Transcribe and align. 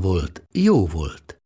volt, 0.00 0.42
jó 0.52 0.86
volt. 0.86 1.40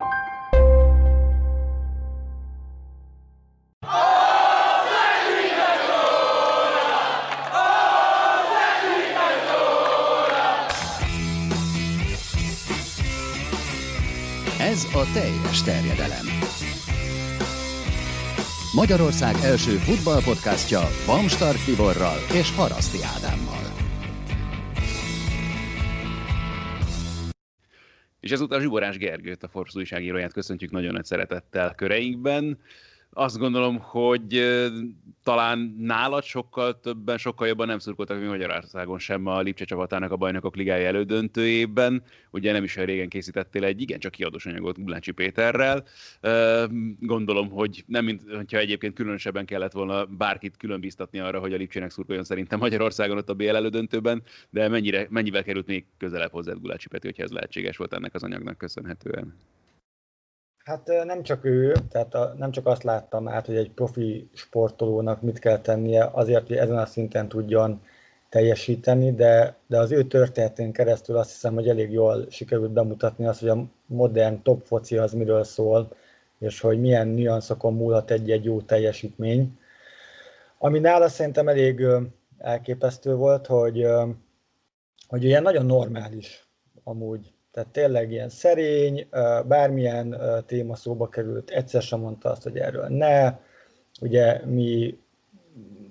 Ez 14.59 14.85
a 14.95 15.13
teljes 15.13 15.63
terjedelem. 15.63 16.27
Magyarország 18.75 19.37
első 19.43 19.77
futballpodcastja 19.77 20.81
Bamstart 21.07 21.65
Tiborral 21.65 22.19
és 22.33 22.55
Haraszti 22.55 22.99
Ádámmal. 23.17 23.60
És 28.21 28.31
ezúttal 28.31 28.61
Zsiborás 28.61 28.97
Gergőt, 28.97 29.43
a 29.43 29.49
Forbes 29.49 29.75
újságíróját 29.75 30.33
köszöntjük 30.33 30.71
nagyon 30.71 30.93
nagy 30.93 31.05
szeretettel 31.05 31.75
köreinkben 31.75 32.59
azt 33.21 33.39
gondolom, 33.39 33.79
hogy 33.79 34.59
talán 35.23 35.75
nálad 35.79 36.23
sokkal 36.23 36.81
többen, 36.81 37.19
sokkal 37.19 37.47
jobban 37.47 37.67
nem 37.67 37.79
szurkoltak, 37.79 38.19
mint 38.19 38.31
Magyarországon 38.31 38.99
sem 38.99 39.27
a 39.27 39.41
Lipcse 39.41 39.65
csapatának 39.65 40.13
a 40.13 40.17
bajnokok 40.17 40.57
ligája 40.57 40.87
elődöntőjében. 40.87 42.03
Ugye 42.31 42.53
nem 42.53 42.65
is 42.65 42.77
olyan 42.77 42.89
régen 42.89 43.09
készítettél 43.09 43.65
egy 43.65 43.81
igencsak 43.81 44.13
kiadós 44.13 44.47
anyagot 44.47 44.83
Gulácsi 44.83 45.11
Péterrel. 45.11 45.85
Gondolom, 47.01 47.51
hogy 47.51 47.85
nem 47.87 48.05
mint 48.05 48.23
egyébként 48.49 48.95
különösebben 48.95 49.45
kellett 49.45 49.73
volna 49.73 50.05
bárkit 50.05 50.57
különbiztatni 50.57 51.19
arra, 51.19 51.39
hogy 51.39 51.53
a 51.53 51.57
Lipcsének 51.57 51.91
szurkoljon 51.91 52.25
szerintem 52.25 52.59
Magyarországon 52.59 53.17
ott 53.17 53.31
a 53.31 53.35
BL 53.35 53.57
elődöntőben, 53.57 54.23
de 54.51 54.69
mennyire, 54.69 55.07
mennyivel 55.11 55.43
került 55.43 55.67
még 55.67 55.85
közelebb 55.99 56.31
hozzád 56.31 56.61
Gulácsi 56.61 56.89
Peti, 56.89 57.07
hogyha 57.07 57.23
ez 57.23 57.31
lehetséges 57.31 57.77
volt 57.77 57.93
ennek 57.95 58.15
az 58.15 58.23
anyagnak 58.23 58.59
köszönhetően? 58.59 59.35
Hát 60.65 60.87
nem 61.05 61.23
csak 61.23 61.45
ő, 61.45 61.75
tehát 61.91 62.15
a, 62.15 62.35
nem 62.39 62.51
csak 62.51 62.67
azt 62.67 62.83
láttam 62.83 63.29
át, 63.29 63.47
hogy 63.47 63.57
egy 63.57 63.71
profi 63.71 64.29
sportolónak 64.35 65.23
mit 65.23 65.39
kell 65.39 65.61
tennie 65.61 66.09
azért, 66.13 66.47
hogy 66.47 66.57
ezen 66.57 66.79
a 66.79 66.87
szinten 66.87 67.29
tudjon 67.29 67.83
teljesíteni, 68.29 69.15
de, 69.15 69.57
de 69.67 69.79
az 69.79 69.91
ő 69.91 70.05
történetén 70.05 70.73
keresztül 70.73 71.17
azt 71.17 71.31
hiszem, 71.31 71.55
hogy 71.55 71.69
elég 71.69 71.93
jól 71.93 72.27
sikerült 72.31 72.71
bemutatni 72.71 73.27
azt, 73.27 73.41
hogy 73.41 73.49
a 73.49 73.65
modern 73.87 74.43
top 74.43 74.67
foci 74.67 74.97
az 74.97 75.13
miről 75.13 75.45
szól, 75.45 75.93
és 76.39 76.61
hogy 76.61 76.81
milyen 76.81 77.09
nüanszokon 77.09 77.75
múlhat 77.75 78.11
egy-egy 78.11 78.45
jó 78.45 78.61
teljesítmény. 78.61 79.59
Ami 80.59 80.79
nála 80.79 81.09
szerintem 81.09 81.49
elég 81.49 81.87
elképesztő 82.39 83.15
volt, 83.15 83.47
hogy, 83.47 83.87
hogy 85.09 85.25
ilyen 85.25 85.43
nagyon 85.43 85.67
normális 85.67 86.49
amúgy 86.85 87.33
tehát 87.53 87.69
tényleg 87.69 88.11
ilyen 88.11 88.29
szerény, 88.29 89.09
bármilyen 89.47 90.21
téma 90.47 90.75
szóba 90.77 91.09
került, 91.09 91.51
egyszer 91.51 91.83
sem 91.83 92.01
mondta 92.01 92.31
azt, 92.31 92.43
hogy 92.43 92.59
erről 92.59 92.87
ne. 92.89 93.39
Ugye 94.01 94.45
mi 94.47 94.99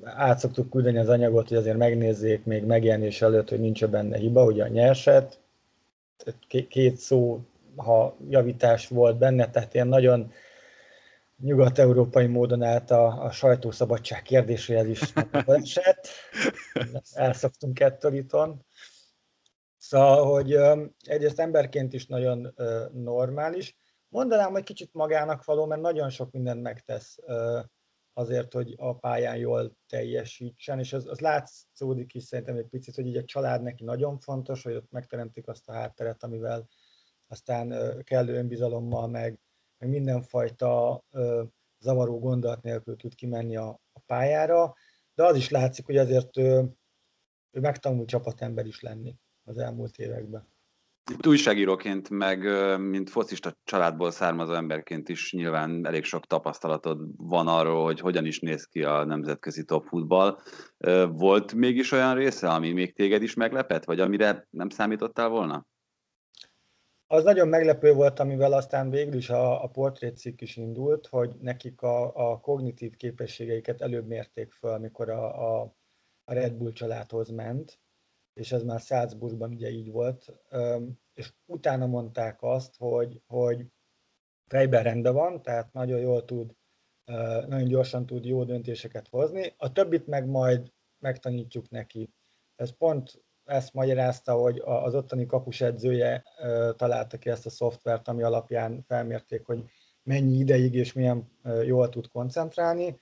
át 0.04 0.40
szoktuk 0.40 0.70
küldeni 0.70 0.98
az 0.98 1.10
anyagot, 1.10 1.48
hogy 1.48 1.58
azért 1.58 1.78
megnézzék 1.78 2.44
még 2.46 2.64
megjelenés 2.64 3.22
előtt, 3.22 3.50
hogy 3.50 3.60
nincs 3.60 3.86
benne 3.86 4.18
hiba, 4.18 4.44
ugye 4.44 4.64
a 4.64 4.68
nyerset. 4.68 5.40
Két 6.70 6.98
szó, 6.98 7.40
ha 7.76 8.16
javítás 8.30 8.88
volt 8.88 9.18
benne, 9.18 9.50
tehát 9.50 9.74
ilyen 9.74 9.88
nagyon 9.88 10.32
nyugat-európai 11.42 12.26
módon 12.26 12.64
állt 12.64 12.92
a, 12.92 13.24
a 13.24 13.32
sajtószabadság 13.32 14.22
kérdéséhez 14.22 14.88
is 14.88 15.02
esett. 15.46 16.08
Elszoktunk 17.14 17.80
ettől 17.80 18.14
itthon. 18.14 18.66
Szóval, 19.90 20.26
hogy 20.26 20.54
egyrészt 21.00 21.40
emberként 21.40 21.94
is 21.94 22.06
nagyon 22.06 22.54
normális. 22.94 23.76
Mondanám, 24.08 24.52
hogy 24.52 24.64
kicsit 24.64 24.94
magának 24.94 25.44
való, 25.44 25.66
mert 25.66 25.82
nagyon 25.82 26.10
sok 26.10 26.32
mindent 26.32 26.62
megtesz 26.62 27.18
azért, 28.14 28.54
hogy 28.54 28.74
a 28.78 28.96
pályán 28.96 29.38
jól 29.38 29.78
teljesítsen, 29.88 30.80
és 30.80 30.94
az, 30.94 31.08
az 31.08 31.20
látszódik 31.20 32.14
is 32.14 32.24
szerintem 32.24 32.56
egy 32.56 32.68
picit, 32.68 32.96
hogy 32.96 33.08
így 33.08 33.18
a 33.18 33.24
család 33.24 33.62
neki 33.62 33.84
nagyon 33.84 34.20
fontos, 34.20 34.64
hogy 34.64 34.76
ott 34.76 34.92
megteremtik 34.92 35.48
azt 35.48 35.70
a 35.70 35.74
hátteret, 35.74 36.24
amivel 36.24 36.68
aztán 37.28 37.74
kellő 38.04 38.34
önbizalommal, 38.34 39.08
meg, 39.08 39.40
meg 39.78 39.90
mindenfajta 39.90 41.04
zavaró 41.80 42.20
gondolat 42.20 42.62
nélkül 42.62 42.96
tud 42.96 43.16
kimenni 43.16 43.56
a, 43.56 43.80
a 43.94 44.00
pályára, 44.06 44.76
de 45.14 45.24
az 45.24 45.36
is 45.36 45.50
látszik, 45.50 45.86
hogy 45.86 45.98
azért 45.98 46.38
ő, 46.38 46.70
ő 47.52 47.60
megtanul 47.60 48.06
csapatember 48.06 48.66
is 48.66 48.82
lenni 48.82 49.18
az 49.50 49.58
elmúlt 49.58 49.98
években. 49.98 50.48
Itt 51.12 51.28
újságíróként, 51.28 52.10
meg 52.10 52.40
mint 52.80 53.10
focista 53.10 53.58
családból 53.64 54.12
származó 54.12 54.54
emberként 54.54 55.10
is 55.10 55.34
nyilván 55.34 55.86
elég 55.86 56.04
sok 56.04 56.26
tapasztalatod 56.26 57.00
van 57.18 57.48
arról, 57.48 57.84
hogy 57.84 58.00
hogyan 58.00 58.26
is 58.26 58.40
néz 58.40 58.66
ki 58.66 58.84
a 58.84 59.04
nemzetközi 59.06 59.64
top 59.64 59.86
futball. 59.86 60.40
Volt 61.08 61.54
mégis 61.54 61.92
olyan 61.92 62.16
része, 62.16 62.50
ami 62.50 62.72
még 62.72 62.94
téged 62.94 63.22
is 63.22 63.34
meglepett, 63.34 63.84
vagy 63.86 64.00
amire 64.00 64.48
nem 64.50 64.70
számítottál 64.70 65.30
volna? 65.30 65.68
Az 67.08 67.24
nagyon 67.24 67.48
meglepő 67.48 67.94
volt, 67.94 68.20
amivel 68.20 68.54
aztán 68.54 68.90
végül 68.90 69.16
is 69.16 69.30
a, 69.30 69.64
a 69.64 69.68
portrétcikk 69.68 70.42
is 70.42 70.58
indult, 70.58 71.08
hogy 71.08 71.36
nekik 71.42 71.82
a, 71.82 72.32
a 72.32 72.40
kognitív 72.40 72.96
képességeiket 72.96 73.82
előbb 73.82 74.08
mérték 74.08 74.52
föl, 74.52 74.72
amikor 74.72 75.10
a, 75.10 75.62
a, 75.62 75.76
a 76.24 76.34
Red 76.34 76.54
Bull 76.54 76.72
családhoz 76.72 77.30
ment, 77.30 77.80
és 78.40 78.52
ez 78.52 78.64
már 78.64 78.80
Salzburgban 78.80 79.54
ugye 79.54 79.70
így 79.70 79.92
volt, 79.92 80.34
és 81.14 81.34
utána 81.46 81.86
mondták 81.86 82.38
azt, 82.42 82.76
hogy, 82.78 83.22
hogy 83.28 83.66
fejben 84.48 84.84
rendben 84.84 85.14
van, 85.14 85.42
tehát 85.42 85.74
nagyon 85.74 86.00
jól 86.00 86.26
tud, 86.26 86.56
nagyon 87.48 87.68
gyorsan 87.68 88.06
tud 88.06 88.26
jó 88.26 88.44
döntéseket 88.44 89.08
hozni, 89.08 89.54
a 89.58 89.72
többit 89.72 90.08
meg 90.08 90.28
majd 90.28 90.72
megtanítjuk 91.00 91.70
neki. 91.70 92.14
Ez 92.56 92.78
pont 92.78 93.24
ezt 93.44 93.74
magyarázta, 93.74 94.34
hogy 94.34 94.62
az 94.66 94.96
ottani 94.96 95.26
kapus 95.26 95.62
edzője 95.62 96.24
találta 96.76 97.18
ki 97.18 97.30
ezt 97.30 97.46
a 97.46 97.50
szoftvert, 97.50 98.08
ami 98.08 98.24
alapján 98.24 98.84
felmérték, 98.88 99.46
hogy 99.46 99.64
mennyi 100.04 100.38
ideig 100.38 100.74
és 100.74 100.94
milyen 100.94 101.32
jól 101.64 101.90
tud 101.90 102.08
koncentrálni, 102.08 103.00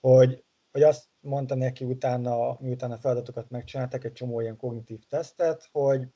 hogy, 0.00 0.44
hogy 0.72 0.82
azt 0.82 1.08
mondta 1.20 1.54
neki 1.54 1.84
utána, 1.84 2.56
miután 2.60 2.90
a 2.90 2.98
feladatokat 2.98 3.50
megcsináltak, 3.50 4.04
egy 4.04 4.12
csomó 4.12 4.40
ilyen 4.40 4.56
kognitív 4.56 5.00
tesztet, 5.08 5.68
hogy, 5.72 6.08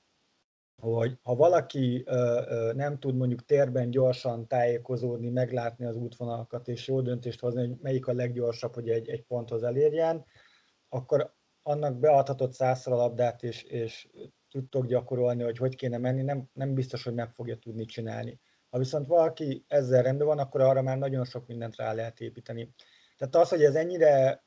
hogy 0.82 1.18
ha 1.22 1.34
valaki 1.34 2.02
ö, 2.06 2.42
ö, 2.48 2.72
nem 2.72 2.98
tud 2.98 3.16
mondjuk 3.16 3.44
térben 3.44 3.90
gyorsan 3.90 4.46
tájékozódni, 4.46 5.28
meglátni 5.28 5.84
az 5.84 5.96
útvonalakat 5.96 6.68
és 6.68 6.88
jó 6.88 7.00
döntést 7.00 7.40
hozni, 7.40 7.66
hogy 7.66 7.76
melyik 7.80 8.06
a 8.06 8.12
leggyorsabb, 8.12 8.74
hogy 8.74 8.88
egy, 8.88 9.08
egy 9.08 9.22
ponthoz 9.22 9.62
elérjen, 9.62 10.24
akkor 10.88 11.34
annak 11.62 11.98
beadhatott 11.98 12.52
százszor 12.52 12.92
a 12.92 12.96
labdát, 12.96 13.42
és, 13.42 13.62
és 13.62 14.08
tudtok 14.50 14.86
gyakorolni, 14.86 15.42
hogy 15.42 15.58
hogy 15.58 15.76
kéne 15.76 15.98
menni, 15.98 16.22
nem, 16.22 16.50
nem 16.52 16.74
biztos, 16.74 17.04
hogy 17.04 17.14
meg 17.14 17.30
fogja 17.30 17.56
tudni 17.56 17.84
csinálni. 17.84 18.40
Ha 18.70 18.78
viszont 18.78 19.06
valaki 19.06 19.64
ezzel 19.68 20.02
rendben 20.02 20.26
van, 20.26 20.38
akkor 20.38 20.60
arra 20.60 20.82
már 20.82 20.98
nagyon 20.98 21.24
sok 21.24 21.46
mindent 21.46 21.76
rá 21.76 21.92
lehet 21.92 22.20
építeni. 22.20 22.74
Tehát 23.16 23.36
az, 23.36 23.48
hogy 23.48 23.62
ez 23.62 23.74
ennyire 23.74 24.44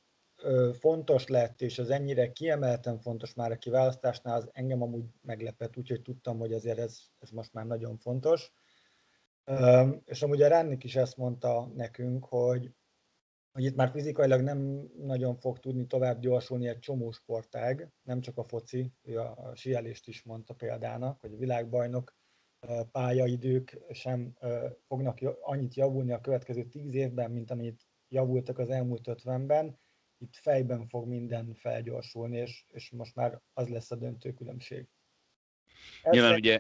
fontos 0.74 1.28
lett, 1.28 1.62
és 1.62 1.80
az 1.80 1.90
ennyire 1.90 2.32
kiemelten 2.32 3.00
fontos 3.00 3.34
már 3.34 3.52
a 3.52 3.58
kiválasztásnál, 3.58 4.38
az 4.38 4.50
engem 4.52 4.82
amúgy 4.82 5.06
meglepett, 5.22 5.78
úgyhogy 5.78 6.02
tudtam, 6.02 6.38
hogy 6.38 6.54
azért 6.54 6.78
ez, 6.78 7.00
ez 7.20 7.30
most 7.30 7.54
már 7.54 7.66
nagyon 7.66 7.98
fontos. 7.98 8.52
És 10.06 10.22
amúgy 10.22 10.42
a 10.42 10.48
Ránnik 10.48 10.84
is 10.84 10.96
ezt 10.96 11.18
mondta 11.18 11.72
nekünk, 11.76 12.26
hogy, 12.26 12.72
hogy 13.52 13.64
itt 13.64 13.76
már 13.76 13.90
fizikailag 13.90 14.42
nem 14.42 14.90
nagyon 14.98 15.36
fog 15.36 15.60
tudni 15.60 15.88
tovább 15.88 16.20
gyorsulni 16.20 16.68
egy 16.68 16.80
csomó 16.80 17.12
sportág, 17.12 17.92
nem 18.04 18.22
csak 18.22 18.38
a 18.38 18.44
foci, 18.44 18.94
ő 19.02 19.20
a, 19.20 19.52
sielést 19.56 20.08
is 20.08 20.24
mondta 20.24 20.54
példának, 20.54 21.20
hogy 21.20 21.34
a 21.34 21.38
világbajnok 21.38 22.18
pályaidők 22.92 23.80
sem 23.92 24.34
fognak 24.88 25.20
annyit 25.42 25.76
javulni 25.76 26.12
a 26.12 26.22
következő 26.22 26.64
tíz 26.64 26.94
évben, 26.94 27.32
mint 27.32 27.52
amennyit 27.52 27.88
javultak 28.08 28.58
az 28.58 28.70
elmúlt 28.70 29.08
ötvenben, 29.08 29.78
itt 30.20 30.36
fejben 30.36 30.88
fog 30.88 31.08
minden 31.08 31.54
felgyorsulni, 31.54 32.38
és, 32.38 32.64
és 32.68 32.90
most 32.90 33.16
már 33.16 33.40
az 33.54 33.68
lesz 33.68 33.92
a 33.92 33.96
döntő 33.96 34.32
különbség. 34.34 34.88
Nyilván 36.12 36.36
ugye... 36.36 36.60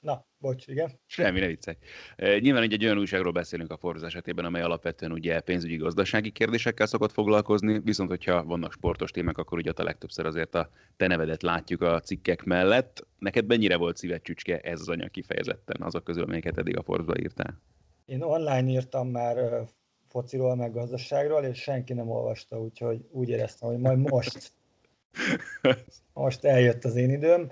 Na, 0.00 0.26
bocs, 0.38 0.66
igen. 0.66 1.00
Semmi, 1.06 1.40
ne 1.40 1.46
viccelj. 1.46 1.76
Nyilván 2.16 2.62
ugye 2.62 2.74
egy 2.74 2.84
olyan 2.84 2.98
újságról 2.98 3.32
beszélünk 3.32 3.70
a 3.70 3.76
Forbes 3.76 4.02
esetében, 4.02 4.44
amely 4.44 4.62
alapvetően 4.62 5.12
ugye 5.12 5.40
pénzügyi 5.40 5.76
gazdasági 5.76 6.30
kérdésekkel 6.30 6.86
szokott 6.86 7.12
foglalkozni, 7.12 7.78
viszont 7.78 8.08
hogyha 8.08 8.44
vannak 8.44 8.72
sportos 8.72 9.10
témák, 9.10 9.38
akkor 9.38 9.58
ugye 9.58 9.72
a 9.76 9.82
legtöbbször 9.82 10.26
azért 10.26 10.54
a 10.54 10.70
te 10.96 11.06
nevedet 11.06 11.42
látjuk 11.42 11.82
a 11.82 12.00
cikkek 12.00 12.44
mellett. 12.44 13.06
Neked 13.18 13.46
mennyire 13.46 13.76
volt 13.76 13.96
szíved 13.96 14.22
csücske 14.22 14.60
ez 14.60 14.80
az 14.80 14.88
anyag 14.88 15.10
kifejezetten 15.10 15.82
azok 15.82 16.04
közül, 16.04 16.22
amelyeket 16.22 16.58
eddig 16.58 16.76
a 16.76 16.82
Forbes-ba 16.82 17.20
írtál? 17.20 17.60
Én 18.04 18.22
online 18.22 18.68
írtam 18.68 19.08
már 19.08 19.66
fociról, 20.08 20.54
meg 20.54 20.72
gazdaságról, 20.72 21.44
és 21.44 21.58
senki 21.58 21.92
nem 21.92 22.10
olvasta, 22.10 22.60
úgyhogy 22.60 23.08
úgy 23.10 23.28
éreztem, 23.28 23.68
hogy 23.68 23.78
majd 23.78 23.98
most, 23.98 24.52
most 26.12 26.44
eljött 26.44 26.84
az 26.84 26.96
én 26.96 27.10
időm. 27.10 27.50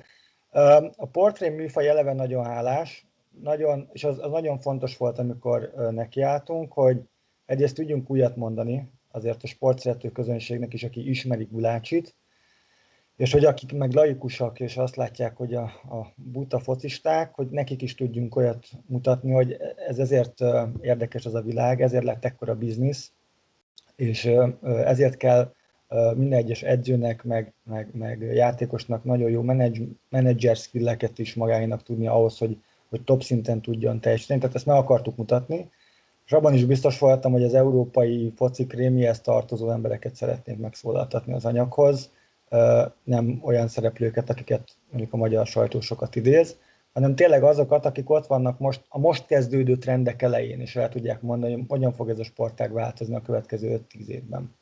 A 0.96 1.06
portré 1.06 1.48
műfaj 1.48 1.88
eleve 1.88 2.12
nagyon 2.12 2.44
hálás, 2.44 3.06
nagyon, 3.42 3.88
és 3.92 4.04
az, 4.04 4.18
az 4.18 4.30
nagyon 4.30 4.58
fontos 4.58 4.96
volt, 4.96 5.18
amikor 5.18 5.72
nekiálltunk, 5.90 6.72
hogy 6.72 7.00
egyrészt 7.46 7.74
tudjunk 7.74 8.10
újat 8.10 8.36
mondani, 8.36 8.90
azért 9.10 9.42
a 9.42 9.46
sportszerető 9.46 10.10
közönségnek 10.10 10.72
is, 10.72 10.84
aki 10.84 11.08
ismeri 11.08 11.44
Gulácsit, 11.44 12.14
és 13.16 13.32
hogy 13.32 13.44
akik 13.44 13.72
meg 13.72 13.92
laikusak, 13.92 14.60
és 14.60 14.76
azt 14.76 14.96
látják, 14.96 15.36
hogy 15.36 15.54
a, 15.54 15.62
a 15.64 16.12
buta 16.14 16.58
focisták, 16.58 17.34
hogy 17.34 17.48
nekik 17.50 17.82
is 17.82 17.94
tudjunk 17.94 18.36
olyat 18.36 18.66
mutatni, 18.86 19.32
hogy 19.32 19.56
ez 19.88 19.98
ezért 19.98 20.40
érdekes 20.80 21.26
az 21.26 21.34
a 21.34 21.42
világ, 21.42 21.82
ezért 21.82 22.04
lett 22.04 22.24
ekkora 22.24 22.54
biznisz, 22.54 23.12
és 23.96 24.30
ezért 24.64 25.16
kell 25.16 25.52
minden 26.14 26.38
egyes 26.38 26.62
edzőnek, 26.62 27.24
meg, 27.24 27.52
meg, 27.64 27.88
meg 27.92 28.20
játékosnak 28.20 29.04
nagyon 29.04 29.30
jó 29.30 29.42
menedzs, 29.42 29.80
menedzser 30.08 30.56
skilleket 30.56 31.18
is 31.18 31.34
magáinak 31.34 31.82
tudni 31.82 32.06
ahhoz, 32.06 32.38
hogy, 32.38 32.56
hogy 32.88 33.02
top 33.02 33.22
szinten 33.22 33.60
tudjon 33.60 34.00
teljesíteni. 34.00 34.40
Tehát 34.40 34.54
ezt 34.54 34.66
meg 34.66 34.76
akartuk 34.76 35.16
mutatni, 35.16 35.70
és 36.26 36.32
abban 36.32 36.54
is 36.54 36.64
biztos 36.64 36.98
voltam, 36.98 37.32
hogy 37.32 37.44
az 37.44 37.54
európai 37.54 38.32
foci 38.36 38.66
krémihez 38.66 39.20
tartozó 39.20 39.70
embereket 39.70 40.14
szeretnénk 40.14 40.58
megszólaltatni 40.58 41.32
az 41.32 41.44
anyaghoz, 41.44 42.10
nem 43.04 43.40
olyan 43.42 43.68
szereplőket, 43.68 44.30
akiket 44.30 44.68
mondjuk 44.90 45.12
a 45.12 45.16
magyar 45.16 45.46
sajtó 45.46 45.80
sokat 45.80 46.16
idéz, 46.16 46.56
hanem 46.92 47.14
tényleg 47.14 47.42
azokat, 47.42 47.86
akik 47.86 48.10
ott 48.10 48.26
vannak 48.26 48.58
most 48.58 48.84
a 48.88 48.98
most 48.98 49.26
kezdődő 49.26 49.76
trendek 49.76 50.22
elején, 50.22 50.60
és 50.60 50.76
el 50.76 50.88
tudják 50.88 51.22
mondani, 51.22 51.52
hogy 51.52 51.64
hogyan 51.68 51.92
fog 51.92 52.08
ez 52.08 52.18
a 52.18 52.24
sportág 52.24 52.72
változni 52.72 53.14
a 53.14 53.22
következő 53.22 53.80
5-10 53.94 54.06
évben. 54.06 54.54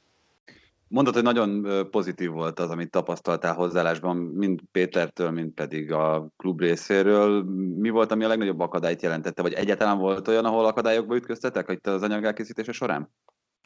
Mondod, 0.89 1.15
hogy 1.15 1.23
nagyon 1.23 1.67
pozitív 1.91 2.31
volt 2.31 2.59
az, 2.59 2.71
amit 2.71 2.91
tapasztaltál 2.91 3.55
hozzáállásban, 3.55 4.17
mind 4.17 4.61
Pétertől, 4.73 5.31
mind 5.31 5.51
pedig 5.51 5.93
a 5.93 6.29
klub 6.37 6.61
részéről. 6.61 7.43
Mi 7.79 7.91
volt, 7.91 8.13
ami 8.13 8.25
a 8.25 8.29
legnagyobb 8.29 8.61
akadályt 8.61 9.03
jelentette, 9.03 9.43
vagy 9.43 9.53
egyáltalán 9.53 9.99
volt 9.99 10.29
olyan, 10.29 10.45
ahol 10.45 10.67
akadályokba 10.67 11.17
ütköztetek 11.17 11.71
itt 11.71 11.87
az 11.87 12.03
anyag 12.03 12.25
elkészítése 12.25 12.73
során? 12.73 13.11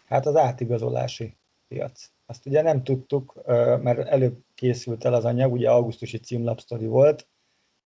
Hát 0.07 0.27
az 0.27 0.37
átigazolási 0.37 1.37
piac. 1.69 2.11
Azt 2.31 2.47
ugye 2.47 2.63
nem 2.63 2.85
tudtuk, 2.85 3.43
mert 3.83 3.99
előbb 4.09 4.45
készült 4.55 5.05
el 5.05 5.15
az 5.15 5.25
anyag, 5.25 5.53
ugye 5.53 5.71
augusztusi 5.71 6.19
címlapsztori 6.19 6.87
volt, 6.87 7.29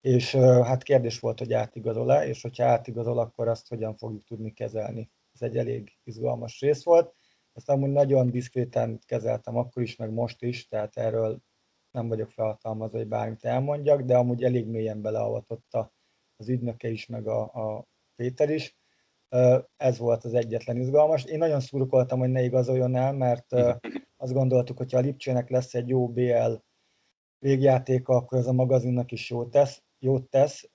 és 0.00 0.34
hát 0.34 0.82
kérdés 0.82 1.20
volt, 1.20 1.38
hogy 1.38 1.52
átigazol-e, 1.52 2.26
és 2.26 2.42
hogyha 2.42 2.64
átigazol, 2.64 3.18
akkor 3.18 3.48
azt 3.48 3.68
hogyan 3.68 3.96
fogjuk 3.96 4.24
tudni 4.24 4.52
kezelni. 4.52 5.10
Ez 5.34 5.42
egy 5.42 5.56
elég 5.56 5.98
izgalmas 6.04 6.60
rész 6.60 6.84
volt 6.84 7.14
ezt 7.52 7.68
amúgy 7.68 7.90
nagyon 7.90 8.30
diszkréten 8.30 8.98
kezeltem 9.06 9.56
akkor 9.56 9.82
is, 9.82 9.96
meg 9.96 10.10
most 10.10 10.42
is, 10.42 10.68
tehát 10.68 10.96
erről 10.96 11.40
nem 11.90 12.08
vagyok 12.08 12.30
felhatalmazva, 12.30 12.98
hogy 12.98 13.08
bármit 13.08 13.44
elmondjak, 13.44 14.02
de 14.02 14.16
amúgy 14.16 14.44
elég 14.44 14.66
mélyen 14.66 15.02
beleavatott 15.02 15.76
az 16.36 16.48
ügynöke 16.48 16.88
is, 16.88 17.06
meg 17.06 17.26
a, 17.26 17.40
a 17.42 17.86
Péter 18.16 18.50
is. 18.50 18.76
Ez 19.76 19.98
volt 19.98 20.24
az 20.24 20.34
egyetlen 20.34 20.76
izgalmas. 20.76 21.24
Én 21.24 21.38
nagyon 21.38 21.60
szurkoltam, 21.60 22.18
hogy 22.18 22.30
ne 22.30 22.42
igazoljon 22.42 22.96
el, 22.96 23.12
mert 23.12 23.46
azt 24.22 24.32
gondoltuk, 24.32 24.76
hogy 24.76 24.92
ha 24.92 24.98
a 24.98 25.00
Lipcsének 25.00 25.50
lesz 25.50 25.74
egy 25.74 25.88
jó 25.88 26.08
BL 26.08 26.54
végjátéka, 27.38 28.14
akkor 28.14 28.38
ez 28.38 28.46
a 28.46 28.52
magazinnak 28.52 29.12
is 29.12 29.30
jót 29.30 29.50
tesz, 29.50 29.82
jót 29.98 30.28
tesz 30.28 30.70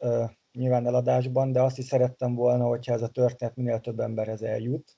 nyilván 0.52 0.86
eladásban, 0.86 1.52
de 1.52 1.62
azt 1.62 1.78
is 1.78 1.86
szerettem 1.86 2.36
volna, 2.36 2.66
hogyha 2.66 2.94
ez 2.94 3.02
a 3.02 3.08
történet 3.08 3.56
minél 3.56 3.80
több 3.80 4.00
emberhez 4.00 4.42
eljut. 4.42 4.98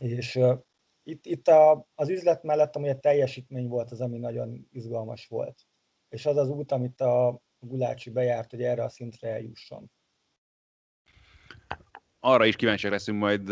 És 0.00 0.40
itt, 1.02 1.26
itt 1.26 1.48
a, 1.48 1.86
az 1.94 2.08
üzlet 2.08 2.42
mellett 2.42 2.76
ami 2.76 2.88
a 2.88 2.98
teljesítmény 2.98 3.68
volt 3.68 3.90
az, 3.90 4.00
ami 4.00 4.18
nagyon 4.18 4.68
izgalmas 4.70 5.26
volt. 5.26 5.66
És 6.08 6.26
az 6.26 6.36
az 6.36 6.48
út, 6.48 6.72
amit 6.72 7.00
a 7.00 7.40
Gulácsi 7.58 8.10
bejárt, 8.10 8.50
hogy 8.50 8.62
erre 8.62 8.84
a 8.84 8.88
szintre 8.88 9.28
eljusson 9.28 9.90
arra 12.26 12.44
is 12.44 12.56
kíváncsiak 12.56 12.92
leszünk 12.92 13.18
majd, 13.18 13.48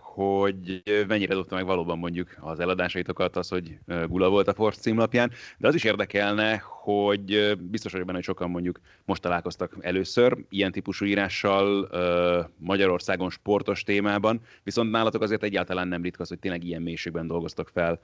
hogy 0.00 0.82
mennyire 1.08 1.34
dobta 1.34 1.54
meg 1.54 1.64
valóban 1.64 1.98
mondjuk 1.98 2.36
az 2.40 2.60
eladásaitokat 2.60 3.36
az, 3.36 3.48
hogy 3.48 3.78
Gula 4.08 4.28
volt 4.28 4.48
a 4.48 4.54
Force 4.54 4.80
címlapján, 4.80 5.30
de 5.58 5.68
az 5.68 5.74
is 5.74 5.84
érdekelne, 5.84 6.62
hogy 6.84 7.56
biztos 7.58 7.92
vagyok 7.92 8.06
benne, 8.06 8.18
hogy 8.18 8.26
sokan 8.26 8.50
mondjuk 8.50 8.80
most 9.04 9.22
találkoztak 9.22 9.76
először 9.80 10.36
ilyen 10.48 10.72
típusú 10.72 11.04
írással 11.04 11.88
Magyarországon 12.56 13.30
sportos 13.30 13.82
témában, 13.82 14.40
viszont 14.62 14.90
nálatok 14.90 15.22
azért 15.22 15.42
egyáltalán 15.42 15.88
nem 15.88 16.02
ritka 16.02 16.22
az, 16.22 16.28
hogy 16.28 16.38
tényleg 16.38 16.64
ilyen 16.64 16.82
mélységben 16.82 17.26
dolgoztak 17.26 17.68
fel 17.68 18.00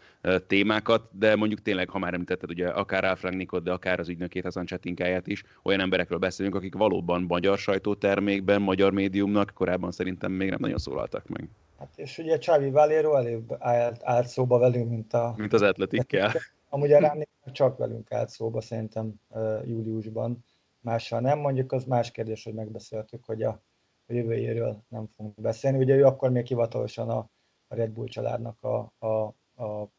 témákat, 0.46 1.08
de 1.12 1.37
mondjuk 1.37 1.62
tényleg, 1.62 1.88
ha 1.88 1.99
már 1.99 2.12
említetted, 2.12 2.50
ugye 2.50 2.69
akár 2.69 3.05
Alfrank 3.05 3.37
Nikot, 3.37 3.62
de 3.62 3.73
akár 3.73 4.00
az 4.00 4.08
ügynökét, 4.08 4.43
Hazan 4.43 4.66
Csetinkáját 4.66 5.26
is, 5.26 5.43
olyan 5.62 5.81
emberekről 5.81 6.19
beszélünk, 6.19 6.55
akik 6.55 6.75
valóban 6.75 7.23
magyar 7.23 7.58
sajtótermékben, 7.58 8.62
magyar 8.62 8.93
médiumnak 8.93 9.50
korábban 9.55 9.90
szerintem 10.10 10.32
még 10.32 10.50
nem 10.50 10.60
nagyon 10.60 10.78
szólaltak 10.78 11.26
meg. 11.26 11.48
Hát 11.78 11.98
és 11.98 12.18
ugye 12.18 12.38
Csávi 12.38 12.70
Valéro 12.70 13.14
előbb 13.16 13.56
állt, 13.58 14.00
állt 14.02 14.26
szóba 14.26 14.58
velünk, 14.58 14.90
mint 14.90 15.12
a... 15.12 15.34
Mint 15.36 15.52
az 15.52 15.62
atletikkel. 15.62 16.32
Amúgy 16.68 16.92
a 16.92 16.98
Rámnék 16.98 17.28
csak 17.52 17.76
velünk 17.76 18.12
állt 18.12 18.28
szóba 18.28 18.60
szerintem 18.60 19.14
uh, 19.28 19.68
júliusban. 19.68 20.44
Mással 20.80 21.20
nem, 21.20 21.38
mondjuk 21.38 21.72
az 21.72 21.84
más 21.84 22.10
kérdés, 22.10 22.44
hogy 22.44 22.54
megbeszéltük, 22.54 23.24
hogy 23.24 23.42
a 23.42 23.62
jövőjéről 24.06 24.84
nem 24.88 25.06
fogunk 25.06 25.40
beszélni. 25.40 25.78
Ugye 25.78 25.94
ő 25.94 26.04
akkor 26.04 26.30
még 26.30 26.46
hivatalosan 26.46 27.08
a, 27.08 27.18
a 27.68 27.74
Red 27.74 27.90
Bull 27.90 28.06
családnak 28.06 28.62
a, 28.62 28.92
a, 29.06 29.34
a 29.64 29.90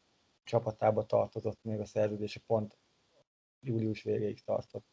csapatába 0.44 1.04
tartozott 1.04 1.58
még 1.62 1.80
a 1.80 1.84
szerződése, 1.84 2.40
pont 2.46 2.78
július 3.60 4.02
végéig 4.02 4.44
tartott. 4.44 4.84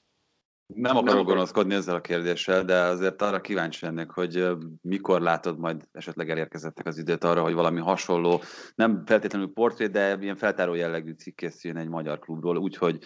Nem 0.75 0.98
akarok 0.98 1.25
gonoszkodni 1.25 1.74
ezzel 1.74 1.96
a 1.96 2.01
kérdéssel, 2.01 2.63
de 2.63 2.79
azért 2.79 3.22
arra 3.22 3.41
kíváncsi 3.41 3.86
lennék, 3.86 4.10
hogy 4.10 4.48
mikor 4.82 5.22
látod 5.22 5.60
majd 5.60 5.88
esetleg 5.91 6.29
elérkezettek 6.29 6.86
az 6.86 6.98
időt 6.98 7.24
arra, 7.24 7.41
hogy 7.41 7.53
valami 7.53 7.79
hasonló, 7.79 8.41
nem 8.75 9.05
feltétlenül 9.05 9.53
portré, 9.53 9.88
de 9.88 10.17
ilyen 10.22 10.36
feltáró 10.36 10.74
jellegű 10.74 11.12
cikk 11.12 11.36
készüljön 11.36 11.79
egy 11.79 11.88
magyar 11.88 12.20
klubról, 12.20 12.58
úgyhogy 12.58 13.03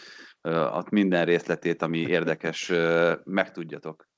ott 0.72 0.90
minden 0.90 1.26
részletét, 1.26 1.82
ami 1.82 1.98
érdekes, 1.98 2.72
megtudjatok. 3.24 4.10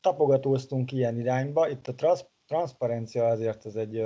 Tapogatóztunk 0.00 0.92
ilyen 0.92 1.18
irányba. 1.18 1.68
Itt 1.68 1.88
a 1.88 1.94
transz, 1.94 2.24
transzparencia 2.46 3.24
azért 3.24 3.66
ez 3.66 3.74
egy... 3.74 3.96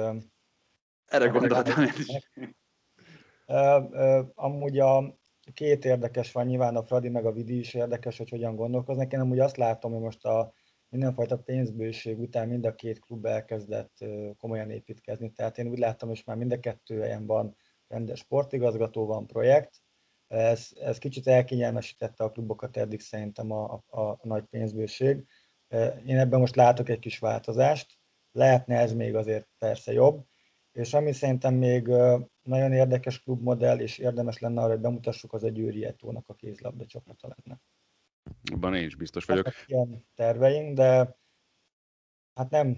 Erre 1.05 1.27
gondoltam 1.29 1.83
én 1.83 1.93
is. 1.99 2.31
Amúgy 4.35 4.79
a, 4.79 5.19
két 5.53 5.85
érdekes 5.85 6.33
van, 6.33 6.47
nyilván 6.47 6.77
a 6.77 6.83
Fradi 6.83 7.09
meg 7.09 7.27
a 7.27 7.33
Vidi 7.33 7.59
is 7.59 7.75
érdekes, 7.75 8.19
hogy 8.19 8.31
hogyan 8.31 8.57
gondolkoznak. 8.57 9.13
Én 9.13 9.31
úgy 9.31 9.39
azt 9.39 9.57
látom, 9.57 9.93
hogy 9.93 10.03
most 10.03 10.25
a 10.25 10.53
mindenfajta 10.89 11.39
pénzbőség 11.39 12.19
után 12.19 12.49
mind 12.49 12.65
a 12.65 12.75
két 12.75 12.99
klub 12.99 13.27
elkezdett 13.27 14.05
komolyan 14.39 14.71
építkezni. 14.71 15.33
Tehát 15.33 15.59
én 15.59 15.67
úgy 15.67 15.79
látom, 15.79 16.09
hogy 16.09 16.23
már 16.27 16.37
mind 16.37 16.53
a 16.53 16.61
kettő 16.61 17.01
helyen 17.01 17.27
van 17.27 17.57
rendes 17.89 18.19
sportigazgató, 18.19 19.07
van 19.07 19.27
projekt. 19.27 19.83
Ez, 20.27 20.69
ez 20.81 20.99
kicsit 20.99 21.27
elkényelmesítette 21.27 22.25
a 22.25 22.31
klubokat 22.31 22.77
eddig 22.77 23.01
szerintem 23.01 23.51
a, 23.51 23.83
a, 23.87 24.01
a 24.01 24.19
nagy 24.23 24.45
pénzbőség. 24.45 25.27
Én 26.07 26.19
ebben 26.19 26.41
most 26.41 26.57
látok 26.57 26.89
egy 26.89 26.99
kis 26.99 27.19
változást. 27.19 27.99
Lehetne 28.33 28.79
ez 28.79 28.93
még 28.93 29.15
azért 29.15 29.49
persze 29.59 29.93
jobb. 29.93 30.25
És 30.75 30.95
ami 30.95 31.13
szerintem 31.13 31.55
még 31.55 31.87
nagyon 32.43 32.73
érdekes 32.73 33.23
klubmodell, 33.23 33.81
és 33.81 33.99
érdemes 33.99 34.39
lenne 34.39 34.61
arra, 34.61 34.73
hogy 34.73 34.81
bemutassuk, 34.81 35.33
az 35.33 35.45
egy 35.45 35.53
Győri 35.53 35.85
Etónak 35.85 36.29
a 36.29 36.35
kézlabda 36.35 36.87
csapata 36.87 37.35
lenne. 37.37 37.61
Abban 38.53 38.75
én 38.75 38.85
is 38.85 38.97
biztos 38.97 39.25
vagyok. 39.25 39.47
Ezek 39.47 39.65
ilyen 39.67 40.07
terveink, 40.15 40.77
de 40.77 41.17
hát 42.35 42.51
nem 42.51 42.77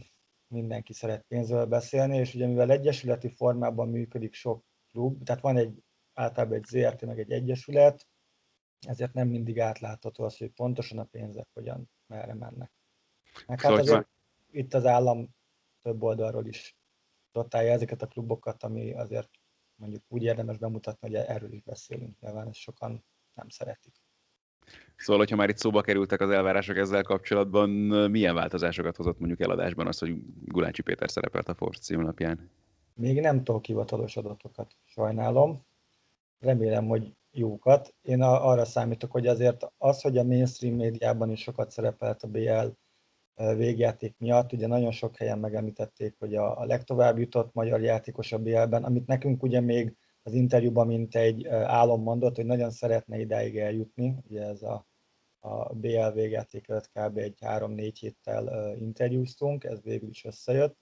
mindenki 0.49 0.93
szeret 0.93 1.25
pénzről 1.29 1.67
beszélni, 1.67 2.17
és 2.17 2.35
ugye 2.35 2.47
mivel 2.47 2.71
egyesületi 2.71 3.29
formában 3.29 3.89
működik 3.89 4.35
sok 4.35 4.65
klub, 4.91 5.23
tehát 5.23 5.43
van 5.43 5.57
egy 5.57 5.83
általában 6.15 6.57
egy 6.57 6.65
ZRT, 6.65 7.03
meg 7.03 7.19
egy 7.19 7.31
egyesület, 7.31 8.07
ezért 8.87 9.13
nem 9.13 9.29
mindig 9.29 9.61
átlátható 9.61 10.25
az, 10.25 10.37
hogy 10.37 10.51
pontosan 10.51 10.99
a 10.99 11.05
pénzek 11.05 11.49
hogyan, 11.53 11.91
merre 12.07 12.35
mennek. 12.35 12.73
Meg 13.47 13.61
hát 13.61 13.85
szóval 13.85 14.09
itt 14.51 14.75
az 14.75 14.87
állam 14.87 15.35
több 15.83 16.03
oldalról 16.03 16.47
is 16.47 16.77
dotálja 17.37 17.73
ezeket 17.73 18.03
a 18.03 18.07
klubokat, 18.07 18.63
ami 18.63 18.93
azért 18.93 19.31
mondjuk 19.75 20.03
úgy 20.09 20.23
érdemes 20.23 20.59
bemutatni, 20.59 21.09
hogy 21.09 21.17
erről 21.27 21.53
is 21.53 21.63
beszélünk. 21.63 22.21
Nyilván 22.21 22.49
ezt 22.49 22.59
sokan 22.59 23.05
nem 23.35 23.49
szeretik. 23.49 23.95
Szóval, 24.97 25.19
hogyha 25.19 25.37
már 25.37 25.49
itt 25.49 25.57
szóba 25.57 25.81
kerültek 25.81 26.21
az 26.21 26.31
elvárások 26.31 26.77
ezzel 26.77 27.03
kapcsolatban, 27.03 27.71
milyen 28.11 28.35
változásokat 28.35 28.97
hozott 28.97 29.19
mondjuk 29.19 29.41
eladásban 29.41 29.87
az, 29.87 29.99
hogy 29.99 30.15
Gulácsi 30.45 30.83
Péter 30.83 31.11
szerepelt 31.11 31.49
a 31.49 31.55
Force 31.55 31.81
címlapján? 31.81 32.51
Még 32.95 33.21
nem 33.21 33.45
tudok 33.45 33.65
hivatalos 33.65 34.17
adatokat, 34.17 34.77
sajnálom. 34.85 35.65
Remélem, 36.39 36.87
hogy 36.87 37.17
jókat. 37.31 37.95
Én 38.03 38.23
arra 38.23 38.65
számítok, 38.65 39.11
hogy 39.11 39.27
azért 39.27 39.67
az, 39.79 40.01
hogy 40.01 40.19
a 40.19 40.25
mainstream 40.25 40.75
médiában 40.75 41.31
is 41.31 41.41
sokat 41.41 41.71
szerepelt 41.71 42.23
a 42.23 42.29
BL 42.29 42.67
végjáték 43.37 44.15
miatt, 44.19 44.53
ugye 44.53 44.67
nagyon 44.67 44.91
sok 44.91 45.17
helyen 45.17 45.39
megemlítették, 45.39 46.17
hogy 46.19 46.35
a, 46.35 46.61
a 46.61 46.65
legtovább 46.65 47.19
jutott 47.19 47.53
magyar 47.53 47.81
játékos 47.81 48.33
a 48.33 48.39
BL-ben, 48.39 48.85
amit 48.85 49.07
nekünk 49.07 49.43
ugye 49.43 49.61
még 49.61 49.97
az 50.23 50.33
interjúban 50.33 50.87
mint 50.87 51.15
egy 51.15 51.47
álom 51.47 52.03
mondott, 52.03 52.37
hogy 52.37 52.47
nagyon 52.47 52.71
szeretne 52.71 53.19
idáig 53.19 53.59
eljutni, 53.59 54.17
ugye 54.29 54.43
ez 54.43 54.63
a, 54.63 54.87
a 55.39 55.75
BL 55.75 56.09
végjáték 56.09 56.69
előtt 56.69 56.91
kb. 56.93 57.19
egy 57.19 57.39
3-4 57.41 57.93
héttel 58.01 58.75
interjúztunk, 58.77 59.65
ez 59.65 59.83
végül 59.83 60.09
is 60.09 60.25
összejött, 60.25 60.77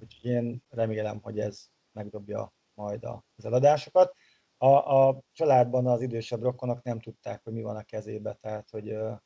úgyhogy 0.00 0.30
én 0.30 0.62
remélem, 0.68 1.20
hogy 1.22 1.38
ez 1.38 1.66
megdobja 1.92 2.54
majd 2.74 3.04
az 3.36 3.44
eladásokat. 3.44 4.14
A, 4.56 4.66
a 4.66 5.20
családban 5.32 5.86
az 5.86 6.00
idősebb 6.00 6.42
rokonok 6.42 6.82
nem 6.82 7.00
tudták, 7.00 7.44
hogy 7.44 7.52
mi 7.52 7.62
van 7.62 7.76
a 7.76 7.82
kezébe, 7.82 8.32
tehát 8.32 8.70
hogy 8.70 8.90
a, 8.90 9.22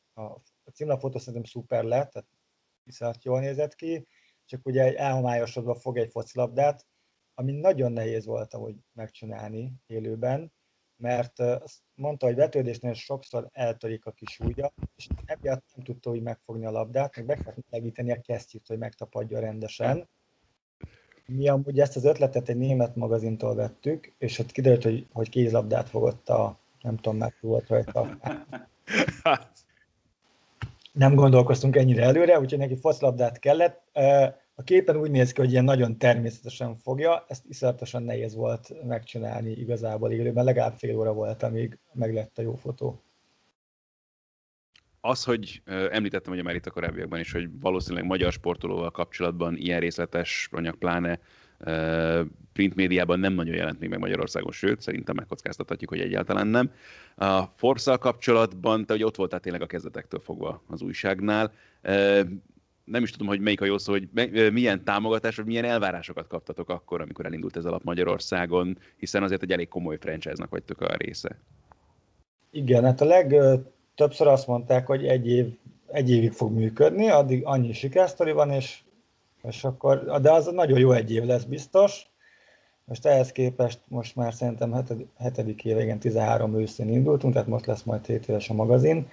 a 0.65 0.71
címlapfotó 0.73 1.19
szerintem 1.19 1.45
szuper 1.45 1.85
lett, 1.85 2.11
tehát 2.11 2.29
viszont 2.85 3.25
jól 3.25 3.41
nézett 3.41 3.75
ki, 3.75 4.07
csak 4.45 4.67
ugye 4.67 4.97
elhomályosodva 4.97 5.75
fog 5.75 5.99
egy 5.99 6.11
focilabdát, 6.11 6.87
ami 7.35 7.53
nagyon 7.53 7.93
nehéz 7.93 8.25
volt 8.27 8.53
hogy 8.53 8.75
megcsinálni 8.93 9.73
élőben, 9.87 10.53
mert 10.97 11.39
azt 11.39 11.79
mondta, 11.95 12.27
hogy 12.27 12.35
vetődésnél 12.35 12.95
sokszor 12.95 13.49
eltörik 13.53 14.07
a 14.07 14.11
kis 14.11 14.41
ujja, 14.41 14.73
és 14.97 15.07
emiatt 15.25 15.65
nem 15.75 15.85
tudta 15.85 16.11
úgy 16.11 16.23
megfogni 16.23 16.67
a 16.67 16.71
labdát, 16.71 17.17
meg 17.17 17.27
be 17.27 17.35
kellett 17.35 17.71
melegíteni 17.71 18.13
a 18.13 18.21
kesztyűt, 18.21 18.67
hogy 18.67 18.79
megtapadja 18.79 19.41
rendesen. 19.41 20.09
Mi 21.27 21.49
amúgy 21.49 21.81
ezt 21.81 21.97
az 21.97 22.05
ötletet 22.05 22.49
egy 22.49 22.57
német 22.57 22.97
magazintól 22.97 23.55
vettük, 23.55 24.15
és 24.19 24.39
ott 24.39 24.53
kiderült, 24.53 24.83
hogy, 24.83 25.07
hogy 25.13 25.29
kézlabdát 25.29 25.89
fogott 25.89 26.29
a, 26.29 26.61
nem 26.81 26.97
tudom, 26.97 27.19
meg 27.19 27.35
volt 27.41 27.69
rajta. 27.69 28.19
Nem 30.93 31.15
gondolkoztunk 31.15 31.77
ennyire 31.77 32.03
előre, 32.03 32.41
úgyhogy 32.41 32.59
neki 32.59 32.77
focilabdát 32.77 33.39
kellett 33.39 33.89
a 34.55 34.63
képen 34.63 34.97
úgy 34.97 35.11
néz 35.11 35.33
ki, 35.33 35.41
hogy 35.41 35.51
ilyen 35.51 35.65
nagyon 35.65 35.99
természetesen 35.99 36.77
fogja, 36.77 37.25
ezt 37.29 37.45
iszonyatosan 37.49 38.03
nehéz 38.03 38.35
volt 38.35 38.85
megcsinálni 38.85 39.51
igazából 39.51 40.11
élőben, 40.11 40.45
legalább 40.45 40.77
fél 40.77 40.99
óra 40.99 41.13
volt, 41.13 41.43
amíg 41.43 41.79
meg 41.93 42.15
lett 42.15 42.39
a 42.39 42.43
jó 42.43 42.55
fotó. 42.55 43.03
Az, 45.01 45.25
hogy 45.25 45.63
említettem 45.91 46.33
ugye 46.33 46.43
már 46.43 46.55
itt 46.55 46.67
a 46.67 46.71
korábbiakban 46.71 47.21
is, 47.21 47.33
hogy 47.33 47.49
valószínűleg 47.61 48.05
magyar 48.05 48.33
sportolóval 48.33 48.91
kapcsolatban 48.91 49.57
ilyen 49.57 49.81
részletes 49.81 50.49
anyag, 50.53 50.75
pláne 50.75 51.21
print 52.53 52.75
médiában 52.75 53.21
nem 53.21 53.33
nagyon 53.33 53.55
jelent 53.55 53.81
még 53.81 53.89
meg 53.89 53.99
Magyarországon, 53.99 54.53
sőt, 54.53 54.81
szerintem 54.81 55.15
megkockáztathatjuk, 55.15 55.91
hogy 55.91 56.01
egyáltalán 56.01 56.47
nem. 56.47 56.71
A 57.17 57.43
force 57.43 57.97
kapcsolatban, 57.97 58.87
te 58.87 58.93
hogy 58.93 59.03
ott 59.03 59.17
voltál 59.17 59.41
tényleg 59.41 59.63
a 59.63 59.67
kezdetektől 59.67 60.21
fogva 60.21 60.63
az 60.69 60.83
újságnál, 60.83 61.53
nem 62.85 63.03
is 63.03 63.11
tudom, 63.11 63.27
hogy 63.27 63.41
melyik 63.41 63.61
a 63.61 63.65
jó 63.65 63.79
szó, 63.79 63.93
hogy 63.93 64.09
milyen 64.53 64.85
támogatás, 64.85 65.37
vagy 65.37 65.47
milyen 65.47 65.65
elvárásokat 65.65 66.27
kaptatok 66.27 66.69
akkor, 66.69 67.01
amikor 67.01 67.27
elindult 67.27 67.57
ez 67.57 67.65
alap 67.65 67.83
Magyarországon, 67.83 68.79
hiszen 68.97 69.23
azért 69.23 69.43
egy 69.43 69.53
elég 69.53 69.69
komoly 69.69 69.99
franchise-nak 69.99 70.51
vagytok 70.51 70.81
a 70.81 70.97
része. 70.97 71.39
Igen, 72.51 72.85
hát 72.85 73.01
a 73.01 73.05
legtöbbször 73.05 74.27
azt 74.27 74.47
mondták, 74.47 74.87
hogy 74.87 75.07
egy, 75.07 75.29
év, 75.29 75.47
egy 75.87 76.11
évig 76.11 76.33
fog 76.33 76.53
működni, 76.53 77.09
addig 77.09 77.45
annyi 77.45 77.73
sikersztori 77.73 78.33
van, 78.33 78.51
és, 78.51 78.83
és 79.49 79.65
akkor, 79.65 80.21
de 80.21 80.33
az 80.33 80.47
nagyon 80.47 80.79
jó 80.79 80.93
egy 80.93 81.13
év 81.13 81.25
lesz 81.25 81.45
biztos. 81.45 82.11
Most 82.85 83.07
ehhez 83.07 83.33
képest 83.33 83.81
most 83.89 84.17
már 84.17 84.35
szerintem 84.35 84.73
hetedik, 84.73 85.09
hetedik 85.19 85.65
év, 85.65 85.79
igen, 85.79 85.99
13 85.99 86.55
őszén 86.55 86.89
indultunk, 86.89 87.33
tehát 87.33 87.49
most 87.49 87.67
lesz 87.67 87.83
majd 87.83 88.07
7 88.07 88.29
éves 88.29 88.51
a 88.51 88.55
magazin. 88.55 89.09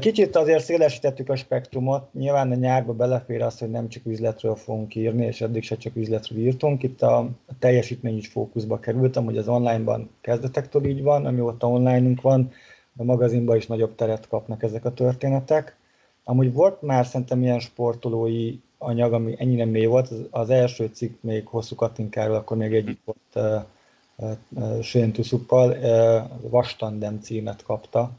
Kicsit 0.00 0.36
azért 0.36 0.64
szélesítettük 0.64 1.28
a 1.28 1.36
spektrumot, 1.36 2.12
nyilván 2.12 2.50
a 2.50 2.54
nyárba 2.54 2.92
belefér 2.92 3.42
az, 3.42 3.58
hogy 3.58 3.70
nem 3.70 3.88
csak 3.88 4.06
üzletről 4.06 4.54
fogunk 4.54 4.94
írni, 4.94 5.26
és 5.26 5.40
eddig 5.40 5.62
se 5.62 5.76
csak 5.76 5.96
üzletről 5.96 6.38
írtunk. 6.38 6.82
Itt 6.82 7.02
a 7.02 7.28
teljesítmény 7.58 8.16
is 8.16 8.28
fókuszba 8.28 8.78
kerültem, 8.78 9.24
hogy 9.24 9.38
az 9.38 9.48
onlineban 9.48 10.10
kezdetektől 10.20 10.84
így 10.84 11.02
van, 11.02 11.26
amióta 11.26 11.68
onlineunk 11.68 12.20
van, 12.20 12.52
a 12.96 13.04
magazinban 13.04 13.56
is 13.56 13.66
nagyobb 13.66 13.94
teret 13.94 14.28
kapnak 14.28 14.62
ezek 14.62 14.84
a 14.84 14.92
történetek. 14.92 15.76
Amúgy 16.24 16.52
volt 16.52 16.82
már 16.82 17.06
szerintem 17.06 17.42
ilyen 17.42 17.60
sportolói 17.60 18.58
anyag, 18.82 19.12
ami 19.12 19.34
ennyire 19.38 19.64
mély 19.64 19.84
volt, 19.84 20.08
az, 20.08 20.26
az 20.30 20.50
első 20.50 20.90
cikk 20.92 21.22
még 21.22 21.46
hosszú 21.46 21.74
Katinkáról, 21.74 22.36
akkor 22.36 22.56
még 22.56 22.74
egyik 22.74 23.00
volt 23.04 23.66
uh, 24.14 24.34
uh, 24.48 24.80
Séntuszuppal, 24.82 25.70
uh, 25.70 26.50
Vastandem 26.50 27.20
címet 27.20 27.62
kapta, 27.62 28.10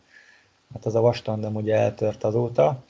hát 0.74 0.86
az 0.86 0.96
a 0.96 1.02
vastandem 1.02 1.56
ugye 1.56 1.76
eltört 1.76 2.24
azóta, 2.24 2.84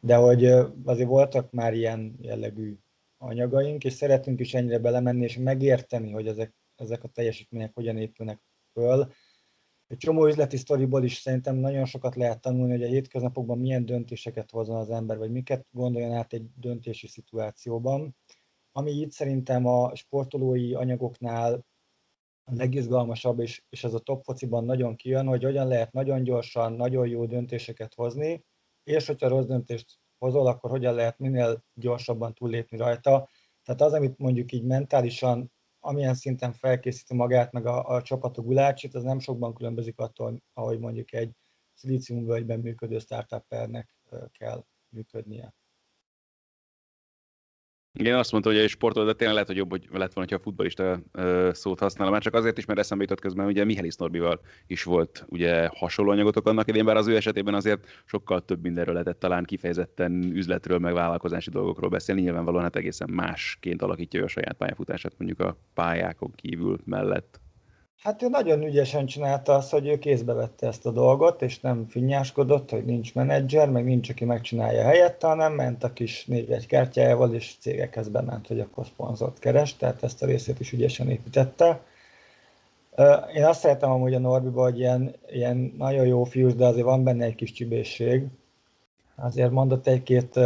de 0.00 0.16
hogy 0.16 0.44
azért 0.84 1.08
voltak 1.08 1.50
már 1.50 1.74
ilyen 1.74 2.18
jellegű 2.20 2.76
anyagaink, 3.18 3.84
és 3.84 3.92
szeretünk 3.92 4.40
is 4.40 4.54
ennyire 4.54 4.78
belemenni, 4.78 5.24
és 5.24 5.36
megérteni, 5.36 6.10
hogy 6.10 6.26
ezek, 6.26 6.54
ezek 6.76 7.04
a 7.04 7.08
teljesítmények 7.08 7.70
hogyan 7.74 7.96
épülnek 7.96 8.40
föl. 8.72 9.12
Egy 9.88 9.96
csomó 9.96 10.26
üzleti 10.26 10.56
sztoriból 10.56 11.04
is 11.04 11.16
szerintem 11.16 11.56
nagyon 11.56 11.84
sokat 11.84 12.14
lehet 12.14 12.40
tanulni, 12.40 12.72
hogy 12.72 12.82
a 12.82 12.86
hétköznapokban 12.86 13.58
milyen 13.58 13.84
döntéseket 13.84 14.50
hozzon 14.50 14.76
az 14.76 14.90
ember, 14.90 15.18
vagy 15.18 15.30
miket 15.30 15.66
gondoljon 15.70 16.12
át 16.12 16.32
egy 16.32 16.46
döntési 16.54 17.06
szituációban. 17.06 18.16
Ami 18.72 18.90
itt 18.90 19.10
szerintem 19.10 19.66
a 19.66 19.94
sportolói 19.94 20.74
anyagoknál 20.74 21.66
a 22.44 22.54
legizgalmasabb, 22.54 23.38
és, 23.38 23.62
és 23.68 23.84
ez 23.84 23.94
a 23.94 23.98
top 23.98 24.24
fociban 24.24 24.64
nagyon 24.64 24.96
kijön, 24.96 25.26
hogy 25.26 25.42
hogyan 25.42 25.66
lehet 25.66 25.92
nagyon 25.92 26.22
gyorsan, 26.22 26.72
nagyon 26.72 27.08
jó 27.08 27.26
döntéseket 27.26 27.94
hozni, 27.94 28.44
és 28.82 29.06
hogyha 29.06 29.28
rossz 29.28 29.46
döntést 29.46 29.98
hozol, 30.18 30.46
akkor 30.46 30.70
hogyan 30.70 30.94
lehet 30.94 31.18
minél 31.18 31.64
gyorsabban 31.74 32.34
túllépni 32.34 32.76
rajta. 32.76 33.28
Tehát 33.62 33.80
az, 33.80 33.92
amit 33.92 34.18
mondjuk 34.18 34.52
így 34.52 34.64
mentálisan, 34.64 35.52
amilyen 35.80 36.14
szinten 36.14 36.52
felkészíti 36.52 37.14
magát, 37.14 37.52
meg 37.52 37.66
a, 37.66 37.84
a 37.84 38.02
csapat 38.02 38.38
a 38.38 38.42
gulácsit, 38.42 38.94
az 38.94 39.02
nem 39.02 39.18
sokban 39.18 39.54
különbözik 39.54 39.98
attól, 39.98 40.42
ahogy 40.52 40.78
mondjuk 40.78 41.12
egy 41.12 41.32
szilíciumvölgyben 41.74 42.60
működő 42.60 42.98
startuppernek 42.98 43.94
kell 44.38 44.64
működnie. 44.88 45.54
Igen, 47.94 48.18
azt 48.18 48.32
mondta, 48.32 48.50
hogy 48.50 48.58
egy 48.58 48.68
sportol, 48.68 49.04
de 49.04 49.12
tényleg 49.12 49.32
lehet, 49.32 49.48
hogy 49.48 49.56
jobb, 49.56 49.70
hogy 49.70 49.88
lett 49.92 50.12
volna, 50.12 50.30
ha 50.30 50.36
a 50.36 50.42
futbalista 50.42 51.00
szót 51.52 51.78
használom. 51.78 52.12
Már 52.12 52.22
csak 52.22 52.34
azért 52.34 52.58
is, 52.58 52.64
mert 52.64 52.78
eszembe 52.78 53.02
jutott 53.02 53.20
közben, 53.20 53.46
ugye 53.46 53.64
Mihály 53.64 53.88
Norbival 53.96 54.40
is 54.66 54.82
volt 54.82 55.24
ugye 55.28 55.68
hasonló 55.74 56.10
anyagotok 56.10 56.46
annak 56.46 56.68
idén, 56.68 56.84
bár 56.84 56.96
az 56.96 57.06
ő 57.06 57.16
esetében 57.16 57.54
azért 57.54 58.02
sokkal 58.04 58.44
több 58.44 58.62
mindenről 58.62 58.94
lehetett 58.94 59.18
talán 59.18 59.44
kifejezetten 59.44 60.30
üzletről, 60.34 60.78
meg 60.78 60.94
vállalkozási 60.94 61.50
dolgokról 61.50 61.90
beszélni. 61.90 62.20
Nyilvánvalóan 62.20 62.62
hát 62.62 62.76
egészen 62.76 63.10
másként 63.10 63.82
alakítja 63.82 64.24
a 64.24 64.28
saját 64.28 64.56
pályafutását 64.56 65.14
mondjuk 65.18 65.40
a 65.40 65.56
pályákon 65.74 66.32
kívül 66.34 66.78
mellett. 66.84 67.40
Hát 68.02 68.22
ő 68.22 68.28
nagyon 68.28 68.62
ügyesen 68.62 69.06
csinálta 69.06 69.54
azt, 69.54 69.70
hogy 69.70 69.86
ő 69.86 69.98
kézbe 69.98 70.32
vette 70.32 70.66
ezt 70.66 70.86
a 70.86 70.90
dolgot, 70.90 71.42
és 71.42 71.60
nem 71.60 71.86
finnyáskodott, 71.88 72.70
hogy 72.70 72.84
nincs 72.84 73.14
menedzser, 73.14 73.70
meg 73.70 73.84
nincs, 73.84 74.08
aki 74.08 74.24
megcsinálja 74.24 74.82
helyette, 74.82 75.26
hanem 75.26 75.52
ment 75.52 75.84
a 75.84 75.92
kis 75.92 76.24
négy 76.24 76.66
kártyájával, 76.66 77.34
és 77.34 77.54
cégekhez 77.60 78.08
bement, 78.08 78.46
hogy 78.46 78.60
akkor 78.60 78.86
szponzort 78.86 79.38
keres, 79.38 79.76
tehát 79.76 80.02
ezt 80.02 80.22
a 80.22 80.26
részét 80.26 80.60
is 80.60 80.72
ügyesen 80.72 81.10
építette. 81.10 81.80
Én 83.34 83.44
azt 83.44 83.60
szeretem 83.60 83.90
amúgy 83.90 84.14
a 84.14 84.18
Norbiba, 84.18 84.62
hogy 84.62 84.78
ilyen, 84.78 85.14
ilyen 85.30 85.74
nagyon 85.78 86.06
jó 86.06 86.24
fiús, 86.24 86.54
de 86.54 86.66
azért 86.66 86.86
van 86.86 87.04
benne 87.04 87.24
egy 87.24 87.34
kis 87.34 87.52
csibészség. 87.52 88.24
Azért 89.16 89.50
mondott 89.50 89.86
egy-két 89.86 90.40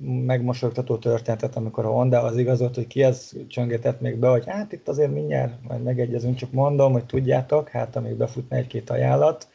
megmosolyogtató 0.00 0.96
történetet, 0.96 1.56
amikor 1.56 1.84
a 1.84 1.90
Honda 1.90 2.22
az 2.22 2.36
igazolt, 2.36 2.74
hogy 2.74 2.86
ki 2.86 3.02
ez 3.02 3.32
csöngetett 3.48 4.00
még 4.00 4.16
be, 4.16 4.28
hogy 4.28 4.46
hát 4.46 4.72
itt 4.72 4.88
azért 4.88 5.12
mindjárt 5.12 5.62
majd 5.62 5.82
megegyezünk, 5.82 6.36
csak 6.36 6.52
mondom, 6.52 6.92
hogy 6.92 7.06
tudjátok, 7.06 7.68
hát 7.68 7.96
amíg 7.96 8.14
befutna 8.14 8.56
egy-két 8.56 8.90
ajánlat. 8.90 9.48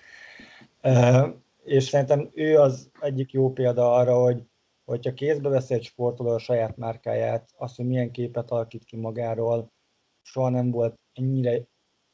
És 1.63 1.83
szerintem 1.83 2.29
ő 2.33 2.57
az 2.59 2.89
egyik 2.99 3.31
jó 3.31 3.53
példa 3.53 3.93
arra, 3.93 4.21
hogy 4.21 4.43
hogyha 4.85 5.13
kézbe 5.13 5.49
veszi 5.49 5.73
egy 5.73 5.83
sportoló 5.83 6.29
a 6.29 6.39
saját 6.39 6.77
márkáját, 6.77 7.49
azt, 7.57 7.75
hogy 7.75 7.85
milyen 7.85 8.11
képet 8.11 8.51
alakít 8.51 8.83
ki 8.83 8.95
magáról, 8.95 9.71
soha 10.21 10.49
nem 10.49 10.71
volt 10.71 10.99
ennyire 11.13 11.67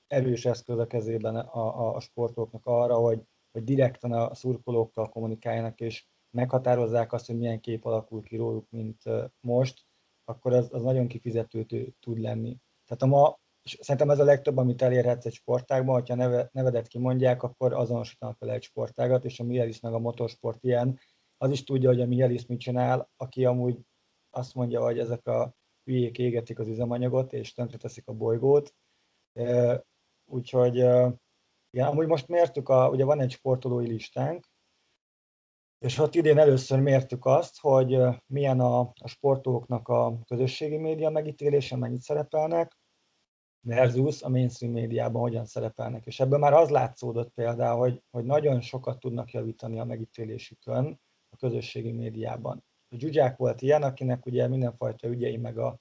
erős 0.08 0.46
eszköz 0.46 0.78
a 0.78 0.88
kezében 0.88 1.36
a, 1.36 1.90
a, 1.90 1.96
a 1.96 2.00
sportolóknak 2.00 2.66
arra, 2.66 2.96
hogy, 2.96 3.22
hogy 3.52 3.64
direkten 3.64 4.12
a 4.12 4.36
szurkolókkal 4.36 5.10
kommunikáljanak, 5.10 5.80
és 5.80 6.06
meghatározzák 6.32 7.14
azt, 7.14 7.26
hogy 7.26 7.38
milyen 7.38 7.60
kép 7.60 7.86
alakul 7.86 8.24
ki 8.24 8.36
róluk, 8.36 8.70
mint 8.70 9.02
most. 9.40 9.86
akkor 10.24 10.54
az, 10.54 10.74
az 10.74 10.82
nagyon 10.82 11.08
kifizető 11.08 11.66
tud 12.00 12.18
lenni. 12.18 12.58
Tehát 12.86 13.02
a 13.04 13.06
ma, 13.06 13.40
és 13.64 13.78
szerintem 13.82 14.10
ez 14.10 14.20
a 14.20 14.24
legtöbb, 14.24 14.58
amit 14.58 14.82
elérhetsz 14.82 15.26
egy 15.26 15.34
sportágban, 15.34 15.94
hogyha 15.94 16.16
neve, 16.16 16.50
nevedet 16.52 16.88
kimondják, 16.88 17.44
akkor 17.44 17.74
azonosítanak 17.74 18.40
vele 18.40 18.54
egy 18.54 18.64
sportágat, 18.64 19.26
és 19.26 19.40
a 19.40 19.44
Mielis 19.44 19.80
meg 19.80 19.94
a 19.94 20.00
motorsport 20.00 20.64
ilyen, 20.64 21.00
az 21.38 21.52
is 21.52 21.64
tudja, 21.64 21.90
hogy 21.90 22.02
a 22.02 22.06
Mielis 22.06 22.46
mit 22.46 22.60
csinál, 22.60 23.10
aki 23.18 23.46
amúgy 23.46 23.80
azt 24.30 24.54
mondja, 24.54 24.82
hogy 24.82 25.00
ezek 25.00 25.28
a 25.28 25.54
hülyék 25.84 26.18
égetik 26.18 26.60
az 26.60 26.68
üzemanyagot, 26.68 27.34
és 27.34 27.54
tönkreteszik 27.54 28.08
a 28.08 28.14
bolygót. 28.14 28.74
Úgyhogy 30.26 30.76
igen, 31.70 31.88
amúgy 31.88 32.08
most 32.08 32.28
mértük, 32.28 32.70
a, 32.70 32.90
ugye 32.90 33.04
van 33.04 33.22
egy 33.22 33.32
sportolói 33.32 33.88
listánk, 33.88 34.46
és 35.82 35.98
ott 35.98 36.16
idén 36.16 36.38
először 36.38 36.80
mértük 36.80 37.26
azt, 37.26 37.60
hogy 37.60 37.98
milyen 38.26 38.60
a, 38.60 38.80
a 38.80 39.08
sportolóknak 39.08 39.88
a 39.88 40.20
közösségi 40.26 40.78
média 40.78 41.10
megítélése, 41.10 41.76
mennyit 41.76 42.02
szerepelnek, 42.02 42.78
versus 43.62 44.22
a 44.22 44.30
mainstream 44.30 44.74
médiában 44.74 45.22
hogyan 45.22 45.46
szerepelnek. 45.46 46.06
És 46.06 46.20
ebből 46.20 46.40
már 46.40 46.54
az 46.54 46.70
látszódott 46.70 47.34
például, 47.34 47.80
hogy, 47.80 48.04
hogy 48.12 48.26
nagyon 48.26 48.62
sokat 48.62 49.00
tudnak 49.00 49.32
javítani 49.32 49.80
a 49.80 49.84
megítélésükön 49.84 51.00
a 51.30 51.38
közösségi 51.38 51.92
médiában. 51.92 52.64
A 52.90 52.98
Zsuzsák 52.98 53.38
volt 53.38 53.62
ilyen, 53.62 53.84
akinek 53.84 54.26
ugye 54.26 54.48
mindenfajta 54.48 55.08
ügyei, 55.08 55.38
meg 55.38 55.58
a 55.58 55.80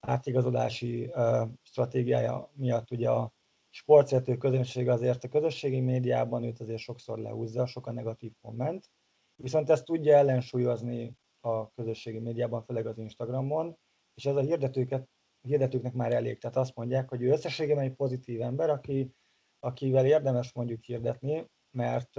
átigazolási 0.00 1.04
uh, 1.04 1.48
stratégiája 1.62 2.50
miatt 2.54 2.90
ugye 2.90 3.10
a 3.10 3.32
sportszerető 3.70 4.36
közönség 4.36 4.88
azért 4.88 5.24
a 5.24 5.28
közösségi 5.28 5.80
médiában 5.80 6.44
őt 6.44 6.60
azért 6.60 6.78
sokszor 6.78 7.18
lehúzza, 7.18 7.66
sok 7.66 7.86
a 7.86 7.92
negatív 7.92 8.32
komment, 8.40 8.90
viszont 9.36 9.70
ezt 9.70 9.84
tudja 9.84 10.16
ellensúlyozni 10.16 11.16
a 11.40 11.70
közösségi 11.70 12.18
médiában, 12.18 12.62
főleg 12.62 12.86
az 12.86 12.98
Instagramon, 12.98 13.78
és 14.14 14.26
ez 14.26 14.36
a 14.36 14.40
hirdetőket, 14.40 15.08
hirdetőknek 15.40 15.92
már 15.92 16.12
elég. 16.12 16.38
Tehát 16.38 16.56
azt 16.56 16.74
mondják, 16.74 17.08
hogy 17.08 17.22
ő 17.22 17.30
összességében 17.30 17.84
egy 17.84 17.94
pozitív 17.94 18.40
ember, 18.42 18.70
aki, 18.70 19.14
akivel 19.58 20.06
érdemes 20.06 20.52
mondjuk 20.52 20.82
hirdetni, 20.82 21.50
mert, 21.70 22.14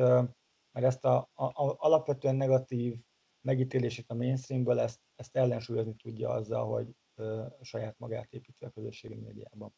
mert 0.72 0.86
ezt 0.86 1.06
a, 1.06 1.30
a, 1.34 1.44
a 1.44 1.76
alapvetően 1.78 2.36
negatív 2.36 2.96
megítélését 3.42 4.10
a 4.10 4.16
mainstreamből 4.16 4.80
ezt, 4.80 5.00
ezt 5.16 5.36
ellensúlyozni 5.36 5.96
tudja 5.96 6.30
azzal, 6.30 6.66
hogy 6.66 6.88
ö, 7.16 7.46
saját 7.62 7.98
magát 7.98 8.34
építi 8.34 8.66
a 8.66 8.70
közösségi 8.70 9.16
médiában. 9.16 9.74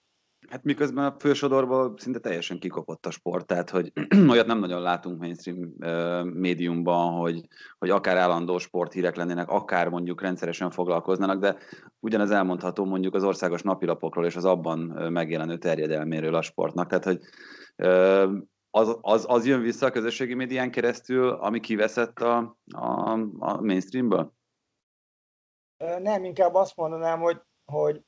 Hát 0.48 0.64
miközben 0.64 1.06
a 1.06 1.16
fősodorból 1.20 1.94
szinte 1.98 2.20
teljesen 2.20 2.60
kikopott 2.60 3.06
a 3.06 3.12
sport, 3.12 3.48
tehát 3.48 3.70
hogy 3.70 3.92
olyat 4.30 4.46
nem 4.46 4.60
nagyon 4.60 4.82
látunk 4.82 5.20
mainstream 5.20 5.74
médiumban, 6.24 7.14
hogy, 7.14 7.48
hogy 7.78 7.90
akár 7.90 8.18
állandó 8.18 8.58
sporthírek 8.58 9.16
lennének, 9.16 9.50
akár 9.50 9.90
mondjuk 9.90 10.22
rendszeresen 10.22 10.72
foglalkoznának, 10.72 11.40
de 11.40 11.58
ugyanez 12.00 12.32
elmondható 12.32 12.86
mondjuk 12.86 13.16
az 13.16 13.24
országos 13.24 13.62
napilapokról 13.62 14.26
és 14.26 14.36
az 14.36 14.46
abban 14.46 14.80
megjelenő 15.12 15.58
terjedelméről 15.58 16.36
a 16.36 16.42
sportnak, 16.42 16.88
tehát 16.88 17.04
hogy 17.04 17.20
az, 18.70 18.98
az, 19.02 19.26
az 19.28 19.46
jön 19.46 19.62
vissza 19.62 19.86
a 19.86 19.92
közösségi 19.92 20.34
médián 20.34 20.72
keresztül, 20.72 21.30
ami 21.30 21.60
kiveszett 21.60 22.20
a, 22.20 22.58
a, 22.72 23.12
a 23.40 23.62
mainstreamből? 23.62 24.34
Nem, 26.00 26.24
inkább 26.24 26.54
azt 26.54 26.76
mondanám, 26.76 27.20
hogy, 27.20 27.42
hogy 27.72 28.02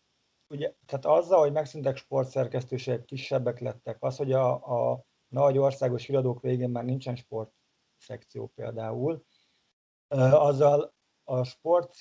ugye, 0.51 0.73
tehát 0.85 1.05
azzal, 1.05 1.39
hogy 1.39 1.51
megszűntek 1.51 1.97
sportszerkesztőségek, 1.97 3.05
kisebbek 3.05 3.59
lettek, 3.59 3.97
az, 3.99 4.17
hogy 4.17 4.31
a, 4.31 4.51
a 4.91 5.03
nagy 5.27 5.57
országos 5.57 6.07
iradók 6.07 6.41
végén 6.41 6.69
már 6.69 6.83
nincsen 6.83 7.15
sport 7.15 7.51
szekció 7.97 8.47
például, 8.47 9.25
azzal 10.07 10.93
a 11.23 11.43
sport 11.43 11.95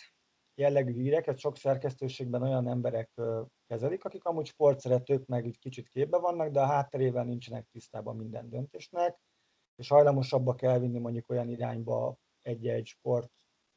jellegű 0.55 0.93
híreket 0.93 1.39
sok 1.39 1.57
szerkesztőségben 1.57 2.43
olyan 2.43 2.69
emberek 2.69 3.21
kezelik, 3.67 4.05
akik 4.05 4.25
amúgy 4.25 4.47
sportszeretők, 4.47 5.27
meg 5.27 5.47
egy 5.47 5.59
kicsit 5.59 5.89
képbe 5.89 6.19
vannak, 6.19 6.49
de 6.49 6.61
a 6.61 6.67
hátterével 6.67 7.25
nincsenek 7.25 7.69
tisztában 7.73 8.17
minden 8.17 8.49
döntésnek, 8.49 9.21
és 9.77 9.89
hajlamosabbak 9.89 10.63
elvinni 10.63 10.99
mondjuk 10.99 11.29
olyan 11.29 11.49
irányba 11.49 12.17
egy-egy 12.43 12.87
sport 12.87 13.31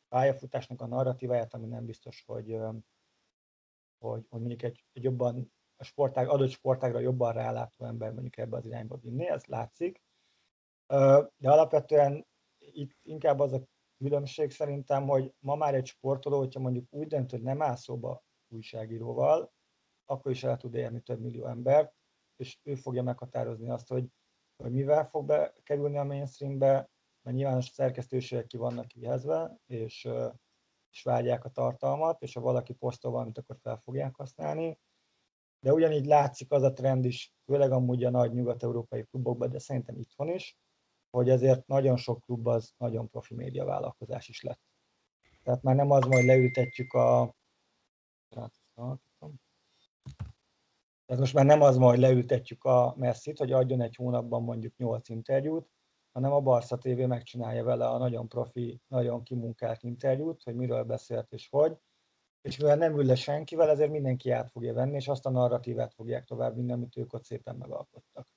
pályafutásnak 0.08 0.82
a 0.82 0.88
narratíváját, 0.88 1.54
ami 1.54 1.68
nem 1.68 1.86
biztos, 1.86 2.24
hogy, 2.26 2.58
hogy, 4.10 4.26
hogy 4.30 4.40
mondjuk 4.40 4.62
egy, 4.62 4.86
egy 4.94 5.04
jobban 5.04 5.52
a 5.76 5.84
sportág, 5.84 6.30
adott 6.30 6.50
sportágra 6.50 7.00
jobban 7.00 7.34
rálátó 7.34 7.86
ember 7.86 8.12
mondjuk 8.12 8.38
ebbe 8.38 8.58
az 8.58 8.66
irányba 8.66 8.98
vinni, 8.98 9.28
ez 9.28 9.46
látszik. 9.46 10.02
De 11.38 11.52
alapvetően 11.52 12.28
itt 12.58 12.98
inkább 13.02 13.40
az 13.40 13.54
a 13.54 13.64
különbség 13.98 14.52
szerintem, 14.52 15.08
hogy 15.08 15.34
ma 15.40 15.56
már 15.56 15.76
egy 15.76 15.86
sportoló, 15.86 16.38
hogyha 16.38 16.60
mondjuk 16.60 16.86
úgy 16.90 17.08
dönt, 17.08 17.32
hogy 17.32 17.42
nem 17.42 17.62
áll 17.62 17.76
szóba 17.76 18.24
újságíróval, 18.48 19.54
akkor 20.06 20.32
is 20.32 20.44
el 20.44 20.58
tud 20.58 20.74
érni 20.74 21.02
több 21.02 21.20
millió 21.20 21.46
embert, 21.46 21.94
és 22.36 22.60
ő 22.64 22.76
fogja 22.76 23.04
meghatározni 23.04 23.70
azt, 23.70 23.88
hogy, 23.88 24.08
hogy 24.56 24.72
mivel 24.72 25.06
fog 25.06 25.26
bekerülni 25.26 25.98
a 25.98 26.04
mainstreambe, 26.04 26.90
mert 27.22 27.38
nyilván 27.38 27.58
a 27.58 27.62
szerkesztőségek 27.62 28.48
ki 28.48 28.58
vannak 28.58 28.88
kihezve, 28.88 29.58
és 29.66 30.10
és 30.94 31.04
vágyják 31.04 31.46
a 31.46 31.50
tartalmat, 31.50 32.22
és 32.22 32.34
ha 32.34 32.42
valaki 32.42 32.74
posztol 32.74 33.12
valamit, 33.12 33.38
akkor 33.38 33.58
fel 33.62 33.78
fogják 33.78 34.16
használni. 34.16 34.80
De 35.60 35.74
ugyanígy 35.74 36.06
látszik 36.06 36.52
az 36.52 36.64
a 36.64 36.74
trend 36.74 37.06
is, 37.06 37.34
főleg 37.46 37.72
amúgy 37.72 38.04
a 38.04 38.10
nagy 38.10 38.34
nyugat-európai 38.34 39.04
klubokban, 39.04 39.50
de 39.50 39.60
szerintem 39.60 39.98
itthon 39.98 40.30
is, 40.30 40.58
hogy 41.10 41.30
ezért 41.30 41.68
nagyon 41.68 41.98
sok 41.98 42.22
klub 42.22 42.48
az 42.48 42.74
nagyon 42.78 43.10
profi 43.10 43.36
média 43.36 43.66
vállalkozás 43.66 44.28
is 44.28 44.42
lett. 44.42 44.62
Tehát 45.44 45.62
már 45.62 45.76
nem 45.76 45.92
az, 45.92 46.04
hogy 46.04 46.26
leültetjük 46.26 46.94
a... 46.94 47.36
Tehát 51.06 51.20
most 51.20 51.34
már 51.34 51.46
nem 51.46 51.62
az, 51.62 51.78
hogy 51.78 52.00
leültetjük 52.00 52.64
a 52.64 52.94
messzit, 52.98 53.38
hogy 53.38 53.52
adjon 53.52 53.82
egy 53.82 53.96
hónapban 53.96 54.44
mondjuk 54.44 54.76
8 54.78 55.10
interjút, 55.10 55.73
hanem 56.14 56.32
a 56.32 56.40
Barca 56.40 56.78
TV 56.78 57.00
megcsinálja 57.00 57.64
vele 57.64 57.88
a 57.88 57.98
nagyon 57.98 58.28
profi, 58.28 58.82
nagyon 58.88 59.24
kimunkált 59.24 59.84
interjút, 59.84 60.44
hogy 60.44 60.56
miről 60.56 60.84
beszélt 60.84 61.32
és 61.32 61.48
hogy, 61.50 61.78
és 62.42 62.58
mivel 62.58 62.76
nem 62.76 62.98
ül 62.98 63.06
le 63.06 63.16
senkivel, 63.16 63.70
ezért 63.70 63.92
mindenki 63.92 64.32
át 64.32 64.52
fogja 64.52 64.74
venni, 64.74 64.96
és 64.96 65.08
azt 65.08 65.26
a 65.26 65.30
narratívát 65.30 65.94
fogják 65.94 66.26
tovább 66.26 66.56
vinni, 66.56 66.72
amit 66.72 66.98
ők 66.98 67.14
ott 67.14 67.24
szépen 67.24 67.56
megalkottak. 67.56 68.28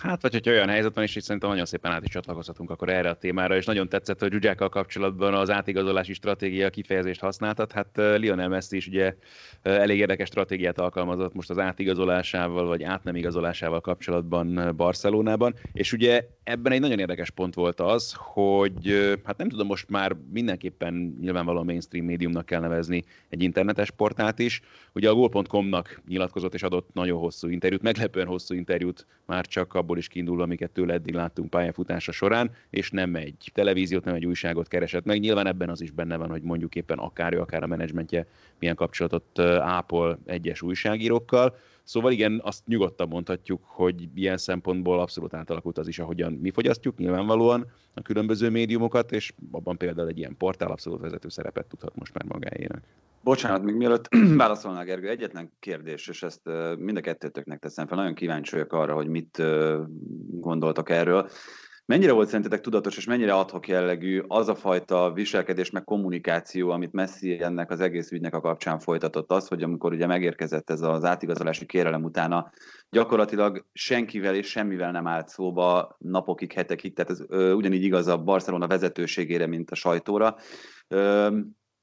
Hát, 0.00 0.22
vagy 0.22 0.32
hogyha 0.32 0.50
olyan 0.50 0.68
helyzet 0.68 0.94
van, 0.94 1.04
és 1.04 1.16
itt 1.16 1.22
szerintem 1.22 1.50
nagyon 1.50 1.64
szépen 1.64 1.92
át 1.92 2.04
is 2.04 2.10
csatlakozhatunk 2.10 2.70
akkor 2.70 2.88
erre 2.88 3.08
a 3.08 3.14
témára, 3.14 3.56
és 3.56 3.64
nagyon 3.64 3.88
tetszett, 3.88 4.20
hogy 4.20 4.32
Zsuzsákkal 4.32 4.68
kapcsolatban 4.68 5.34
az 5.34 5.50
átigazolási 5.50 6.12
stratégia 6.12 6.70
kifejezést 6.70 7.20
használtad. 7.20 7.72
Hát 7.72 7.88
Lionel 7.94 8.48
Messi 8.48 8.76
is 8.76 8.86
ugye 8.86 9.14
elég 9.62 9.98
érdekes 9.98 10.28
stratégiát 10.28 10.78
alkalmazott 10.78 11.34
most 11.34 11.50
az 11.50 11.58
átigazolásával, 11.58 12.66
vagy 12.66 12.82
át 12.82 13.04
nem 13.04 13.16
igazolásával 13.16 13.80
kapcsolatban 13.80 14.72
Barcelonában, 14.76 15.54
és 15.72 15.92
ugye 15.92 16.26
ebben 16.42 16.72
egy 16.72 16.80
nagyon 16.80 16.98
érdekes 16.98 17.30
pont 17.30 17.54
volt 17.54 17.80
az, 17.80 18.14
hogy 18.16 19.18
hát 19.24 19.36
nem 19.36 19.48
tudom, 19.48 19.66
most 19.66 19.88
már 19.88 20.16
mindenképpen 20.32 21.16
nyilvánvalóan 21.20 21.64
mainstream 21.64 22.04
médiumnak 22.04 22.46
kell 22.46 22.60
nevezni 22.60 23.04
egy 23.28 23.42
internetes 23.42 23.90
portált 23.90 24.38
is. 24.38 24.60
Ugye 24.92 25.08
a 25.08 25.14
Goal.com-nak 25.14 26.00
nyilatkozott 26.08 26.54
és 26.54 26.62
adott 26.62 26.88
nagyon 26.92 27.18
hosszú 27.18 27.48
interjút, 27.48 27.82
meglepően 27.82 28.26
hosszú 28.26 28.54
interjút 28.54 29.06
már 29.26 29.46
csak 29.46 29.74
abból 29.84 29.98
is 29.98 30.08
kiindulva, 30.08 30.42
amiket 30.42 30.70
tőle 30.70 30.92
eddig 30.92 31.14
láttunk 31.14 31.50
pályafutása 31.50 32.12
során, 32.12 32.50
és 32.70 32.90
nem 32.90 33.14
egy 33.14 33.50
televíziót, 33.54 34.04
nem 34.04 34.14
egy 34.14 34.26
újságot 34.26 34.68
keresett 34.68 35.04
meg. 35.04 35.20
Nyilván 35.20 35.46
ebben 35.46 35.68
az 35.68 35.80
is 35.80 35.90
benne 35.90 36.16
van, 36.16 36.30
hogy 36.30 36.42
mondjuk 36.42 36.74
éppen 36.74 36.98
akár 36.98 37.32
ő, 37.32 37.40
akár 37.40 37.62
a 37.62 37.66
menedzsmentje 37.66 38.26
milyen 38.58 38.74
kapcsolatot 38.74 39.38
ápol 39.60 40.18
egyes 40.26 40.62
újságírókkal. 40.62 41.56
Szóval 41.84 42.12
igen, 42.12 42.40
azt 42.44 42.66
nyugodtan 42.66 43.08
mondhatjuk, 43.08 43.60
hogy 43.64 44.08
ilyen 44.14 44.36
szempontból 44.36 45.00
abszolút 45.00 45.34
átalakult 45.34 45.78
az 45.78 45.88
is, 45.88 45.98
ahogyan 45.98 46.32
mi 46.32 46.50
fogyasztjuk 46.50 46.96
nyilvánvalóan 46.96 47.66
a 47.94 48.02
különböző 48.02 48.50
médiumokat, 48.50 49.12
és 49.12 49.32
abban 49.50 49.76
például 49.76 50.08
egy 50.08 50.18
ilyen 50.18 50.36
portál 50.36 50.70
abszolút 50.70 51.00
vezető 51.00 51.28
szerepet 51.28 51.66
tudhat 51.66 51.96
most 51.96 52.14
már 52.14 52.24
magáénak. 52.24 52.82
Bocsánat, 53.24 53.62
még 53.62 53.74
mielőtt 53.74 54.08
válaszolnál, 54.36 54.84
Gergő, 54.84 55.08
egyetlen 55.08 55.52
kérdés, 55.60 56.08
és 56.08 56.22
ezt 56.22 56.40
mind 56.78 56.96
a 56.96 57.00
kettőtöknek 57.00 57.58
teszem 57.58 57.86
fel. 57.86 57.96
Nagyon 57.96 58.14
kíváncsi 58.14 58.50
vagyok 58.50 58.72
arra, 58.72 58.94
hogy 58.94 59.08
mit 59.08 59.42
gondoltak 60.30 60.90
erről. 60.90 61.28
Mennyire 61.86 62.12
volt 62.12 62.28
szerintetek 62.28 62.60
tudatos, 62.60 62.96
és 62.96 63.04
mennyire 63.04 63.34
adhok 63.34 63.68
jellegű 63.68 64.22
az 64.26 64.48
a 64.48 64.54
fajta 64.54 65.12
viselkedés, 65.12 65.70
meg 65.70 65.84
kommunikáció, 65.84 66.70
amit 66.70 66.92
Messi 66.92 67.42
ennek 67.42 67.70
az 67.70 67.80
egész 67.80 68.10
ügynek 68.10 68.34
a 68.34 68.40
kapcsán 68.40 68.78
folytatott 68.78 69.30
az, 69.30 69.48
hogy 69.48 69.62
amikor 69.62 69.92
ugye 69.92 70.06
megérkezett 70.06 70.70
ez 70.70 70.80
az 70.80 71.04
átigazolási 71.04 71.66
kérelem 71.66 72.04
utána, 72.04 72.52
gyakorlatilag 72.90 73.66
senkivel 73.72 74.34
és 74.34 74.48
semmivel 74.48 74.90
nem 74.90 75.06
állt 75.06 75.28
szóba 75.28 75.96
napokig, 75.98 76.52
hetekig, 76.52 76.94
tehát 76.94 77.10
ez 77.10 77.22
ö, 77.28 77.52
ugyanígy 77.52 77.82
igaz 77.82 78.06
a 78.06 78.18
Barcelona 78.18 78.66
vezetőségére, 78.66 79.46
mint 79.46 79.70
a 79.70 79.74
sajtóra. 79.74 80.36
Ö, 80.88 81.38